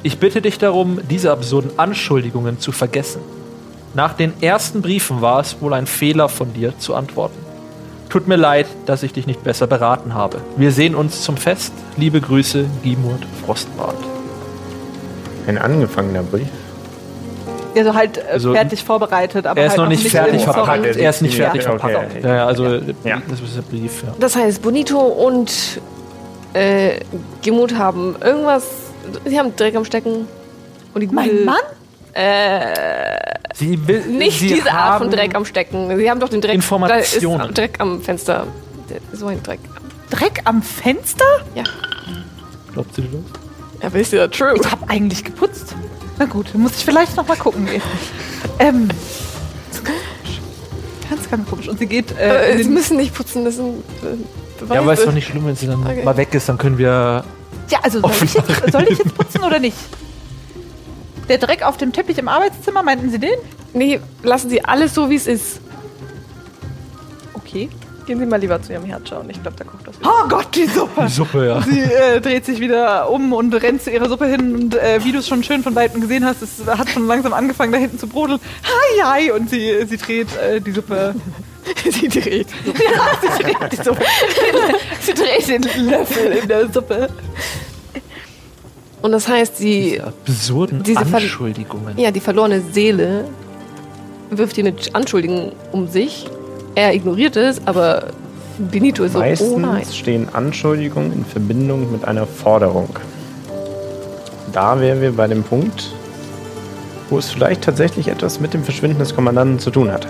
Ich 0.04 0.20
bitte 0.20 0.42
dich 0.42 0.58
darum, 0.58 1.00
diese 1.10 1.32
absurden 1.32 1.72
Anschuldigungen 1.78 2.60
zu 2.60 2.72
vergessen. 2.72 3.22
Nach 3.94 4.14
den 4.14 4.34
ersten 4.42 4.82
Briefen 4.82 5.22
war 5.22 5.40
es 5.40 5.62
wohl 5.62 5.74
ein 5.74 5.88
Fehler 5.88 6.30
von 6.30 6.54
dir 6.54 6.78
zu 6.78 6.96
antworten. 6.96 7.38
Tut 8.10 8.28
mir 8.28 8.36
leid, 8.36 8.68
dass 8.86 9.02
ich 9.02 9.14
dich 9.14 9.28
nicht 9.28 9.44
besser 9.44 9.66
beraten 9.66 10.14
habe. 10.14 10.42
Wir 10.56 10.72
sehen 10.72 10.94
uns 10.94 11.22
zum 11.24 11.38
Fest. 11.38 11.74
Liebe 11.98 12.22
Grüße, 12.22 12.66
Gimurt 12.84 13.26
Frostbart. 13.46 13.98
Ein 15.48 15.58
angefangener 15.58 16.24
Brief. 16.24 16.48
Also 17.76 17.94
halt 17.94 18.18
äh, 18.18 18.22
Also, 18.34 18.54
fertig 18.54 18.84
vorbereitet, 18.84 19.46
aber 19.48 19.60
er 19.62 19.68
ist 19.68 19.72
halt 19.72 19.82
noch 19.82 19.88
nicht 19.88 20.08
fertig 20.10 20.44
verpackt. 20.44 20.96
Er 20.96 21.10
ist 21.10 21.22
nicht 21.22 21.38
Ja, 21.38 21.46
fertig 21.52 21.68
okay, 21.68 21.80
verpackt. 21.80 22.12
okay. 22.12 22.22
Ja, 22.28 22.36
ja, 22.36 22.46
also 22.46 22.66
Ja. 23.04 23.22
das 23.28 23.40
ist 23.42 23.56
der 23.58 23.62
Brief. 23.64 24.04
Ja. 24.04 24.14
Das 24.20 24.36
heißt, 24.36 24.62
Bonito 24.62 25.00
und 25.00 25.82
äh, 26.54 27.00
Gemut 27.42 27.76
haben 27.76 28.16
irgendwas. 28.24 28.64
Sie 29.26 29.38
haben 29.40 29.56
Dreck 29.56 29.76
am 29.76 29.86
Stecken. 29.86 30.28
Und 30.94 31.02
die 31.02 31.08
Mein 31.08 31.46
Mann? 31.46 31.58
Äh, 32.14 32.60
Sie 33.56 33.88
will, 33.88 34.02
nicht 34.06 34.40
sie 34.40 34.48
diese 34.50 34.72
Art 34.72 35.00
von 35.02 35.12
Dreck 35.12 35.36
am 35.36 35.46
Stecken. 35.46 35.96
Sie 35.98 36.10
haben 36.10 36.20
doch 36.20 36.30
den 36.30 36.42
Dreck. 36.42 36.54
Informationen. 36.56 37.40
Da 37.40 37.46
ist 37.46 37.58
Dreck 37.58 37.76
am 37.80 38.02
Fenster. 38.02 38.46
So 39.12 39.28
ein 39.28 39.42
Dreck. 39.42 39.60
Dreck 40.12 40.42
am 40.46 40.62
Fenster? 40.62 41.26
Glaubt 42.74 42.94
sie 42.96 43.02
das? 43.02 43.12
Ja, 43.82 43.94
wisst 43.94 44.14
ihr, 44.14 44.30
true. 44.30 44.54
Ich 44.60 44.72
habe 44.72 44.88
eigentlich 44.90 45.24
geputzt. 45.24 45.76
Na 46.20 46.26
gut, 46.26 46.54
muss 46.56 46.74
ich 46.78 46.86
vielleicht 46.86 47.16
noch 47.16 47.28
mal 47.28 47.38
gucken 47.38 47.66
gehen. 47.66 47.82
ähm, 48.60 48.88
ganz, 51.10 51.30
ganz 51.30 51.50
komisch. 51.50 51.68
Und 51.68 51.80
sie 51.80 51.86
geht 51.88 52.12
äh, 52.18 52.54
Äh, 52.54 52.64
Sie 52.64 52.70
müssen 52.70 52.98
nicht 52.98 53.14
putzen, 53.14 53.46
das 53.46 53.56
sind 53.56 53.84
äh, 54.04 54.74
Ja, 54.74 54.80
aber 54.82 54.94
ist 54.94 55.06
doch 55.06 55.12
nicht 55.14 55.28
schlimm, 55.28 55.46
wenn 55.46 55.56
sie 55.56 55.68
dann 55.68 55.84
Okay. 55.86 56.04
mal 56.04 56.16
weg 56.18 56.34
ist, 56.34 56.48
dann 56.50 56.58
können 56.58 56.78
wir. 56.78 57.24
Ja, 57.70 57.80
also 57.82 58.00
soll 58.02 58.12
ich, 58.24 58.34
jetzt, 58.34 58.72
soll 58.72 58.84
ich 58.90 58.98
jetzt 59.00 59.16
putzen 59.16 59.44
oder 59.44 59.60
nicht? 59.60 59.78
Der 61.30 61.38
Dreck 61.38 61.64
auf 61.64 61.78
dem 61.78 61.94
Teppich 61.94 62.18
im 62.18 62.28
Arbeitszimmer, 62.28 62.84
meinten 62.84 63.10
Sie 63.10 63.18
den? 63.20 63.36
Nee, 63.74 64.00
lassen 64.24 64.50
Sie 64.50 64.64
alles 64.64 64.94
so, 64.94 65.10
wie 65.10 65.16
es 65.16 65.26
ist. 65.28 65.60
Okay. 67.34 67.70
Gehen 68.06 68.20
Sie 68.20 68.26
mal 68.26 68.38
lieber 68.40 68.62
zu 68.62 68.74
Ihrem 68.74 68.84
Herd 68.86 69.08
schauen. 69.08 69.30
Ich 69.30 69.42
glaube, 69.42 69.56
da 69.58 69.64
kocht 69.64 69.88
das 69.88 69.98
wieder. 70.00 70.10
Oh 70.10 70.28
Gott, 70.28 70.48
die 70.56 70.66
Suppe. 70.66 71.06
Die 71.08 71.12
Suppe, 71.12 71.46
ja. 71.48 71.62
Sie 71.62 71.80
äh, 71.80 72.20
dreht 72.20 72.46
sich 72.46 72.60
wieder 72.60 73.10
um 73.10 73.32
und 73.32 73.54
rennt 73.54 73.82
zu 73.82 73.92
ihrer 73.92 74.10
Suppe 74.10 74.26
hin 74.28 74.54
und 74.56 74.76
äh, 74.76 75.00
wie 75.04 75.12
du 75.14 75.20
es 75.20 75.28
schon 75.28 75.42
schön 75.44 75.64
von 75.64 75.74
Weitem 75.76 76.02
gesehen 76.02 76.26
hast, 76.26 76.42
es 76.42 76.66
hat 76.68 76.90
schon 76.90 77.08
langsam 77.08 77.32
angefangen, 77.34 77.72
da 77.72 77.78
hinten 77.78 77.98
zu 77.98 78.08
brodeln. 78.08 78.40
Hi, 78.64 79.02
hi! 79.22 79.32
Und 79.32 79.50
sie, 79.50 79.86
sie 79.88 79.98
dreht 79.98 80.28
äh, 80.38 80.60
die 80.60 80.72
Suppe. 80.72 81.16
Sie 81.90 82.10
dreht. 82.10 82.48
ja, 82.66 83.02
sie 83.22 83.42
dreht 83.44 83.72
die 83.72 83.76
Suppe. 83.78 84.02
sie 85.02 85.14
dreht 85.14 85.48
den 85.48 85.64
Löffel 85.90 86.34
in 86.34 86.48
der 86.50 86.70
Suppe. 86.70 87.08
Und 89.02 89.14
das 89.14 89.30
heißt, 89.30 89.58
sie, 89.58 89.92
Diese 89.92 90.08
absurden 90.08 90.84
Diese 90.84 91.06
Ver- 91.06 91.18
Anschuldigungen. 91.20 91.98
ja, 91.98 92.12
die 92.12 92.20
verlorene 92.20 92.62
Seele 92.74 93.30
wirft 94.30 94.56
hier 94.56 94.66
mit 94.66 94.94
Anschuldigungen 94.94 95.54
um 95.72 95.88
sich. 95.88 96.26
Er 96.76 96.94
ignoriert 96.94 97.36
es, 97.36 97.66
aber 97.68 98.08
Benito 98.58 99.04
ist 99.04 99.14
so, 99.14 99.20
Meistens 99.20 99.50
oh 99.54 99.60
nein. 99.60 99.86
stehen 99.92 100.28
Anschuldigungen 100.34 101.14
in 101.14 101.26
Verbindung 101.26 101.92
mit 101.92 102.06
einer 102.06 102.26
Forderung. 102.26 102.90
Da 104.52 104.80
wären 104.80 105.02
wir 105.02 105.12
bei 105.12 105.28
dem 105.28 105.44
Punkt, 105.44 105.92
wo 107.10 107.18
es 107.18 107.32
vielleicht 107.32 107.64
tatsächlich 107.64 108.08
etwas 108.08 108.40
mit 108.40 108.54
dem 108.54 108.64
Verschwinden 108.64 109.00
des 109.00 109.16
Kommandanten 109.16 109.60
zu 109.60 109.72
tun 109.72 109.92
hat. 109.92 110.08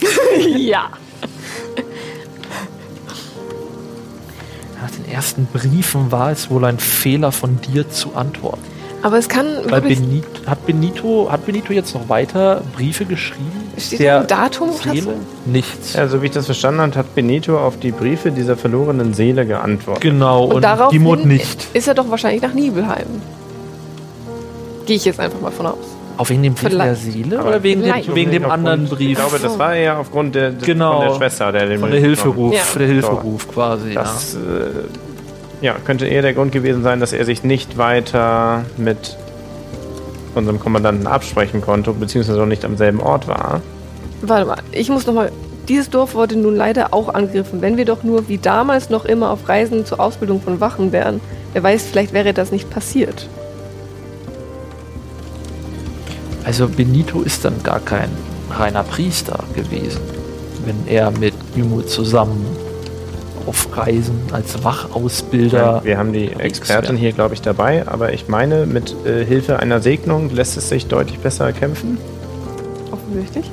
ja. 0.56 0.90
Nach 4.80 4.90
den 4.90 5.08
ersten 5.12 5.46
Briefen 5.46 6.12
war 6.12 6.30
es 6.30 6.50
wohl 6.50 6.64
ein 6.64 6.78
Fehler 6.78 7.32
von 7.32 7.60
dir 7.60 7.88
zu 7.90 8.14
antworten. 8.14 8.75
Aber 9.02 9.18
es 9.18 9.28
kann 9.28 9.46
Weil 9.68 9.82
Benito, 9.82 10.26
hat, 10.46 10.66
Benito, 10.66 11.28
hat 11.30 11.46
Benito 11.46 11.72
jetzt 11.72 11.94
noch 11.94 12.08
weiter 12.08 12.62
Briefe 12.74 13.04
geschrieben? 13.04 13.52
Steht 13.78 14.00
Der 14.00 14.22
ein 14.22 14.26
Datum 14.26 14.70
Seele? 14.72 15.02
so? 15.02 15.12
Nichts. 15.44 15.92
Ja, 15.92 16.08
so 16.08 16.22
wie 16.22 16.26
ich 16.26 16.32
das 16.32 16.46
verstanden 16.46 16.80
habe, 16.80 16.94
hat 16.96 17.14
Benito 17.14 17.58
auf 17.58 17.78
die 17.78 17.92
Briefe 17.92 18.32
dieser 18.32 18.56
verlorenen 18.56 19.14
Seele 19.14 19.46
geantwortet. 19.46 20.02
Genau, 20.02 20.44
und, 20.46 20.54
Und, 20.56 20.62
darauf 20.62 20.90
die 20.90 20.98
Mut 20.98 21.24
nicht. 21.24 21.68
ist 21.74 21.86
er 21.86 21.94
doch 21.94 22.10
wahrscheinlich 22.10 22.42
nach 22.42 22.54
Nibelheim. 22.54 23.06
Gehe 24.86 24.96
ich 24.96 25.04
jetzt 25.04 25.20
einfach 25.20 25.40
mal 25.40 25.50
von 25.52 25.66
aus. 25.66 25.76
Auch 26.16 26.28
wegen 26.30 26.42
dem 26.42 26.54
Brief 26.54 26.62
der 26.62 26.70
Vielleicht. 26.70 27.02
Seele 27.02 27.38
Aber 27.38 27.48
oder 27.50 27.62
wegen 27.62 27.82
dem, 27.82 27.94
wegen 28.14 28.30
dem 28.30 28.50
anderen 28.50 28.84
Aufgrund- 28.84 28.98
Brief? 28.98 29.10
Ich 29.10 29.16
glaube, 29.16 29.38
das 29.38 29.58
war 29.58 29.76
ja 29.76 29.98
aufgrund 29.98 30.34
der, 30.34 30.50
des- 30.52 30.64
Genau. 30.64 31.00
von 31.00 31.08
der 31.10 31.14
Schwester, 31.16 31.52
der 31.52 31.66
den 31.66 31.80
von 31.80 31.90
der 31.90 31.98
Brief 31.98 32.06
Hilferuf, 32.06 32.54
Ja. 32.54 32.60
der 32.78 32.86
Hilferuf 32.86 33.48
quasi. 33.52 33.92
Das 33.94 34.34
äh, 34.34 34.38
ja, 35.60 35.74
könnte 35.84 36.06
eher 36.06 36.22
der 36.22 36.34
Grund 36.34 36.52
gewesen 36.52 36.82
sein, 36.82 37.00
dass 37.00 37.12
er 37.12 37.24
sich 37.24 37.44
nicht 37.44 37.78
weiter 37.78 38.64
mit 38.76 39.16
unserem 40.34 40.60
Kommandanten 40.60 41.06
absprechen 41.06 41.60
konnte, 41.60 41.92
beziehungsweise 41.92 42.42
auch 42.42 42.46
nicht 42.46 42.64
am 42.64 42.76
selben 42.76 43.00
Ort 43.00 43.26
war. 43.26 43.62
Warte 44.22 44.46
mal, 44.46 44.58
ich 44.72 44.88
muss 44.88 45.06
nochmal. 45.06 45.32
Dieses 45.68 45.90
Dorf 45.90 46.14
wurde 46.14 46.36
nun 46.36 46.54
leider 46.54 46.94
auch 46.94 47.12
angegriffen. 47.12 47.60
Wenn 47.60 47.76
wir 47.76 47.84
doch 47.84 48.04
nur 48.04 48.28
wie 48.28 48.38
damals 48.38 48.88
noch 48.88 49.04
immer 49.04 49.30
auf 49.30 49.48
Reisen 49.48 49.84
zur 49.84 49.98
Ausbildung 49.98 50.40
von 50.40 50.60
Wachen 50.60 50.92
wären, 50.92 51.20
wer 51.54 51.62
weiß, 51.62 51.86
vielleicht 51.90 52.12
wäre 52.12 52.32
das 52.32 52.52
nicht 52.52 52.70
passiert. 52.70 53.28
Also 56.44 56.68
Benito 56.68 57.22
ist 57.22 57.44
dann 57.44 57.60
gar 57.64 57.80
kein 57.80 58.08
reiner 58.50 58.84
Priester 58.84 59.42
gewesen, 59.56 60.00
wenn 60.64 60.86
er 60.86 61.10
mit 61.10 61.34
Yumu 61.56 61.82
zusammen 61.82 62.46
auf 63.46 63.76
Reisen 63.76 64.20
als 64.32 64.64
Wachausbilder. 64.64 65.82
Wir 65.84 65.98
haben 65.98 66.12
die 66.12 66.32
Expertin 66.32 66.96
hier, 66.96 67.12
glaube 67.12 67.34
ich, 67.34 67.42
dabei, 67.42 67.86
aber 67.86 68.12
ich 68.12 68.28
meine, 68.28 68.66
mit 68.66 68.94
äh, 69.06 69.24
Hilfe 69.24 69.60
einer 69.60 69.80
Segnung 69.80 70.30
lässt 70.30 70.56
es 70.56 70.68
sich 70.68 70.86
deutlich 70.86 71.18
besser 71.20 71.52
kämpfen. 71.52 71.98
Offensichtlich. 72.90 73.50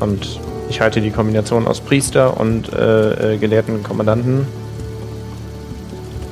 Und 0.00 0.40
ich 0.68 0.80
halte 0.80 1.00
die 1.00 1.10
Kombination 1.10 1.66
aus 1.66 1.80
Priester 1.80 2.40
und 2.40 2.72
äh, 2.72 3.34
äh, 3.34 3.38
gelehrten 3.38 3.82
Kommandanten 3.82 4.46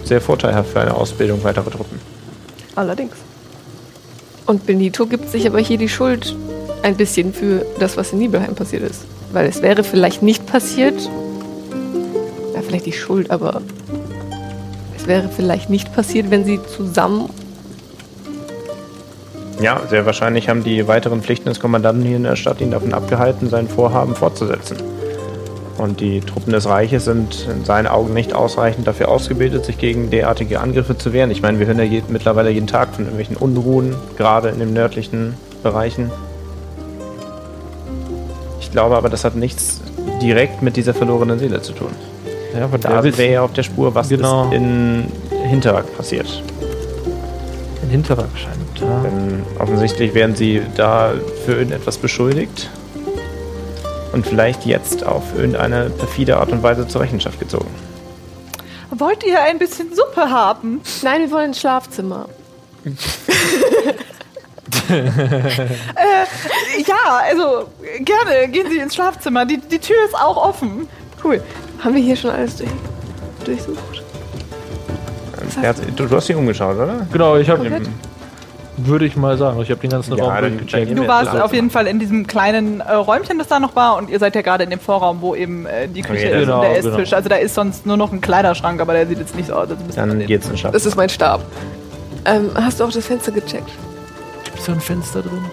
sehr 0.04 0.20
vorteilhaft 0.20 0.70
für 0.70 0.80
eine 0.80 0.94
Ausbildung 0.94 1.44
weiterer 1.44 1.70
Truppen. 1.70 2.00
Allerdings. 2.74 3.14
Und 4.46 4.66
Benito 4.66 5.06
gibt 5.06 5.30
sich 5.30 5.46
aber 5.46 5.60
hier 5.60 5.78
die 5.78 5.88
Schuld 5.88 6.34
ein 6.82 6.96
bisschen 6.96 7.32
für 7.32 7.64
das, 7.78 7.96
was 7.96 8.12
in 8.12 8.18
Nibelheim 8.18 8.54
passiert 8.54 8.82
ist. 8.82 9.04
Weil 9.32 9.46
es 9.46 9.62
wäre 9.62 9.84
vielleicht 9.84 10.22
nicht 10.22 10.46
passiert. 10.46 11.08
Ja, 12.62 12.68
vielleicht 12.68 12.86
die 12.86 12.92
Schuld, 12.92 13.30
aber 13.30 13.60
es 14.96 15.06
wäre 15.06 15.28
vielleicht 15.28 15.68
nicht 15.68 15.92
passiert, 15.92 16.30
wenn 16.30 16.44
sie 16.44 16.60
zusammen. 16.62 17.28
Ja, 19.60 19.80
sehr 19.88 20.06
wahrscheinlich 20.06 20.48
haben 20.48 20.64
die 20.64 20.86
weiteren 20.86 21.22
Pflichten 21.22 21.48
des 21.48 21.60
Kommandanten 21.60 22.04
hier 22.04 22.16
in 22.16 22.22
der 22.22 22.36
Stadt 22.36 22.60
ihn 22.60 22.70
davon 22.70 22.94
abgehalten, 22.94 23.48
sein 23.48 23.68
Vorhaben 23.68 24.14
fortzusetzen. 24.14 24.76
Und 25.78 26.00
die 26.00 26.20
Truppen 26.20 26.52
des 26.52 26.68
Reiches 26.68 27.04
sind 27.04 27.48
in 27.50 27.64
seinen 27.64 27.88
Augen 27.88 28.14
nicht 28.14 28.34
ausreichend 28.34 28.86
dafür 28.86 29.08
ausgebildet, 29.08 29.64
sich 29.64 29.78
gegen 29.78 30.10
derartige 30.10 30.60
Angriffe 30.60 30.96
zu 30.96 31.12
wehren. 31.12 31.30
Ich 31.30 31.42
meine, 31.42 31.58
wir 31.58 31.66
hören 31.66 31.78
ja 31.78 31.84
je, 31.84 32.02
mittlerweile 32.08 32.50
jeden 32.50 32.68
Tag 32.68 32.94
von 32.94 33.04
irgendwelchen 33.04 33.36
Unruhen, 33.36 33.96
gerade 34.16 34.50
in 34.50 34.60
den 34.60 34.72
nördlichen 34.72 35.34
Bereichen. 35.62 36.10
Ich 38.60 38.70
glaube 38.70 38.96
aber, 38.96 39.08
das 39.08 39.24
hat 39.24 39.34
nichts 39.34 39.80
direkt 40.20 40.62
mit 40.62 40.76
dieser 40.76 40.94
verlorenen 40.94 41.38
Seele 41.38 41.60
zu 41.62 41.72
tun. 41.72 41.90
Ja, 42.56 42.64
aber 42.64 42.78
Da 42.78 43.02
sind 43.02 43.16
wir 43.18 43.26
ja 43.30 43.42
auf 43.42 43.52
der 43.52 43.62
Spur, 43.62 43.94
was 43.94 44.08
Genau. 44.08 44.46
ist 44.46 44.52
in 44.54 45.10
Hinterrag 45.48 45.96
passiert. 45.96 46.42
in 47.82 47.90
Hinterrag 47.90 48.28
scheint. 48.36 48.80
Ja. 48.80 49.00
Denn 49.02 49.42
offensichtlich 49.58 50.14
werden 50.14 50.34
sie 50.36 50.62
da 50.76 51.12
für 51.44 51.52
irgendetwas 51.54 51.98
beschuldigt 51.98 52.70
und 54.12 54.26
vielleicht 54.26 54.64
jetzt 54.66 55.04
auf 55.04 55.22
irgendeine 55.36 55.90
perfide 55.90 56.36
Art 56.38 56.50
und 56.52 56.62
Weise 56.62 56.86
zur 56.88 57.00
Rechenschaft 57.00 57.38
gezogen. 57.40 57.68
Wollt 58.90 59.24
ihr 59.24 59.40
ein 59.42 59.58
bisschen 59.58 59.94
Suppe 59.94 60.30
haben? 60.30 60.80
Nein, 61.02 61.22
wir 61.22 61.30
wollen 61.30 61.46
ins 61.46 61.60
Schlafzimmer. 61.60 62.26
Ja, 66.86 67.20
also 67.28 67.68
gerne. 68.00 68.48
Gehen 68.48 68.68
Sie 68.70 68.78
ins 68.78 68.94
Schlafzimmer. 68.94 69.44
Die, 69.44 69.58
die 69.58 69.78
Tür 69.78 69.96
ist 70.06 70.14
auch 70.14 70.36
offen. 70.36 70.88
Cool. 71.22 71.42
Haben 71.84 71.94
wir 71.94 72.02
hier 72.02 72.16
schon 72.16 72.30
alles 72.30 72.56
durch, 72.56 72.70
durchsucht? 73.44 74.02
Hat, 75.62 75.76
du, 75.96 76.06
du 76.06 76.16
hast 76.16 76.28
dich 76.28 76.36
umgeschaut, 76.36 76.76
oder? 76.76 77.06
Genau, 77.12 77.36
ich 77.36 77.50
habe, 77.50 77.68
würde 78.76 79.04
ich 79.04 79.16
mal 79.16 79.36
sagen, 79.36 79.60
ich 79.60 79.70
habe 79.70 79.80
den 79.80 79.90
ganzen 79.90 80.16
Ja, 80.16 80.24
Raum 80.24 80.38
durchgecheckt. 80.40 80.86
gehen 80.86 80.96
Du 80.96 81.06
warst 81.06 81.36
auf 81.36 81.52
jeden 81.52 81.70
Fall 81.70 81.86
in 81.86 81.98
diesem 81.98 82.26
kleinen 82.26 82.80
äh, 82.80 82.92
Räumchen, 82.94 83.38
das 83.38 83.48
da 83.48 83.58
noch 83.60 83.74
war, 83.76 83.96
und 83.96 84.08
ihr 84.08 84.18
seid 84.18 84.34
ja 84.34 84.42
gerade 84.42 84.64
in 84.64 84.70
dem 84.70 84.78
Vorraum, 84.80 85.20
wo 85.20 85.34
eben 85.34 85.66
äh, 85.66 85.88
die 85.88 86.02
Küche 86.02 86.26
Okay, 86.28 86.32
ist 86.34 86.46
genau, 86.46 86.56
und 86.56 86.62
der 86.62 86.78
Esstisch. 86.78 87.10
genau. 87.10 87.16
Also 87.16 87.28
da 87.28 87.36
ist 87.36 87.54
sonst 87.54 87.84
nur 87.86 87.96
noch 87.96 88.12
ein 88.12 88.20
Kleiderschrank, 88.20 88.80
aber 88.80 88.92
der 88.94 89.06
sieht 89.06 89.18
jetzt 89.18 89.34
nicht 89.36 89.48
so 89.48 89.54
aus. 89.54 89.68
als 89.70 89.78
müsste 89.84 90.00
man 90.00 90.18
Dann 90.18 90.26
geht's 90.26 90.46
in 90.46 90.52
den 90.52 90.58
Schatten. 90.58 90.72
Das 90.72 90.86
ist 90.86 90.96
mein 90.96 91.08
Stab. 91.08 91.42
Ähm, 92.24 92.50
hast 92.54 92.78
du 92.80 92.84
auch 92.84 92.90
das 92.92 93.04
Fenster 93.04 93.32
gecheckt? 93.32 93.68
Gibt 94.44 94.62
so 94.62 94.72
ein 94.72 94.80
Fenster 94.80 95.20
drin? 95.22 95.44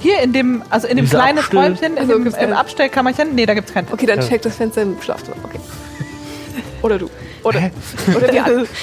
Hier 0.00 0.20
in 0.20 0.32
dem, 0.32 0.62
also 0.70 0.86
in 0.88 0.96
dem 0.96 1.04
Dieser 1.06 1.18
kleinen 1.18 1.38
Abstell- 1.38 1.58
Räumchen, 1.60 1.92
in 1.92 1.98
Also 1.98 2.12
dem 2.12 2.24
gibt's 2.24 2.38
im 2.38 2.44
kein- 2.48 2.52
Abstellkammerchen. 2.54 3.34
Nee, 3.34 3.46
da 3.46 3.54
gibt's 3.54 3.72
keinen. 3.72 3.86
Okay, 3.92 4.06
dann 4.06 4.20
check 4.20 4.42
das 4.42 4.56
Fenster 4.56 4.82
im 4.82 5.00
Schlafzimmer. 5.00 5.36
Okay. 5.44 5.60
Oder 6.82 6.98
du. 6.98 7.10
Oder, 7.42 7.70
oder 8.16 8.32
wir 8.32 8.44
alle. 8.44 8.66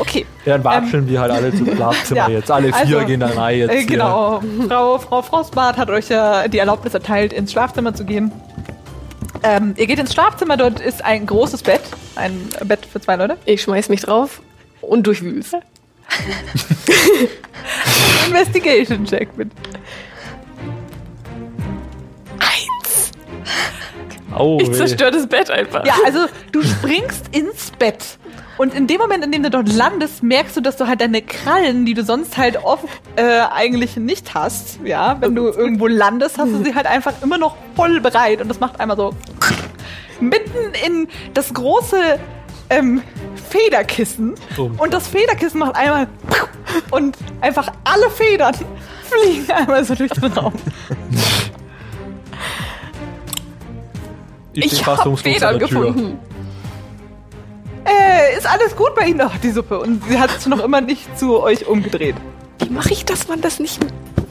Okay. 0.00 0.26
Ja, 0.44 0.56
dann 0.58 0.64
watscheln 0.64 1.08
wir 1.08 1.20
halt 1.20 1.32
alle 1.32 1.52
zum 1.52 1.66
Schlafzimmer 1.74 2.28
ja, 2.28 2.28
jetzt. 2.28 2.50
Alle 2.50 2.68
vier 2.68 2.98
also, 2.98 3.06
gehen 3.06 3.18
dann 3.20 3.32
rein 3.32 3.58
jetzt. 3.58 3.70
Äh, 3.72 3.78
hier. 3.78 3.86
genau. 3.86 4.40
Frau, 4.68 4.98
Frau 4.98 5.22
Frostbart 5.22 5.76
hat 5.76 5.90
euch 5.90 6.08
ja 6.08 6.46
die 6.46 6.58
Erlaubnis 6.58 6.94
erteilt, 6.94 7.32
ins 7.32 7.50
Schlafzimmer 7.52 7.94
zu 7.94 8.04
gehen. 8.04 8.30
Ähm, 9.42 9.74
ihr 9.76 9.86
geht 9.86 9.98
ins 9.98 10.12
Schlafzimmer, 10.12 10.56
dort 10.56 10.78
ist 10.80 11.04
ein 11.04 11.26
großes 11.26 11.62
Bett. 11.62 11.80
Ein 12.14 12.48
Bett 12.64 12.86
für 12.86 13.00
zwei 13.00 13.16
Leute. 13.16 13.38
Ich 13.44 13.62
schmeiß 13.62 13.88
mich 13.88 14.02
drauf 14.02 14.40
und 14.80 15.06
durchwühl's. 15.06 15.52
Investigation-Check 18.28 19.36
mit. 19.36 19.50
Eins. 22.38 23.12
Oh, 24.36 24.58
Ich 24.60 24.72
zerstöre 24.72 25.10
das 25.10 25.26
Bett 25.26 25.50
einfach. 25.50 25.84
Ja, 25.84 25.94
also 26.04 26.26
du 26.52 26.62
springst 26.62 27.34
ins 27.34 27.70
Bett. 27.72 28.18
Und 28.58 28.74
in 28.74 28.88
dem 28.88 28.98
Moment, 28.98 29.24
in 29.24 29.30
dem 29.30 29.44
du 29.44 29.50
dort 29.50 29.72
landest, 29.72 30.24
merkst 30.24 30.56
du, 30.56 30.60
dass 30.60 30.76
du 30.76 30.88
halt 30.88 31.00
deine 31.00 31.22
Krallen, 31.22 31.86
die 31.86 31.94
du 31.94 32.02
sonst 32.02 32.36
halt 32.36 32.56
oft 32.64 32.86
äh, 33.14 33.42
eigentlich 33.52 33.96
nicht 33.96 34.34
hast, 34.34 34.80
ja, 34.84 35.16
wenn 35.20 35.36
du 35.36 35.44
irgendwo 35.46 35.86
landest, 35.86 36.38
hast 36.38 36.50
du 36.50 36.64
sie 36.64 36.74
halt 36.74 36.86
einfach 36.86 37.12
immer 37.22 37.38
noch 37.38 37.56
voll 37.76 38.00
bereit. 38.00 38.40
Und 38.40 38.48
das 38.48 38.58
macht 38.58 38.80
einmal 38.80 38.96
so 38.96 39.14
mitten 40.20 40.74
in 40.84 41.06
das 41.34 41.54
große 41.54 42.18
ähm, 42.70 43.02
Federkissen. 43.38 44.34
Bumm. 44.56 44.78
Und 44.78 44.92
das 44.92 45.08
Federkissen 45.08 45.60
macht 45.60 45.76
einmal 45.76 46.06
und 46.90 47.16
einfach 47.40 47.72
alle 47.84 48.10
Federn 48.10 48.54
fliegen 49.04 49.50
einmal 49.50 49.84
so 49.84 49.94
durch 49.94 50.10
den 50.12 50.32
Raum. 50.32 50.52
Ich, 54.52 54.72
Ich 54.72 54.78
bin 54.78 54.86
habe 54.86 55.16
Federn 55.16 55.58
gefunden. 55.58 56.18
Äh, 57.84 58.36
ist 58.36 58.46
alles 58.46 58.76
gut 58.76 58.94
bei 58.94 59.06
Ihnen? 59.06 59.20
Ach, 59.22 59.38
die 59.38 59.50
Suppe. 59.50 59.78
Und 59.78 60.02
sie 60.08 60.18
hat 60.18 60.30
sich 60.30 60.46
noch 60.46 60.62
immer 60.62 60.80
nicht 60.80 61.18
zu 61.18 61.40
euch 61.40 61.66
umgedreht. 61.66 62.16
Wie 62.58 62.70
mache 62.70 62.92
ich, 62.92 63.04
dass 63.04 63.28
man 63.28 63.40
das 63.40 63.60
nicht 63.60 63.78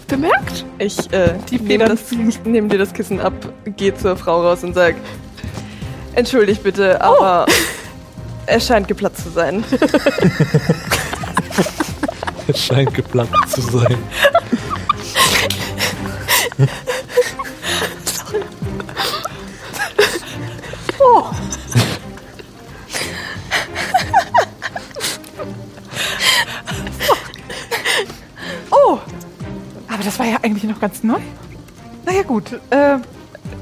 bemerkt? 0.08 0.66
Ich, 0.78 1.12
äh, 1.12 1.34
Die 1.49 1.55
nehme 1.58 1.86
Federn 1.86 1.89
das, 1.89 2.12
ich 2.12 2.43
nehm 2.45 2.70
dir 2.70 2.78
das 2.78 2.93
Kissen 2.93 3.20
ab, 3.20 3.34
geh 3.66 3.93
zur 3.95 4.16
Frau 4.16 4.41
raus 4.41 4.64
und 4.64 4.74
sag, 4.74 4.95
entschuldigt 6.14 6.64
bitte, 6.64 7.01
aber 7.01 7.45
er 8.47 8.59
scheint 8.59 8.87
geplatzt 8.87 9.23
zu 9.23 9.29
sein. 9.29 9.63
Es 12.47 12.63
scheint 12.65 12.93
geplatzt 12.93 13.49
zu 13.49 13.61
sein. 13.61 13.97
Oh, 28.71 28.99
aber 29.87 30.03
das 30.03 30.19
war 30.19 30.25
ja 30.25 30.37
eigentlich 30.41 30.63
noch 30.65 30.79
ganz 30.79 31.03
neu. 31.03 31.19
Naja 32.05 32.23
gut, 32.23 32.59
äh, 32.69 32.95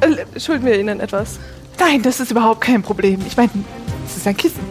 Äh, 0.01 0.39
Schulden 0.39 0.65
wir 0.65 0.79
Ihnen 0.79 0.99
etwas? 0.99 1.39
nein, 1.79 2.01
das 2.01 2.19
ist 2.19 2.31
überhaupt 2.31 2.61
kein 2.61 2.81
Problem. 2.81 3.19
Ich 3.27 3.37
meine, 3.37 3.49
es 4.05 4.17
ist 4.17 4.27
ein 4.27 4.37
Kissen. 4.37 4.61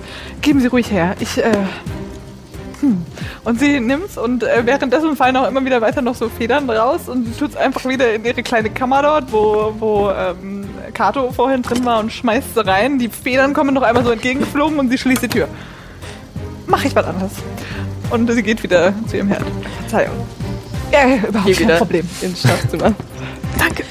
Geben 0.40 0.60
Sie 0.60 0.66
ruhig 0.68 0.90
her. 0.90 1.14
Ich, 1.20 1.38
äh, 1.38 1.52
hm. 2.80 3.04
Und 3.44 3.60
sie 3.60 3.80
nimmt's 3.80 4.18
und 4.18 4.42
äh, 4.42 4.62
währenddessen 4.64 5.16
fallen 5.16 5.36
auch 5.36 5.48
immer 5.48 5.64
wieder 5.64 5.80
weiter 5.80 6.02
noch 6.02 6.14
so 6.14 6.28
Federn 6.28 6.68
raus 6.68 7.08
und 7.08 7.26
sie 7.26 7.32
tut's 7.32 7.56
einfach 7.56 7.88
wieder 7.88 8.12
in 8.12 8.24
ihre 8.24 8.42
kleine 8.42 8.70
Kammer 8.70 9.02
dort, 9.02 9.32
wo, 9.32 9.74
wo 9.78 10.10
ähm, 10.10 10.68
Kato 10.92 11.30
vorhin 11.30 11.62
drin 11.62 11.84
war 11.84 12.00
und 12.00 12.12
schmeißt 12.12 12.54
sie 12.54 12.66
rein. 12.66 12.98
Die 12.98 13.08
Federn 13.08 13.54
kommen 13.54 13.74
noch 13.74 13.82
einmal 13.82 14.04
so 14.04 14.10
entgegengeflogen 14.10 14.78
und 14.78 14.90
sie 14.90 14.98
schließt 14.98 15.22
die 15.22 15.28
Tür. 15.28 15.48
Mach 16.66 16.84
ich 16.84 16.94
was 16.94 17.06
anderes. 17.06 17.32
Und 18.10 18.30
sie 18.30 18.42
geht 18.42 18.62
wieder 18.62 18.92
zu 19.06 19.16
ihrem 19.16 19.28
Herd. 19.28 19.44
Verzeihung. 19.80 20.16
Ja, 20.92 21.28
überhaupt 21.28 21.46
Geh 21.46 21.64
kein 21.64 21.78
Problem. 21.78 22.08
ins 22.20 22.40
Schlafzimmer. 22.40 22.94
Danke. 23.58 23.84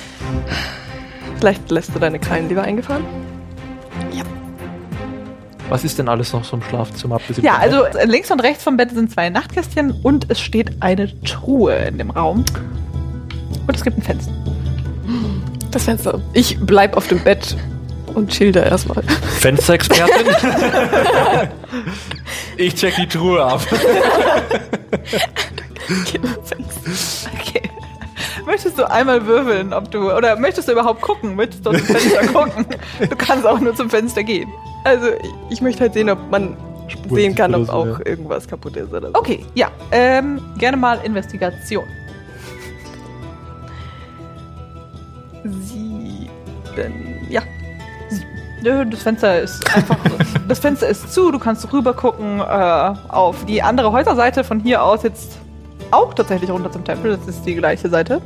Vielleicht 1.40 1.70
lässt 1.72 1.94
du 1.96 2.00
deine 2.00 2.20
Krallen 2.20 2.48
lieber 2.48 2.62
eingefahren? 2.62 3.04
Was 5.70 5.84
ist 5.84 5.98
denn 6.00 6.10
alles 6.10 6.34
noch 6.34 6.44
so 6.44 6.58
im 6.58 6.64
Schlafzimmer? 6.64 7.16
abgesehen 7.16 7.46
Ja, 7.46 7.58
also 7.58 7.84
äh, 7.86 8.06
links 8.06 8.32
und 8.32 8.40
rechts 8.42 8.64
vom 8.64 8.78
Bett 8.78 8.92
sind 8.92 9.12
zwei 9.12 9.30
Nachtkästchen 9.30 9.92
und 10.04 10.30
es 10.30 10.40
steht 10.40 10.72
eine 10.82 11.10
Truhe 11.22 11.76
in 11.76 11.98
dem 11.98 12.12
Raum. 12.12 12.44
Und 13.66 13.76
es 13.76 13.84
gibt 13.84 13.98
ein 13.98 14.02
Fenster. 14.02 14.32
Das 15.72 15.86
Fenster. 15.86 16.22
Ich 16.34 16.60
bleib 16.60 16.98
auf 16.98 17.08
dem 17.08 17.24
Bett 17.24 17.56
und 18.14 18.30
chill 18.30 18.52
da 18.52 18.64
erstmal. 18.64 19.04
Fensterexpertin? 19.40 20.28
ich 22.58 22.76
check 22.76 22.96
die 22.96 23.08
Truhe 23.08 23.44
ab. 23.44 23.62
Okay. 27.34 27.70
Möchtest 28.46 28.78
du 28.78 28.90
einmal 28.90 29.26
würfeln, 29.26 29.74
ob 29.74 29.90
du. 29.92 30.12
Oder 30.12 30.36
möchtest 30.38 30.68
du 30.68 30.74
überhaupt 30.74 31.02
gucken? 31.02 31.36
Möchtest 31.36 31.66
du 31.66 31.72
dem 31.72 31.80
Fenster 31.80 32.28
gucken? 32.34 32.66
Du 33.00 33.16
kannst 33.16 33.46
auch 33.46 33.60
nur 33.60 33.76
zum 33.76 33.90
Fenster 33.90 34.24
gehen. 34.24 34.50
Also 34.84 35.08
ich, 35.08 35.34
ich 35.50 35.62
möchte 35.62 35.82
halt 35.82 35.94
sehen, 35.94 36.10
ob 36.10 36.20
man 36.30 36.58
Spuren 36.88 37.16
sehen 37.16 37.36
kann, 37.36 37.56
ob 37.56 37.70
auch 37.70 38.00
ja. 38.00 38.06
irgendwas 38.06 38.48
kaputt 38.48 38.76
ist 38.76 38.94
oder 38.94 39.08
so. 39.10 39.16
Okay, 39.16 39.46
ja. 39.56 39.70
Ähm, 39.92 40.42
gerne 40.58 40.78
mal 40.78 41.00
Investigation. 41.04 41.86
Sieben. 45.44 46.30
Ja. 47.30 47.42
Nö, 48.62 48.86
Das 48.86 49.04
Fenster 49.04 49.42
ist 49.42 49.76
einfach. 49.76 49.98
das 50.48 50.60
Fenster 50.60 50.88
ist 50.88 51.14
zu, 51.14 51.32
du 51.32 51.40
kannst 51.40 51.72
rüber 51.74 51.94
gucken 51.94 52.40
äh, 52.40 52.44
auf 52.44 53.46
die 53.46 53.62
andere 53.62 53.92
Häuserseite. 53.92 54.44
Von 54.44 54.60
hier 54.60 54.84
aus 54.84 55.04
jetzt 55.04 55.38
auch 55.92 56.14
tatsächlich 56.14 56.50
runter 56.50 56.72
zum 56.72 56.84
Tempel. 56.84 57.18
Das 57.18 57.28
ist 57.28 57.46
die 57.46 57.56
gleiche 57.56 57.90
Seite. 57.90 58.22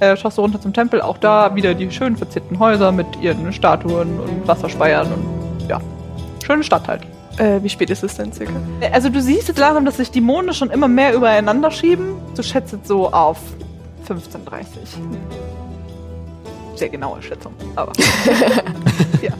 Äh, 0.00 0.16
schaust 0.16 0.36
du 0.36 0.42
runter 0.42 0.60
zum 0.60 0.72
Tempel, 0.72 1.00
auch 1.00 1.18
da 1.18 1.54
wieder 1.54 1.74
die 1.74 1.90
schön 1.90 2.16
verzierten 2.16 2.58
Häuser 2.58 2.92
mit 2.92 3.06
ihren 3.20 3.52
Statuen 3.52 4.20
und 4.20 4.46
Wasserspeiern 4.46 5.10
und 5.10 5.68
ja, 5.68 5.80
schöne 6.44 6.62
Stadt 6.62 6.86
halt. 6.86 7.02
Äh, 7.38 7.62
wie 7.62 7.68
spät 7.68 7.90
ist 7.90 8.02
es 8.02 8.16
denn 8.16 8.32
circa? 8.32 8.52
Also 8.92 9.08
du 9.08 9.20
siehst 9.20 9.48
jetzt 9.48 9.58
langsam, 9.58 9.84
dass 9.84 9.96
sich 9.96 10.10
die 10.10 10.20
Monde 10.20 10.54
schon 10.54 10.70
immer 10.70 10.88
mehr 10.88 11.14
übereinander 11.14 11.70
schieben. 11.70 12.14
Du 12.34 12.42
schätzt 12.42 12.72
jetzt 12.72 12.88
so 12.88 13.10
auf 13.12 13.38
15.30 14.08 14.66
Sehr 16.76 16.88
genaue 16.88 17.22
Schätzung, 17.22 17.54
aber 17.74 17.92
ja. 19.22 19.32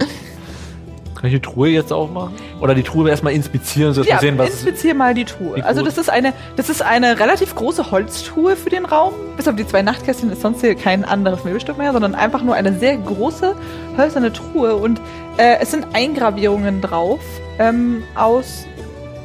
Kann 1.17 1.29
ich 1.29 1.35
die 1.35 1.41
Truhe 1.41 1.69
jetzt 1.69 1.93
aufmachen? 1.93 2.35
Oder 2.61 2.75
die 2.75 2.83
Truhe 2.83 3.09
erstmal 3.09 3.33
inspizieren, 3.33 3.95
sodass 3.95 4.11
wir 4.11 4.19
sehen, 4.19 4.39
was 4.39 4.51
inspizier 4.51 4.95
mal 4.95 5.15
die 5.15 5.25
Truhe. 5.25 5.65
Also 5.65 5.83
das 5.83 5.99
ist 5.99 6.11
eine, 6.11 6.33
das 6.57 6.69
ist 6.69 6.83
eine 6.83 7.19
relativ 7.19 7.55
große 7.55 7.91
Holztruhe 7.91 8.55
für 8.57 8.71
den 8.71 8.85
Raum. 8.85 9.15
Bis 9.37 9.49
auf 9.49 9.57
die 9.57 9.67
zwei 9.67 9.83
Nachtkästchen 9.83 10.31
ist 10.31 10.43
sonst 10.43 10.61
hier 10.61 10.75
kein 10.75 11.05
anderes 11.05 11.45
Möbelstück 11.45 11.79
mehr, 11.79 11.93
sondern 11.93 12.15
einfach 12.15 12.43
nur 12.43 12.55
eine 12.55 12.79
sehr 12.79 12.97
große 12.97 13.55
hölzerne 13.97 14.33
Truhe. 14.33 14.77
Und 14.77 15.01
äh, 15.39 15.57
es 15.61 15.71
sind 15.71 15.87
Eingravierungen 15.95 16.81
drauf 16.81 17.21
ähm, 17.59 18.03
aus. 18.15 18.65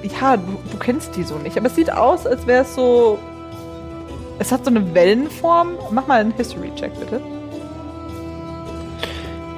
Ja, 0.03 0.37
du, 0.37 0.57
du 0.71 0.77
kennst 0.77 1.15
die 1.15 1.23
so 1.23 1.35
nicht, 1.35 1.57
aber 1.57 1.67
es 1.67 1.75
sieht 1.75 1.91
aus, 1.91 2.25
als 2.25 2.47
wäre 2.47 2.63
es 2.63 2.73
so. 2.73 3.19
Es 4.39 4.51
hat 4.51 4.65
so 4.65 4.71
eine 4.71 4.95
Wellenform. 4.95 5.73
Mach 5.91 6.07
mal 6.07 6.21
einen 6.21 6.31
History-Check, 6.31 6.91
bitte. 6.99 7.21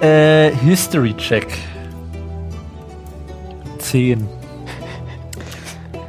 Äh, 0.05 0.51
History 0.65 1.15
10. 3.93 4.27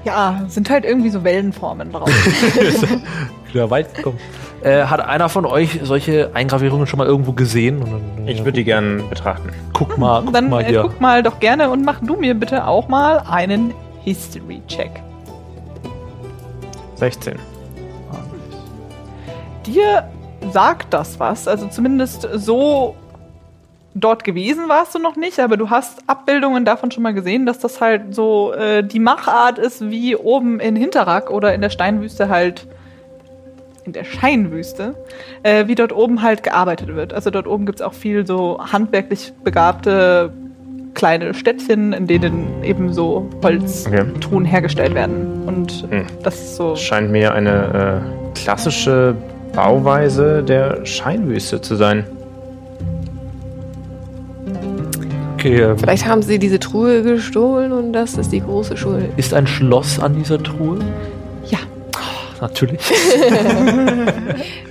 Ja, 0.04 0.40
sind 0.48 0.70
halt 0.70 0.86
irgendwie 0.86 1.10
so 1.10 1.22
Wellenformen 1.22 1.92
drauf. 1.92 2.08
Wieder 3.52 3.68
weit 3.68 3.92
gekommen. 3.94 4.18
Äh, 4.62 4.84
hat 4.84 5.00
einer 5.00 5.28
von 5.28 5.44
euch 5.44 5.80
solche 5.82 6.30
Eingravierungen 6.32 6.86
schon 6.86 6.96
mal 6.96 7.06
irgendwo 7.06 7.32
gesehen? 7.32 7.82
Und 7.82 7.92
dann, 7.92 8.26
Ich 8.26 8.38
würde 8.38 8.52
die 8.52 8.64
gern 8.64 9.06
betrachten. 9.10 9.50
Guck 9.74 9.98
mal, 9.98 10.22
guck 10.24 10.32
Dann 10.32 10.48
mal 10.48 10.62
äh, 10.62 10.68
hier. 10.68 10.80
guck 10.80 10.98
mal 10.98 11.22
doch 11.22 11.40
gerne 11.40 11.68
und 11.68 11.84
mach 11.84 12.00
du 12.00 12.16
mir 12.16 12.34
bitte 12.34 12.66
auch 12.66 12.88
mal 12.88 13.18
einen 13.28 13.74
History-Check. 14.02 15.02
16. 16.94 17.34
Dir 19.66 20.08
sagt 20.52 20.94
das 20.94 21.20
was, 21.20 21.46
also 21.46 21.66
zumindest 21.66 22.26
so 22.32 22.96
dort 23.94 24.24
gewesen 24.24 24.68
warst 24.68 24.94
du 24.94 24.98
noch 24.98 25.16
nicht, 25.16 25.38
aber 25.40 25.56
du 25.56 25.70
hast 25.70 26.02
Abbildungen 26.08 26.64
davon 26.64 26.90
schon 26.90 27.02
mal 27.02 27.14
gesehen, 27.14 27.46
dass 27.46 27.58
das 27.60 27.80
halt 27.80 28.14
so 28.14 28.52
äh, 28.52 28.82
die 28.82 28.98
Machart 29.00 29.58
ist 29.58 29.88
wie 29.90 30.16
oben 30.16 30.60
in 30.60 30.76
Hinterrack 30.76 31.30
oder 31.30 31.54
in 31.54 31.60
der 31.60 31.70
Steinwüste 31.70 32.28
halt 32.28 32.66
in 33.84 33.92
der 33.92 34.04
Scheinwüste, 34.04 34.94
äh, 35.42 35.66
wie 35.66 35.74
dort 35.74 35.92
oben 35.92 36.22
halt 36.22 36.42
gearbeitet 36.42 36.94
wird. 36.96 37.12
Also 37.12 37.30
dort 37.30 37.46
oben 37.46 37.66
gibt 37.66 37.80
es 37.80 37.82
auch 37.86 37.92
viel 37.92 38.26
so 38.26 38.58
handwerklich 38.72 39.32
begabte 39.44 40.32
kleine 40.94 41.34
Städtchen, 41.34 41.92
in 41.92 42.06
denen 42.06 42.62
eben 42.64 42.92
so 42.94 43.28
Holztruhen 43.42 44.14
Okay. 44.44 44.46
hergestellt 44.46 44.94
werden. 44.94 45.42
Und 45.46 45.86
Hm. 45.90 46.06
das 46.22 46.34
ist 46.36 46.56
so. 46.56 46.76
Scheint 46.76 47.10
mir 47.10 47.34
eine 47.34 48.02
äh, 48.34 48.38
klassische 48.38 49.14
Bauweise 49.54 50.42
der 50.42 50.86
Scheinwüste 50.86 51.60
zu 51.60 51.74
sein. 51.74 52.06
Okay, 55.44 55.60
ähm, 55.60 55.78
Vielleicht 55.78 56.06
haben 56.06 56.22
sie 56.22 56.38
diese 56.38 56.58
Truhe 56.58 57.02
gestohlen 57.02 57.72
und 57.72 57.92
das 57.92 58.14
ist 58.14 58.32
die 58.32 58.40
große 58.40 58.78
Schuld. 58.78 59.10
ist 59.18 59.34
ein 59.34 59.46
Schloss 59.46 59.98
an 59.98 60.14
dieser 60.14 60.42
Truhe? 60.42 60.78
Ja. 61.46 61.58
Natürlich. 62.40 62.80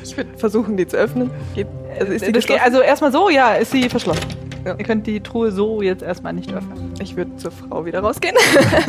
Ich 0.04 0.18
würde 0.18 0.30
versuchen, 0.38 0.78
die 0.78 0.88
zu 0.88 0.96
öffnen. 0.96 1.32
Geht, 1.56 1.66
also 2.00 2.14
ist 2.14 2.28
die 2.28 2.32
Das 2.32 2.46
geht, 2.46 2.62
also 2.62 2.82
erstmal 2.82 3.12
so, 3.12 3.30
ja, 3.30 3.54
ist 3.54 3.72
sie 3.72 3.90
verschlossen. 3.90 4.22
Ja. 4.64 4.76
Ihr 4.78 4.86
könnt 4.86 5.08
die 5.08 5.20
Truhe 5.22 5.52
so 5.52 5.82
jetzt 5.82 6.04
erstmal 6.04 6.34
nicht 6.34 6.54
öffnen. 6.54 6.94
Ich 7.02 7.16
würde 7.16 7.36
zur 7.38 7.50
Frau 7.50 7.84
wieder 7.86 8.02
rausgehen. 8.02 8.36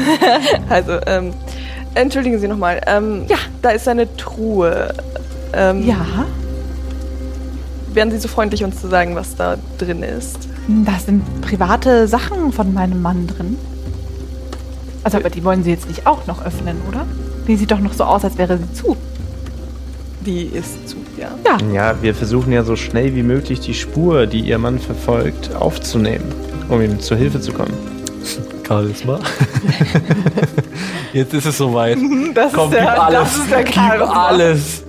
also, 0.69 0.99
ähm, 1.07 1.33
entschuldigen 1.95 2.39
Sie 2.39 2.47
nochmal. 2.47 2.79
Ähm, 2.87 3.25
Ja. 3.27 3.37
Da 3.63 3.71
ist 3.71 3.89
eine 3.89 4.15
Truhe. 4.17 4.93
Ähm, 5.55 5.87
Ja, 5.87 6.27
Wären 7.95 8.11
Sie 8.11 8.19
so 8.19 8.29
freundlich, 8.29 8.63
uns 8.65 8.81
zu 8.83 8.89
sagen, 8.89 9.15
was 9.15 9.35
da 9.37 9.57
drin 9.79 10.03
ist? 10.03 10.49
Da 10.69 10.99
sind 10.99 11.23
private 11.43 12.09
Sachen 12.09 12.53
von 12.53 12.73
meinem 12.73 13.03
Mann 13.03 13.27
drin. 13.27 13.57
Also, 15.03 15.19
aber 15.19 15.29
die 15.31 15.45
wollen 15.45 15.63
sie 15.63 15.71
jetzt 15.71 15.89
nicht 15.89 16.07
auch 16.07 16.27
noch 16.27 16.45
öffnen, 16.45 16.77
oder? 16.89 17.05
Die 17.47 17.57
sieht 17.57 17.71
doch 17.71 17.81
noch 17.81 17.93
so 17.93 18.05
aus, 18.05 18.25
als 18.25 18.39
wäre 18.39 18.57
sie 18.57 18.73
zu. 18.73 18.97
Die 20.25 20.45
ist 20.45 20.89
zu, 20.89 20.97
ja. 21.19 21.29
Ja, 21.45 21.59
Ja, 21.73 22.03
wir 22.03 22.15
versuchen 22.15 22.53
ja 22.53 22.65
so 22.65 22.77
schnell 22.77 23.15
wie 23.15 23.23
möglich 23.23 23.61
die 23.61 23.75
Spur, 23.75 24.27
die 24.27 24.41
ihr 24.41 24.57
Mann 24.59 24.79
verfolgt, 24.79 25.55
aufzunehmen, 25.55 26.33
um 26.71 26.81
ihm 26.81 26.99
zur 27.01 27.19
Hilfe 27.19 27.41
zu 27.41 27.53
kommen. 27.53 27.75
Charisma. 28.67 29.19
Jetzt 31.13 31.35
ist 31.35 31.45
es 31.45 31.59
soweit. 31.59 31.99
das 32.35 32.53
Komm, 32.55 32.71
gib 32.71 32.81
alles. 32.81 33.29
gib 33.67 34.01
alles. 34.17 34.83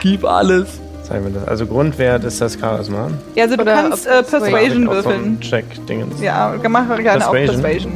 Gib 0.00 0.24
alles. 0.24 0.66
Sagen 1.08 1.24
wir 1.24 1.30
das. 1.40 1.48
Also 1.48 1.66
Grundwert 1.66 2.22
ist 2.24 2.38
das 2.40 2.58
Charisma. 2.60 3.10
Ja, 3.34 3.44
also 3.44 3.56
du 3.56 3.62
Oder 3.62 3.74
kannst 3.74 4.06
äh, 4.06 4.22
Persuasion 4.22 4.82
ein 4.82 4.90
würfeln. 4.90 5.40
Check-Dingens. 5.40 6.20
Ja, 6.20 6.54
mach 6.68 6.86
gerne 6.98 7.26
auch 7.26 7.32
Persuasion? 7.32 7.62
Persuasion. 7.62 7.92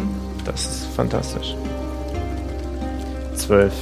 Das 0.47 0.65
ist 0.65 0.87
fantastisch. 0.97 1.55
Zwölf. 3.35 3.73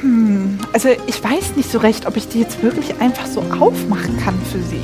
Hm, 0.00 0.58
also 0.72 0.88
ich 1.06 1.22
weiß 1.22 1.54
nicht 1.54 1.70
so 1.70 1.78
recht, 1.78 2.06
ob 2.06 2.16
ich 2.16 2.28
die 2.28 2.40
jetzt 2.40 2.60
wirklich 2.62 3.00
einfach 3.00 3.26
so 3.26 3.40
aufmachen 3.60 4.18
kann 4.18 4.34
für 4.50 4.58
sie. 4.58 4.80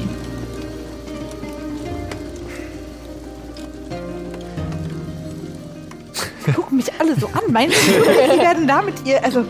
Die 6.46 6.52
gucken 6.52 6.76
mich 6.76 6.92
alle 7.00 7.18
so 7.18 7.26
an. 7.26 7.52
Meinst 7.52 7.76
du, 7.88 7.92
die 7.92 8.40
werden 8.40 8.68
damit 8.68 8.94
ihr, 9.04 9.24
also... 9.24 9.44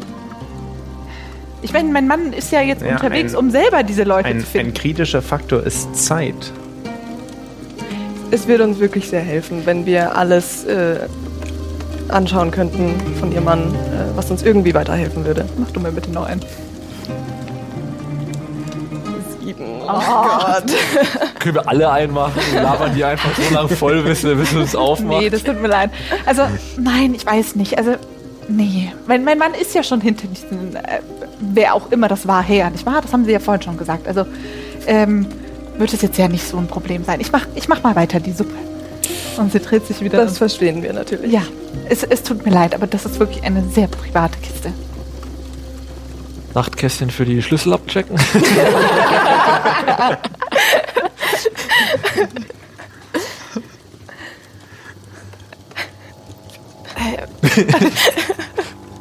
Ich 1.63 1.73
meine, 1.73 1.91
mein 1.93 2.07
Mann 2.09 2.33
ist 2.33 2.51
ja 2.53 2.61
jetzt 2.61 2.83
Ja, 2.83 2.93
unterwegs, 2.97 3.33
ein- 3.35 3.39
um 3.39 3.51
selber 3.51 3.83
diese 3.83 4.03
Leute 4.05 4.29
Ein, 4.29 4.41
zu 4.41 4.47
finden. 4.47 4.69
ein 4.69 4.75
kritischer 4.75 5.23
Faktor 5.23 5.63
ist 5.65 5.95
Zeit. 5.97 6.53
Es 8.31 8.49
würde 8.49 8.65
uns 8.65 8.79
wirklich 8.81 9.09
sehr 9.09 9.21
helfen, 9.21 9.63
wenn 9.65 9.87
wir 9.87 10.17
alles 10.17 10.65
äh, 10.65 10.97
anschauen 12.09 12.51
könnten 12.51 12.95
von 13.21 13.31
Ihrem 13.33 13.45
Mann, 13.45 13.61
äh, 13.75 14.17
was 14.17 14.31
uns 14.31 14.43
irgendwie 14.43 14.75
weiterhelfen 14.75 15.25
würde. 15.25 15.47
Mach 15.59 15.71
du 15.71 15.81
mir 15.81 15.93
bitte 15.93 16.11
noch 16.11 16.27
einen. 16.27 16.41
Sieben. 19.41 19.65
Oh 19.83 19.87
Gott. 19.89 20.65
Können 21.39 21.55
wir 21.57 21.69
alle 21.69 21.91
einmachen 21.91 22.41
und 22.55 22.63
labern 22.63 22.95
die 22.95 23.05
einfach 23.05 23.31
so 23.37 23.55
lange 23.55 23.69
voll, 23.71 24.03
bis 24.03 24.23
wir, 24.25 24.35
bis 24.37 24.55
wir 24.55 24.63
es 24.63 24.75
aufmachen? 24.77 25.19
Nee, 25.21 25.31
das 25.31 25.43
tut 25.43 25.61
mir 25.61 25.69
leid. 25.69 25.91
Also, 26.27 26.43
nein, 26.79 27.15
ich 27.15 27.27
weiß 27.27 27.57
nicht. 27.57 27.77
Also, 27.79 27.93
nee. 28.49 28.93
Mein, 29.07 29.25
mein 29.25 29.39
Mann 29.39 29.55
ist 29.55 29.75
ja 29.75 29.83
schon 29.83 30.01
hinter 30.01 30.27
diesen, 30.27 30.77
äh, 30.77 31.01
wer 31.41 31.75
auch 31.75 31.91
immer 31.91 32.09
das 32.09 32.27
war, 32.27 32.43
her, 32.43 32.71
nicht 32.71 32.87
wahr? 32.87 33.01
Das 33.03 33.13
haben 33.13 33.25
Sie 33.25 33.33
ja 33.33 33.39
vorhin 33.39 33.63
schon 33.63 33.77
gesagt. 33.77 34.09
Also, 34.09 34.25
ähm, 34.87 35.27
wird 35.79 35.93
es 35.93 36.03
jetzt 36.03 36.19
ja 36.19 36.29
nicht 36.29 36.47
so 36.47 36.59
ein 36.59 36.67
Problem 36.67 37.05
sein. 37.05 37.21
Ich 37.21 37.33
mach, 37.33 37.47
ich 37.55 37.69
mach 37.69 37.83
mal 37.83 37.97
weiter 37.97 38.21
die 38.21 38.33
Suppe. 38.33 38.55
Und 39.39 39.51
sie 39.51 39.61
dreht 39.61 39.87
sich 39.87 40.01
wieder. 40.03 40.19
Das 40.19 40.39
verstehen 40.39 40.83
wir 40.83 40.93
natürlich. 40.93 41.33
ja, 41.33 41.43
es, 41.89 42.05
es 42.05 42.23
tut 42.23 42.45
mir 42.45 42.53
leid, 42.53 42.75
aber 42.75 42.87
das 42.87 43.07
ist 43.07 43.19
wirklich 43.19 43.43
eine 43.45 43.65
sehr 43.65 43.87
private 43.87 44.39
Kiste. 44.41 44.73
Nachtkästchen 46.55 47.11
für 47.11 47.25
die 47.25 47.41
Schlüssel 47.41 47.73
abchecken. 47.73 48.17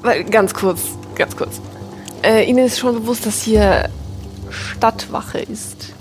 ganz 0.32 0.54
kurz, 0.54 0.82
ganz 1.16 1.36
kurz. 1.36 1.62
Äh, 2.24 2.46
Ihnen 2.50 2.66
ist 2.66 2.80
schon 2.80 2.96
bewusst, 2.96 3.26
dass 3.26 3.42
hier 3.42 3.90
Stadtwache 4.50 5.40
ist. 5.40 5.94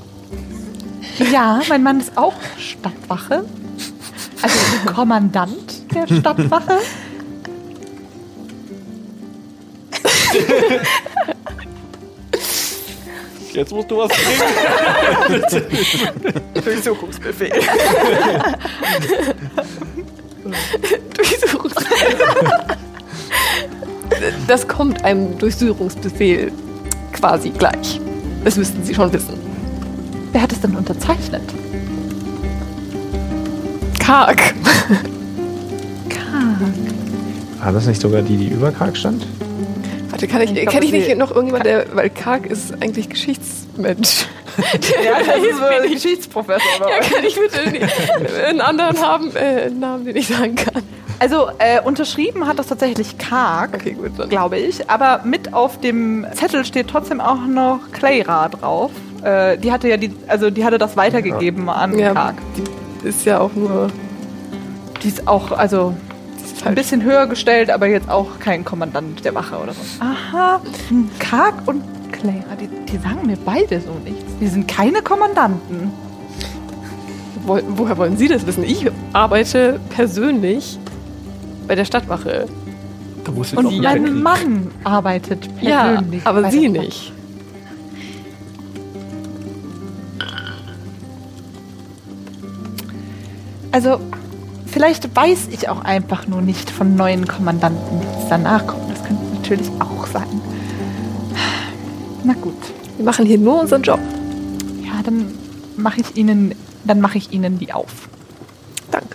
Ja, 1.33 1.61
mein 1.69 1.83
Mann 1.83 2.01
ist 2.01 2.17
auch 2.17 2.35
Stadtwache. 2.59 3.45
Also 4.43 4.59
Kommandant 4.95 5.95
der 5.95 6.07
Stadtwache. 6.07 6.79
Jetzt 13.53 13.73
musst 13.73 13.91
du 13.91 13.99
was 13.99 14.09
bringen. 14.09 14.43
Durchsuchungsbefehl. 16.65 17.53
Durchsuchungsbefehl. 21.15 22.17
Das 24.47 24.67
kommt 24.69 25.05
einem 25.05 25.39
Durchsuchungsbefehl 25.39 26.53
quasi 27.13 27.51
gleich. 27.51 28.01
Das 28.45 28.57
müssten 28.57 28.83
Sie 28.85 28.95
schon 28.95 29.13
wissen. 29.13 29.39
Wer 30.33 30.43
hat 30.43 30.53
es 30.53 30.61
denn 30.61 30.77
unterzeichnet? 30.77 31.43
Karg. 33.99 34.55
War 37.63 37.73
das 37.73 37.87
nicht 37.87 38.01
sogar 38.01 38.23
die, 38.23 38.37
die 38.37 38.49
über 38.49 38.73
Karg 38.73 38.97
stand? 38.97 39.27
Warte, 40.21 40.33
kann 40.33 40.43
ich, 40.43 40.51
Ich 40.51 40.62
glaub, 40.62 40.75
kenn 40.75 40.83
ich 40.83 40.93
nicht 40.93 41.16
noch 41.16 41.31
irgendjemand, 41.31 41.64
der, 41.66 41.87
weil 41.95 42.11
Karg 42.11 42.47
ist 42.47 42.75
eigentlich 42.83 43.09
Geschichtsmensch. 43.09 44.27
Ja, 45.03 45.12
das 45.25 45.37
ist 45.45 45.61
mir 45.61 45.68
ein. 45.83 45.91
Geschichtsprofessor. 45.93 46.61
Ja, 46.81 46.99
kann 47.01 47.25
ich 47.25 47.35
bitte 47.39 48.45
einen 48.47 48.61
anderen 48.61 49.01
haben, 49.01 49.35
äh, 49.35 49.39
einen 49.66 49.79
Namen, 49.81 50.05
den 50.05 50.16
ich 50.16 50.27
sagen 50.29 50.57
kann. 50.57 50.83
Also 51.18 51.49
äh, 51.59 51.81
unterschrieben 51.83 52.47
hat 52.47 52.59
das 52.59 52.66
tatsächlich 52.66 53.16
Karg, 53.16 53.75
Okay, 53.77 53.97
glaube 54.29 54.59
ich. 54.59 54.91
Aber 54.91 55.21
mit 55.25 55.55
auf 55.55 55.81
dem 55.81 56.27
Zettel 56.35 56.64
steht 56.64 56.89
trotzdem 56.89 57.21
auch 57.21 57.47
noch 57.47 57.79
Clayra 57.93 58.49
drauf. 58.49 58.91
Äh, 59.23 59.57
die 59.57 59.71
hatte 59.73 59.89
ja 59.89 59.97
die, 59.97 60.12
also 60.27 60.51
die 60.51 60.64
hatte 60.64 60.79
das 60.79 60.97
weitergegeben 60.97 61.71
an 61.71 61.99
Ja, 61.99 62.12
Karg. 62.12 62.35
die 62.57 63.09
ist 63.09 63.25
ja 63.25 63.39
auch 63.41 63.53
nur 63.55 63.89
Die 65.03 65.09
ist 65.09 65.27
auch, 65.29 65.53
also 65.53 65.95
ist 66.61 66.67
ein 66.67 66.75
bisschen 66.75 67.03
höher 67.03 67.27
gestellt, 67.27 67.71
aber 67.71 67.87
jetzt 67.87 68.11
auch 68.11 68.39
kein 68.39 68.65
Kommandant 68.65 69.25
der 69.25 69.35
Wache 69.35 69.57
oder 69.57 69.73
so. 69.73 69.81
Aha, 70.01 70.61
hm, 70.89 71.09
Karg 71.19 71.55
und 71.67 71.83
Clayra, 72.13 72.55
die, 72.61 72.69
die 72.91 72.99
sagen 72.99 73.27
mir 73.27 73.39
beide 73.45 73.81
so 73.81 73.93
nichts. 74.05 74.25
Die 74.41 74.47
sind 74.47 74.69
keine 74.69 75.01
Kommandanten. 75.01 75.91
Wo, 77.47 77.59
woher 77.69 77.97
wollen 77.97 78.19
Sie 78.19 78.29
das 78.29 78.47
wissen? 78.47 78.63
Ich 78.65 78.87
arbeite 79.15 79.81
persönlich 79.89 80.79
bei 81.67 81.75
der 81.75 81.87
Stadtwache. 81.87 82.47
Da 83.25 83.33
muss 83.33 83.53
ich 83.53 83.59
Und 83.59 83.65
noch 83.65 83.73
mein. 83.83 84.23
Mann 84.23 84.71
arbeitet 84.85 85.49
Ja, 85.63 85.85
persönlich. 85.95 86.27
aber 86.27 86.43
bei 86.43 86.51
Sie 86.51 86.69
nicht. 86.69 87.13
Also, 93.73 94.01
vielleicht 94.81 95.14
weiß 95.14 95.49
ich 95.51 95.68
auch 95.68 95.85
einfach 95.85 96.26
nur 96.26 96.41
nicht 96.41 96.70
von 96.70 96.97
neuen 96.97 97.28
Kommandanten, 97.28 98.01
die 98.01 98.07
jetzt 98.07 98.31
danach 98.31 98.66
kommen. 98.66 98.89
Das 98.89 99.05
könnte 99.05 99.22
natürlich 99.37 99.68
auch 99.78 100.07
sein. 100.07 100.41
Na 102.24 102.33
gut. 102.33 102.55
Wir 102.97 103.05
machen 103.05 103.26
hier 103.26 103.37
nur 103.37 103.61
unseren 103.61 103.83
Job. 103.83 104.01
Ja, 104.83 105.03
dann 105.05 105.35
mache 105.76 106.01
ich 106.01 106.16
Ihnen, 106.16 106.55
dann 106.85 107.03
mache 107.03 107.18
ich 107.18 107.31
Ihnen 107.31 107.59
die 107.59 107.74
auf. 107.74 108.09
Danke. 108.91 109.09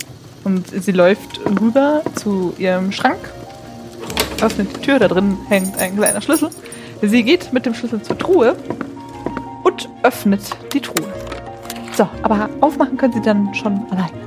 Und 0.44 0.68
sie 0.68 0.92
läuft 0.92 1.40
rüber 1.60 2.04
zu 2.14 2.54
ihrem 2.60 2.92
Schrank, 2.92 3.18
öffnet 4.44 4.70
die 4.78 4.82
Tür, 4.82 5.00
da 5.00 5.08
drin 5.08 5.36
hängt 5.50 5.80
ein 5.80 5.96
kleiner 5.96 6.22
Schlüssel. 6.22 6.52
Sie 7.02 7.24
geht 7.24 7.54
mit 7.54 7.66
dem 7.66 7.74
Schlüssel 7.74 8.04
zur 8.04 8.20
Truhe 8.20 8.56
und 9.64 9.90
öffnet 10.04 10.44
die 10.74 10.82
Truhe. 10.82 11.12
So, 11.98 12.08
aber 12.22 12.50
aufmachen 12.62 12.98
können 12.98 13.14
Sie 13.14 13.22
dann 13.22 13.52
schon 13.56 13.82
allein. 13.90 14.25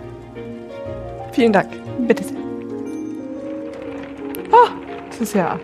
Vielen 1.39 1.53
Dank. 1.53 1.69
Bitte 2.09 2.25
sehr. 2.25 2.37
Oh, 4.51 4.69
das 5.09 5.21
ist 5.21 5.35
ja. 5.37 5.57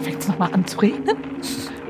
Fängt 0.00 0.20
es 0.20 0.28
nochmal 0.28 0.48
an 0.54 0.66
zu 0.66 0.78
regnen. 0.78 1.18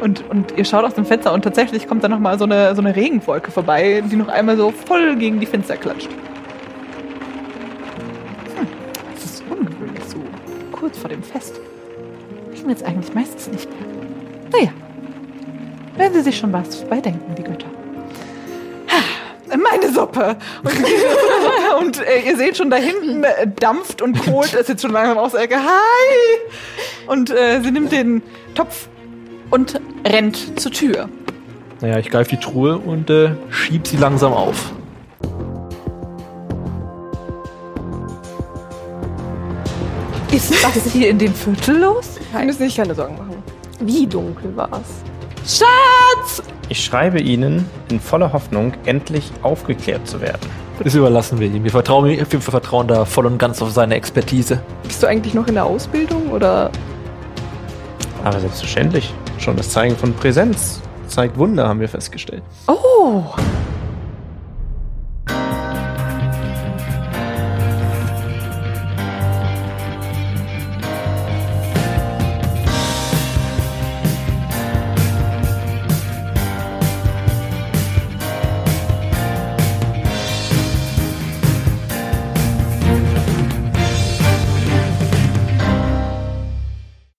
Und, 0.01 0.28
und 0.28 0.59
ihr 0.59 0.64
schaut 0.64 0.84
aus 0.84 0.94
dem 0.94 1.05
Fenster 1.05 1.32
und 1.32 1.42
tatsächlich 1.42 1.86
kommt 1.86 2.03
da 2.03 2.09
nochmal 2.09 2.36
so 2.36 2.46
eine, 2.46 2.74
so 2.74 2.80
eine 2.80 2.96
Regenwolke 2.96 3.53
vorbei, 3.53 4.03
die 4.11 4.16
noch 4.16 4.26
einmal 4.26 4.57
so 4.57 4.72
voll 4.72 5.14
gegen 5.14 5.38
die 5.38 5.46
Fenster 5.46 5.76
klatscht. 5.76 6.09
Hm, 8.57 8.66
das 9.14 9.24
ist 9.24 9.44
ungewöhnlich 9.49 10.03
so 10.05 10.16
kurz 10.72 10.99
vor 10.99 11.11
dem 11.11 11.22
Fest. 11.22 11.61
Regnet 12.53 12.78
es 12.78 12.82
eigentlich 12.82 13.14
meistens 13.14 13.46
nicht 13.46 13.70
mehr. 13.70 13.88
Naja, 14.51 14.72
werden 15.96 16.14
Sie 16.14 16.22
sich 16.22 16.36
schon 16.36 16.53
was 16.53 16.84
bei 16.86 17.01
denken, 17.01 17.36
die 17.36 17.44
Götter. 17.44 17.78
Meine 19.89 19.95
Suppe! 19.95 20.36
Und, 20.62 21.80
und 21.80 22.07
äh, 22.07 22.20
ihr 22.26 22.36
seht 22.36 22.57
schon 22.57 22.70
da 22.70 22.76
hinten 22.76 23.24
äh, 23.24 23.47
dampft 23.47 24.03
und 24.03 24.18
kohlt 24.24 24.55
es 24.55 24.68
jetzt 24.68 24.82
schon 24.82 24.93
langsam 24.93 25.18
aus 25.18 25.32
der 25.32 25.43
Ecke. 25.43 25.57
Hi! 25.57 27.07
Und 27.07 27.30
äh, 27.30 27.61
sie 27.62 27.70
nimmt 27.70 27.93
den 27.93 28.22
Topf 28.55 28.89
und 29.51 29.80
rennt 30.07 30.61
zur 30.61 30.72
Tür. 30.72 31.09
Naja, 31.80 31.99
ich 31.99 32.11
greife 32.11 32.30
die 32.30 32.39
Truhe 32.39 32.76
und 32.78 33.09
äh, 33.09 33.30
schieb 33.51 33.86
sie 33.86 33.97
langsam 33.97 34.32
auf. 34.32 34.72
Ist 40.30 40.53
das 40.62 40.93
hier 40.93 41.09
in 41.09 41.18
dem 41.18 41.34
Viertel 41.34 41.78
los? 41.78 42.16
Sie 42.36 42.45
müssen 42.45 42.59
sich 42.59 42.76
keine 42.76 42.95
Sorgen 42.95 43.16
machen. 43.16 43.43
Wie 43.80 44.07
dunkel 44.07 44.55
war's? 44.57 45.03
Schatz! 45.47 46.43
Ich 46.71 46.85
schreibe 46.85 47.19
Ihnen 47.21 47.64
in 47.91 47.99
voller 47.99 48.33
Hoffnung, 48.33 48.75
endlich 48.85 49.31
aufgeklärt 49.43 50.07
zu 50.07 50.21
werden. 50.21 50.51
Das 50.85 50.95
überlassen 50.95 51.41
wir 51.41 51.49
ihm. 51.49 51.64
Wir 51.64 51.71
vertrauen, 51.71 52.07
wir 52.07 52.41
vertrauen 52.41 52.87
da 52.87 53.05
voll 53.05 53.27
und 53.27 53.39
ganz 53.39 53.61
auf 53.62 53.71
seine 53.71 53.97
Expertise. 53.97 54.61
Bist 54.85 55.03
du 55.03 55.09
eigentlich 55.09 55.35
noch 55.35 55.49
in 55.49 55.55
der 55.55 55.64
Ausbildung 55.64 56.31
oder? 56.31 56.71
Aber 58.23 58.39
selbstverständlich. 58.39 59.12
Schon 59.39 59.57
das 59.57 59.71
Zeigen 59.71 59.97
von 59.97 60.12
Präsenz 60.14 60.81
zeigt 61.09 61.37
Wunder, 61.39 61.66
haben 61.66 61.81
wir 61.81 61.89
festgestellt. 61.89 62.43
Oh, 62.66 63.25